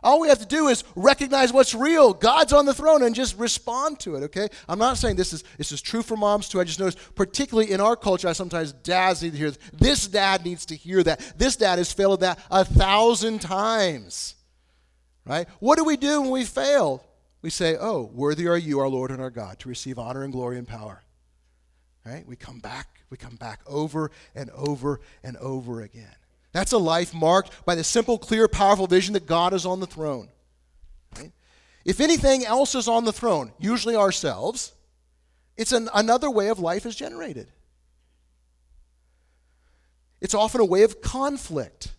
All 0.00 0.20
we 0.20 0.28
have 0.28 0.38
to 0.38 0.46
do 0.46 0.68
is 0.68 0.84
recognize 0.94 1.52
what's 1.52 1.74
real. 1.74 2.14
God's 2.14 2.52
on 2.52 2.66
the 2.66 2.74
throne 2.74 3.02
and 3.02 3.16
just 3.16 3.36
respond 3.36 3.98
to 4.00 4.14
it, 4.14 4.22
okay? 4.24 4.46
I'm 4.68 4.78
not 4.78 4.96
saying 4.96 5.16
this 5.16 5.32
is 5.32 5.42
this 5.56 5.72
is 5.72 5.82
true 5.82 6.02
for 6.02 6.16
moms 6.16 6.48
too. 6.48 6.60
I 6.60 6.64
just 6.64 6.78
noticed, 6.78 7.16
particularly 7.16 7.72
in 7.72 7.80
our 7.80 7.96
culture, 7.96 8.28
I 8.28 8.32
sometimes 8.32 8.72
dads 8.72 9.22
need 9.22 9.32
to 9.32 9.38
hear 9.38 9.50
this. 9.50 9.58
This 9.72 10.06
dad 10.06 10.44
needs 10.44 10.66
to 10.66 10.76
hear 10.76 11.02
that. 11.02 11.32
This 11.36 11.56
dad 11.56 11.78
has 11.78 11.92
failed 11.92 12.20
that 12.20 12.38
a 12.48 12.64
thousand 12.64 13.40
times. 13.40 14.36
Right? 15.24 15.48
What 15.58 15.76
do 15.76 15.84
we 15.84 15.96
do 15.96 16.22
when 16.22 16.30
we 16.30 16.44
fail? 16.44 17.04
We 17.42 17.50
say, 17.50 17.76
Oh, 17.78 18.10
worthy 18.12 18.48
are 18.48 18.56
you, 18.58 18.80
our 18.80 18.88
Lord 18.88 19.10
and 19.10 19.20
our 19.20 19.30
God, 19.30 19.58
to 19.60 19.68
receive 19.68 19.98
honor 19.98 20.22
and 20.22 20.32
glory 20.32 20.58
and 20.58 20.66
power. 20.66 21.02
Right? 22.04 22.26
We 22.26 22.36
come 22.36 22.58
back, 22.58 23.02
we 23.10 23.16
come 23.16 23.36
back 23.36 23.60
over 23.66 24.10
and 24.34 24.50
over 24.50 25.00
and 25.22 25.36
over 25.36 25.82
again. 25.82 26.14
That's 26.52 26.72
a 26.72 26.78
life 26.78 27.12
marked 27.12 27.64
by 27.66 27.74
the 27.74 27.84
simple, 27.84 28.18
clear, 28.18 28.48
powerful 28.48 28.86
vision 28.86 29.12
that 29.12 29.26
God 29.26 29.52
is 29.52 29.66
on 29.66 29.80
the 29.80 29.86
throne. 29.86 30.28
Right? 31.16 31.32
If 31.84 32.00
anything 32.00 32.44
else 32.44 32.74
is 32.74 32.88
on 32.88 33.04
the 33.04 33.12
throne, 33.12 33.52
usually 33.58 33.94
ourselves, 33.94 34.72
it's 35.56 35.72
an, 35.72 35.88
another 35.94 36.30
way 36.30 36.48
of 36.48 36.58
life 36.58 36.86
is 36.86 36.96
generated. 36.96 37.50
It's 40.20 40.34
often 40.34 40.60
a 40.60 40.64
way 40.64 40.82
of 40.82 41.00
conflict, 41.00 41.92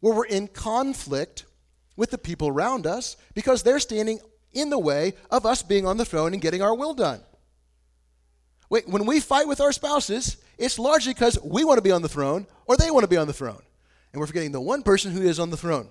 where 0.00 0.14
we're 0.14 0.26
in 0.26 0.48
conflict 0.48 1.44
with 1.96 2.10
the 2.10 2.18
people 2.18 2.48
around 2.48 2.86
us 2.86 3.16
because 3.34 3.62
they're 3.62 3.80
standing 3.80 4.20
in 4.54 4.70
the 4.70 4.78
way 4.78 5.14
of 5.30 5.44
us 5.44 5.62
being 5.62 5.86
on 5.86 5.96
the 5.96 6.04
throne 6.04 6.32
and 6.32 6.42
getting 6.42 6.62
our 6.62 6.74
will 6.74 6.94
done. 6.94 7.20
Wait, 8.70 8.88
when 8.88 9.06
we 9.06 9.20
fight 9.20 9.46
with 9.46 9.60
our 9.60 9.72
spouses, 9.72 10.38
it's 10.58 10.78
largely 10.78 11.12
because 11.12 11.38
we 11.44 11.64
want 11.64 11.78
to 11.78 11.82
be 11.82 11.92
on 11.92 12.02
the 12.02 12.08
throne 12.08 12.46
or 12.66 12.76
they 12.76 12.90
want 12.90 13.04
to 13.04 13.08
be 13.08 13.16
on 13.16 13.26
the 13.26 13.32
throne. 13.32 13.62
And 14.12 14.20
we're 14.20 14.26
forgetting 14.26 14.52
the 14.52 14.60
one 14.60 14.82
person 14.82 15.12
who 15.12 15.22
is 15.22 15.38
on 15.38 15.50
the 15.50 15.56
throne. 15.56 15.88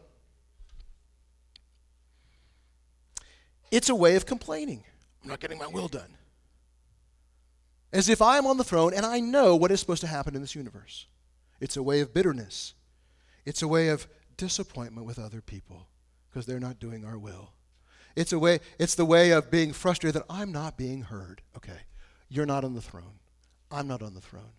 It's 3.71 3.89
a 3.89 3.95
way 3.95 4.15
of 4.15 4.25
complaining. 4.25 4.83
I'm 5.23 5.29
not 5.29 5.39
getting 5.39 5.57
my 5.57 5.67
will 5.67 5.87
done. 5.87 6.17
As 7.91 8.09
if 8.09 8.21
I 8.21 8.37
am 8.37 8.47
on 8.47 8.57
the 8.57 8.63
throne 8.63 8.93
and 8.93 9.05
I 9.05 9.19
know 9.19 9.55
what 9.55 9.71
is 9.71 9.79
supposed 9.79 10.01
to 10.01 10.07
happen 10.07 10.35
in 10.35 10.41
this 10.41 10.55
universe. 10.55 11.07
It's 11.59 11.77
a 11.77 11.83
way 11.83 11.99
of 12.01 12.13
bitterness. 12.13 12.73
It's 13.45 13.61
a 13.61 13.67
way 13.67 13.89
of 13.89 14.07
disappointment 14.37 15.05
with 15.05 15.19
other 15.19 15.41
people 15.41 15.87
because 16.29 16.45
they're 16.45 16.59
not 16.59 16.79
doing 16.79 17.05
our 17.05 17.17
will. 17.17 17.53
It's 18.15 18.31
a 18.31 18.39
way 18.39 18.59
it's 18.79 18.95
the 18.95 19.05
way 19.05 19.31
of 19.31 19.49
being 19.49 19.73
frustrated 19.73 20.21
that 20.21 20.25
I'm 20.29 20.51
not 20.51 20.77
being 20.77 21.01
heard. 21.01 21.41
Okay. 21.57 21.79
You're 22.29 22.45
not 22.45 22.63
on 22.63 22.73
the 22.73 22.81
throne. 22.81 23.19
I'm 23.71 23.87
not 23.87 24.01
on 24.01 24.13
the 24.13 24.21
throne. 24.21 24.53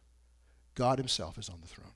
God 0.74 0.98
himself 0.98 1.38
is 1.38 1.48
on 1.48 1.60
the 1.60 1.68
throne. 1.68 1.92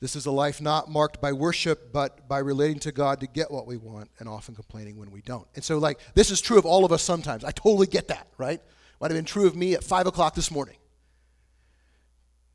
This 0.00 0.16
is 0.16 0.26
a 0.26 0.32
life 0.32 0.60
not 0.60 0.90
marked 0.90 1.20
by 1.20 1.32
worship, 1.32 1.92
but 1.92 2.28
by 2.28 2.40
relating 2.40 2.80
to 2.80 2.90
God 2.90 3.20
to 3.20 3.28
get 3.28 3.52
what 3.52 3.68
we 3.68 3.76
want 3.76 4.10
and 4.18 4.28
often 4.28 4.56
complaining 4.56 4.96
when 4.96 5.12
we 5.12 5.20
don't. 5.20 5.46
And 5.54 5.62
so, 5.62 5.78
like, 5.78 6.00
this 6.14 6.32
is 6.32 6.40
true 6.40 6.58
of 6.58 6.66
all 6.66 6.84
of 6.84 6.90
us 6.90 7.02
sometimes. 7.02 7.44
I 7.44 7.52
totally 7.52 7.86
get 7.86 8.08
that, 8.08 8.26
right? 8.36 8.60
Might 9.00 9.12
have 9.12 9.18
been 9.18 9.24
true 9.24 9.46
of 9.46 9.54
me 9.54 9.74
at 9.74 9.84
5 9.84 10.08
o'clock 10.08 10.34
this 10.34 10.50
morning. 10.50 10.76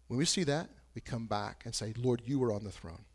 When 0.08 0.18
we 0.18 0.26
see 0.26 0.44
that, 0.44 0.70
we 0.94 1.00
come 1.00 1.26
back 1.26 1.62
and 1.64 1.74
say, 1.74 1.94
Lord, 1.98 2.22
you 2.26 2.44
are 2.44 2.52
on 2.52 2.66
the 2.66 2.72
throne. 2.72 3.06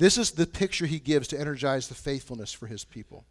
This 0.00 0.16
is 0.16 0.30
the 0.30 0.46
picture 0.46 0.86
he 0.86 0.98
gives 0.98 1.28
to 1.28 1.38
energize 1.38 1.88
the 1.88 1.94
faithfulness 1.94 2.54
for 2.54 2.66
his 2.66 2.84
people. 2.84 3.26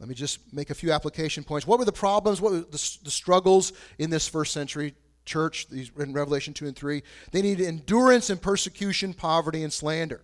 Let 0.00 0.08
me 0.08 0.14
just 0.16 0.52
make 0.52 0.70
a 0.70 0.74
few 0.74 0.90
application 0.90 1.44
points. 1.44 1.68
What 1.68 1.78
were 1.78 1.84
the 1.84 1.92
problems? 1.92 2.40
What 2.40 2.52
were 2.52 2.60
the, 2.62 2.98
the 3.04 3.10
struggles 3.10 3.72
in 3.96 4.10
this 4.10 4.26
first 4.26 4.52
century 4.52 4.94
church 5.24 5.68
in 5.70 6.12
Revelation 6.12 6.52
2 6.52 6.66
and 6.66 6.74
3. 6.74 7.02
They 7.30 7.42
needed 7.42 7.64
endurance 7.64 8.28
and 8.28 8.42
persecution, 8.42 9.14
poverty, 9.14 9.62
and 9.62 9.72
slander. 9.72 10.20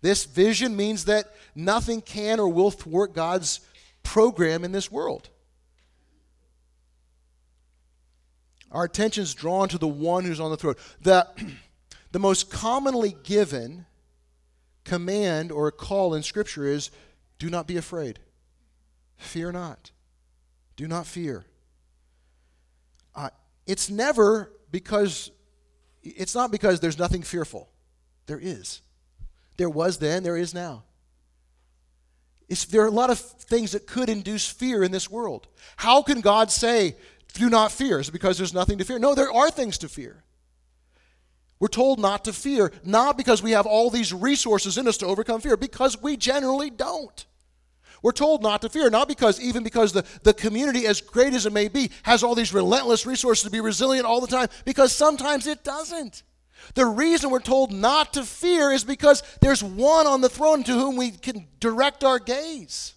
This 0.00 0.24
vision 0.24 0.76
means 0.76 1.06
that 1.06 1.34
nothing 1.56 2.00
can 2.00 2.38
or 2.38 2.48
will 2.48 2.70
thwart 2.70 3.12
God's 3.12 3.58
program 4.04 4.62
in 4.62 4.70
this 4.70 4.92
world. 4.92 5.30
Our 8.70 8.84
attention 8.84 9.24
is 9.24 9.34
drawn 9.34 9.68
to 9.70 9.78
the 9.78 9.88
one 9.88 10.24
who's 10.24 10.38
on 10.38 10.52
the 10.52 10.56
throne. 10.56 10.76
The, 11.00 11.26
the 12.14 12.20
most 12.20 12.48
commonly 12.48 13.16
given 13.24 13.86
command 14.84 15.50
or 15.50 15.72
call 15.72 16.14
in 16.14 16.22
Scripture 16.22 16.64
is 16.64 16.92
do 17.40 17.50
not 17.50 17.66
be 17.66 17.76
afraid. 17.76 18.20
Fear 19.16 19.50
not. 19.50 19.90
Do 20.76 20.86
not 20.86 21.08
fear. 21.08 21.44
Uh, 23.16 23.30
it's 23.66 23.90
never 23.90 24.52
because, 24.70 25.32
it's 26.04 26.36
not 26.36 26.52
because 26.52 26.78
there's 26.78 27.00
nothing 27.00 27.22
fearful. 27.22 27.68
There 28.26 28.38
is. 28.40 28.80
There 29.56 29.68
was 29.68 29.98
then, 29.98 30.22
there 30.22 30.36
is 30.36 30.54
now. 30.54 30.84
It's, 32.48 32.64
there 32.64 32.82
are 32.82 32.86
a 32.86 32.92
lot 32.92 33.10
of 33.10 33.18
things 33.18 33.72
that 33.72 33.88
could 33.88 34.08
induce 34.08 34.48
fear 34.48 34.84
in 34.84 34.92
this 34.92 35.10
world. 35.10 35.48
How 35.74 36.00
can 36.00 36.20
God 36.20 36.52
say, 36.52 36.94
do 37.32 37.50
not 37.50 37.72
fear? 37.72 37.98
Is 37.98 38.08
it 38.08 38.12
because 38.12 38.38
there's 38.38 38.54
nothing 38.54 38.78
to 38.78 38.84
fear? 38.84 39.00
No, 39.00 39.16
there 39.16 39.32
are 39.32 39.50
things 39.50 39.78
to 39.78 39.88
fear. 39.88 40.23
We're 41.64 41.68
told 41.68 41.98
not 41.98 42.26
to 42.26 42.34
fear, 42.34 42.70
not 42.84 43.16
because 43.16 43.42
we 43.42 43.52
have 43.52 43.64
all 43.64 43.88
these 43.88 44.12
resources 44.12 44.76
in 44.76 44.86
us 44.86 44.98
to 44.98 45.06
overcome 45.06 45.40
fear, 45.40 45.56
because 45.56 45.98
we 46.02 46.14
generally 46.14 46.68
don't. 46.68 47.24
We're 48.02 48.12
told 48.12 48.42
not 48.42 48.60
to 48.60 48.68
fear, 48.68 48.90
not 48.90 49.08
because, 49.08 49.40
even 49.40 49.64
because 49.64 49.94
the, 49.94 50.04
the 50.24 50.34
community, 50.34 50.86
as 50.86 51.00
great 51.00 51.32
as 51.32 51.46
it 51.46 51.54
may 51.54 51.68
be, 51.68 51.90
has 52.02 52.22
all 52.22 52.34
these 52.34 52.52
relentless 52.52 53.06
resources 53.06 53.44
to 53.44 53.50
be 53.50 53.62
resilient 53.62 54.04
all 54.04 54.20
the 54.20 54.26
time, 54.26 54.48
because 54.66 54.92
sometimes 54.92 55.46
it 55.46 55.64
doesn't. 55.64 56.22
The 56.74 56.84
reason 56.84 57.30
we're 57.30 57.40
told 57.40 57.72
not 57.72 58.12
to 58.12 58.24
fear 58.24 58.70
is 58.70 58.84
because 58.84 59.22
there's 59.40 59.64
one 59.64 60.06
on 60.06 60.20
the 60.20 60.28
throne 60.28 60.64
to 60.64 60.72
whom 60.72 60.96
we 60.96 61.12
can 61.12 61.46
direct 61.60 62.04
our 62.04 62.18
gaze. 62.18 62.92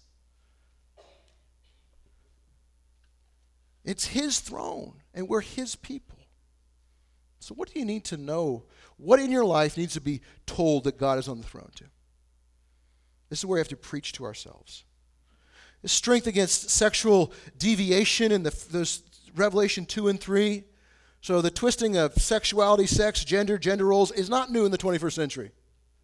It's 3.82 4.04
his 4.04 4.40
throne, 4.40 4.92
and 5.14 5.26
we're 5.26 5.40
his 5.40 5.74
people. 5.74 6.17
So, 7.40 7.54
what 7.54 7.72
do 7.72 7.78
you 7.78 7.84
need 7.84 8.04
to 8.06 8.16
know? 8.16 8.64
What 8.96 9.20
in 9.20 9.30
your 9.30 9.44
life 9.44 9.76
needs 9.76 9.94
to 9.94 10.00
be 10.00 10.20
told 10.46 10.84
that 10.84 10.98
God 10.98 11.18
is 11.18 11.28
on 11.28 11.38
the 11.38 11.46
throne 11.46 11.70
to? 11.76 11.84
This 13.30 13.40
is 13.40 13.44
where 13.44 13.56
we 13.56 13.60
have 13.60 13.68
to 13.68 13.76
preach 13.76 14.12
to 14.14 14.24
ourselves. 14.24 14.84
The 15.82 15.88
strength 15.88 16.26
against 16.26 16.70
sexual 16.70 17.32
deviation 17.56 18.32
in 18.32 18.42
the, 18.42 18.66
those 18.70 19.02
Revelation 19.36 19.86
2 19.86 20.08
and 20.08 20.20
3. 20.20 20.64
So, 21.20 21.40
the 21.40 21.50
twisting 21.50 21.96
of 21.96 22.14
sexuality, 22.14 22.86
sex, 22.86 23.24
gender, 23.24 23.58
gender 23.58 23.86
roles 23.86 24.10
is 24.12 24.28
not 24.28 24.50
new 24.50 24.64
in 24.64 24.70
the 24.70 24.78
21st 24.78 25.12
century. 25.12 25.50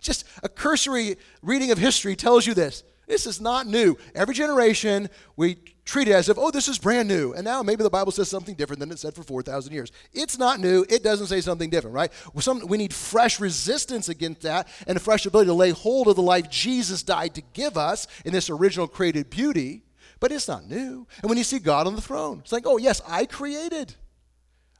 Just 0.00 0.24
a 0.42 0.48
cursory 0.48 1.16
reading 1.42 1.70
of 1.70 1.78
history 1.78 2.16
tells 2.16 2.46
you 2.46 2.54
this. 2.54 2.84
This 3.06 3.26
is 3.26 3.40
not 3.40 3.66
new. 3.66 3.96
Every 4.14 4.34
generation, 4.34 5.10
we 5.36 5.58
treat 5.84 6.08
it 6.08 6.12
as 6.12 6.28
if, 6.28 6.38
oh, 6.38 6.50
this 6.50 6.68
is 6.68 6.78
brand 6.78 7.08
new. 7.08 7.32
And 7.32 7.44
now 7.44 7.62
maybe 7.62 7.82
the 7.82 7.90
Bible 7.90 8.12
says 8.12 8.28
something 8.28 8.54
different 8.54 8.80
than 8.80 8.90
it 8.90 8.98
said 8.98 9.14
for 9.14 9.22
4,000 9.22 9.72
years. 9.72 9.92
It's 10.12 10.38
not 10.38 10.60
new. 10.60 10.84
It 10.88 11.02
doesn't 11.02 11.26
say 11.26 11.40
something 11.40 11.70
different, 11.70 11.94
right? 11.94 12.12
Some, 12.38 12.66
we 12.66 12.78
need 12.78 12.94
fresh 12.94 13.40
resistance 13.40 14.08
against 14.08 14.42
that 14.42 14.68
and 14.86 14.96
a 14.96 15.00
fresh 15.00 15.26
ability 15.26 15.48
to 15.48 15.54
lay 15.54 15.70
hold 15.70 16.08
of 16.08 16.16
the 16.16 16.22
life 16.22 16.48
Jesus 16.48 17.02
died 17.02 17.34
to 17.34 17.42
give 17.52 17.76
us 17.76 18.06
in 18.24 18.32
this 18.32 18.50
original 18.50 18.86
created 18.86 19.30
beauty. 19.30 19.82
But 20.20 20.30
it's 20.30 20.46
not 20.46 20.68
new. 20.68 21.06
And 21.20 21.28
when 21.28 21.36
you 21.36 21.44
see 21.44 21.58
God 21.58 21.88
on 21.88 21.96
the 21.96 22.00
throne, 22.00 22.40
it's 22.40 22.52
like, 22.52 22.66
oh, 22.66 22.76
yes, 22.76 23.02
I 23.08 23.26
created. 23.26 23.96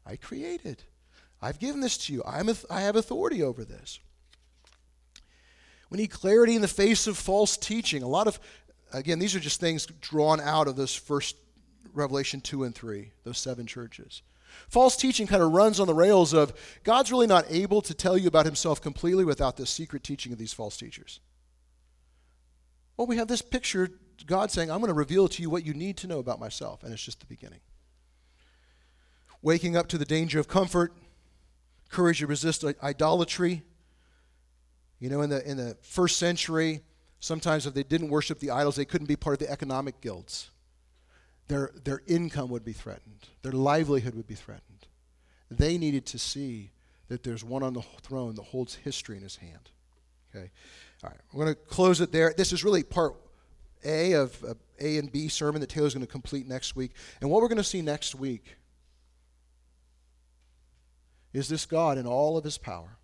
I 0.06 0.16
created. 0.16 0.84
I've 1.40 1.58
given 1.58 1.80
this 1.80 1.98
to 1.98 2.12
you. 2.12 2.22
I'm 2.24 2.48
have 2.70 2.94
authority 2.94 3.42
over 3.42 3.64
this. 3.64 3.98
We 5.92 5.98
need 5.98 6.10
clarity 6.10 6.54
in 6.54 6.62
the 6.62 6.68
face 6.68 7.06
of 7.06 7.18
false 7.18 7.58
teaching. 7.58 8.02
A 8.02 8.08
lot 8.08 8.26
of, 8.26 8.40
again, 8.92 9.18
these 9.18 9.34
are 9.34 9.40
just 9.40 9.60
things 9.60 9.86
drawn 10.00 10.40
out 10.40 10.68
of 10.68 10.76
this 10.76 10.94
first 10.94 11.36
Revelation 11.92 12.40
2 12.40 12.64
and 12.64 12.74
3, 12.74 13.10
those 13.24 13.38
seven 13.38 13.66
churches. 13.66 14.22
False 14.68 14.96
teaching 14.96 15.26
kind 15.26 15.42
of 15.42 15.52
runs 15.52 15.80
on 15.80 15.86
the 15.86 15.94
rails 15.94 16.32
of 16.32 16.52
God's 16.84 17.10
really 17.10 17.26
not 17.26 17.46
able 17.48 17.80
to 17.82 17.94
tell 17.94 18.18
you 18.18 18.28
about 18.28 18.46
himself 18.46 18.80
completely 18.80 19.24
without 19.24 19.56
the 19.56 19.66
secret 19.66 20.02
teaching 20.02 20.32
of 20.32 20.38
these 20.38 20.52
false 20.52 20.76
teachers. 20.76 21.20
Well, 22.96 23.06
we 23.06 23.16
have 23.16 23.28
this 23.28 23.42
picture 23.42 23.88
God 24.26 24.50
saying, 24.50 24.70
I'm 24.70 24.78
going 24.78 24.88
to 24.88 24.94
reveal 24.94 25.28
to 25.28 25.42
you 25.42 25.50
what 25.50 25.64
you 25.64 25.74
need 25.74 25.96
to 25.98 26.06
know 26.06 26.18
about 26.18 26.38
myself, 26.38 26.82
and 26.82 26.92
it's 26.92 27.02
just 27.02 27.20
the 27.20 27.26
beginning. 27.26 27.60
Waking 29.40 29.76
up 29.76 29.88
to 29.88 29.98
the 29.98 30.04
danger 30.04 30.38
of 30.38 30.48
comfort, 30.48 30.92
courage 31.88 32.20
to 32.20 32.26
resist 32.26 32.64
idolatry, 32.82 33.62
you 34.98 35.10
know, 35.10 35.22
in 35.22 35.30
the, 35.30 35.48
in 35.48 35.56
the 35.56 35.76
first 35.82 36.18
century, 36.18 36.82
sometimes 37.22 37.66
if 37.66 37.72
they 37.72 37.84
didn't 37.84 38.08
worship 38.08 38.40
the 38.40 38.50
idols, 38.50 38.76
they 38.76 38.84
couldn't 38.84 39.06
be 39.06 39.16
part 39.16 39.40
of 39.40 39.46
the 39.46 39.50
economic 39.50 40.00
guilds. 40.00 40.50
Their, 41.48 41.70
their 41.84 42.02
income 42.06 42.50
would 42.50 42.64
be 42.64 42.72
threatened, 42.72 43.28
their 43.40 43.52
livelihood 43.52 44.14
would 44.14 44.26
be 44.26 44.34
threatened. 44.34 44.86
They 45.50 45.78
needed 45.78 46.06
to 46.06 46.18
see 46.18 46.72
that 47.08 47.22
there's 47.22 47.44
one 47.44 47.62
on 47.62 47.74
the 47.74 47.82
throne 48.00 48.34
that 48.36 48.42
holds 48.42 48.74
history 48.74 49.16
in 49.16 49.22
his 49.22 49.36
hand. 49.36 49.70
Okay? 50.34 50.50
All 51.04 51.10
right, 51.10 51.20
I'm 51.32 51.38
going 51.38 51.48
to 51.48 51.54
close 51.54 52.00
it 52.00 52.10
there. 52.10 52.34
This 52.36 52.52
is 52.52 52.64
really 52.64 52.82
part 52.82 53.14
A 53.84 54.14
of 54.14 54.42
a 54.42 54.56
A 54.80 54.98
and 54.98 55.12
B 55.12 55.28
sermon 55.28 55.60
that 55.60 55.68
Taylor's 55.68 55.94
going 55.94 56.06
to 56.06 56.10
complete 56.10 56.48
next 56.48 56.74
week. 56.74 56.92
And 57.20 57.30
what 57.30 57.42
we're 57.42 57.48
going 57.48 57.58
to 57.58 57.64
see 57.64 57.82
next 57.82 58.14
week 58.14 58.56
is 61.32 61.48
this 61.48 61.66
God 61.66 61.98
in 61.98 62.06
all 62.06 62.36
of 62.38 62.44
his 62.44 62.56
power 62.58 62.96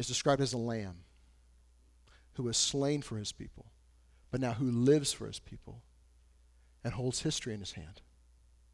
is 0.00 0.08
described 0.08 0.40
as 0.40 0.54
a 0.54 0.58
lamb 0.58 1.04
who 2.32 2.44
was 2.44 2.56
slain 2.56 3.02
for 3.02 3.18
his 3.18 3.32
people, 3.32 3.66
but 4.30 4.40
now 4.40 4.52
who 4.54 4.70
lives 4.70 5.12
for 5.12 5.26
his 5.26 5.38
people 5.38 5.82
and 6.82 6.94
holds 6.94 7.20
history 7.20 7.52
in 7.52 7.60
his 7.60 7.72
hand. 7.72 8.00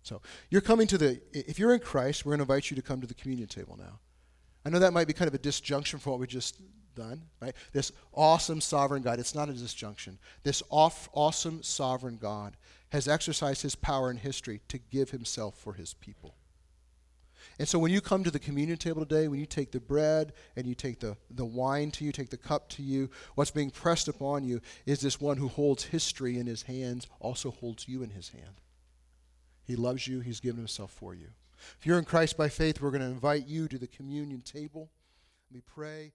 So 0.04 0.22
you're 0.50 0.60
coming 0.60 0.86
to 0.86 0.96
the, 0.96 1.20
if 1.32 1.58
you're 1.58 1.74
in 1.74 1.80
Christ, 1.80 2.24
we're 2.24 2.30
going 2.30 2.38
to 2.38 2.44
invite 2.44 2.70
you 2.70 2.76
to 2.76 2.82
come 2.82 3.00
to 3.00 3.08
the 3.08 3.14
communion 3.14 3.48
table 3.48 3.76
now. 3.76 3.98
I 4.64 4.70
know 4.70 4.78
that 4.78 4.92
might 4.92 5.08
be 5.08 5.12
kind 5.12 5.26
of 5.26 5.34
a 5.34 5.38
disjunction 5.38 5.98
from 5.98 6.12
what 6.12 6.20
we 6.20 6.28
just 6.28 6.60
done, 6.94 7.22
right? 7.40 7.56
This 7.72 7.90
awesome 8.14 8.60
sovereign 8.60 9.02
God, 9.02 9.18
it's 9.18 9.34
not 9.34 9.48
a 9.48 9.52
disjunction. 9.52 10.18
This 10.44 10.62
off, 10.70 11.08
awesome 11.12 11.60
sovereign 11.64 12.18
God 12.22 12.56
has 12.90 13.08
exercised 13.08 13.62
his 13.62 13.74
power 13.74 14.12
in 14.12 14.16
history 14.16 14.60
to 14.68 14.78
give 14.78 15.10
himself 15.10 15.58
for 15.58 15.72
his 15.72 15.92
people. 15.94 16.36
And 17.58 17.66
so 17.66 17.78
when 17.78 17.90
you 17.90 18.02
come 18.02 18.22
to 18.22 18.30
the 18.30 18.38
communion 18.38 18.76
table 18.76 19.04
today, 19.04 19.28
when 19.28 19.40
you 19.40 19.46
take 19.46 19.72
the 19.72 19.80
bread 19.80 20.34
and 20.56 20.66
you 20.66 20.74
take 20.74 21.00
the, 21.00 21.16
the 21.30 21.44
wine 21.44 21.90
to 21.92 22.04
you, 22.04 22.12
take 22.12 22.28
the 22.28 22.36
cup 22.36 22.68
to 22.70 22.82
you, 22.82 23.08
what's 23.34 23.50
being 23.50 23.70
pressed 23.70 24.08
upon 24.08 24.44
you 24.44 24.60
is 24.84 25.00
this 25.00 25.20
one 25.20 25.38
who 25.38 25.48
holds 25.48 25.84
history 25.84 26.38
in 26.38 26.46
his 26.46 26.62
hands, 26.62 27.06
also 27.18 27.50
holds 27.50 27.88
you 27.88 28.02
in 28.02 28.10
his 28.10 28.28
hand. 28.28 28.60
He 29.64 29.74
loves 29.74 30.06
you, 30.06 30.20
he's 30.20 30.40
given 30.40 30.58
himself 30.58 30.90
for 30.90 31.14
you. 31.14 31.28
If 31.78 31.86
you're 31.86 31.98
in 31.98 32.04
Christ 32.04 32.36
by 32.36 32.50
faith, 32.50 32.80
we're 32.80 32.90
going 32.90 33.00
to 33.00 33.06
invite 33.06 33.46
you 33.46 33.68
to 33.68 33.78
the 33.78 33.86
communion 33.86 34.42
table. 34.42 34.90
We 35.50 35.62
pray. 35.62 36.12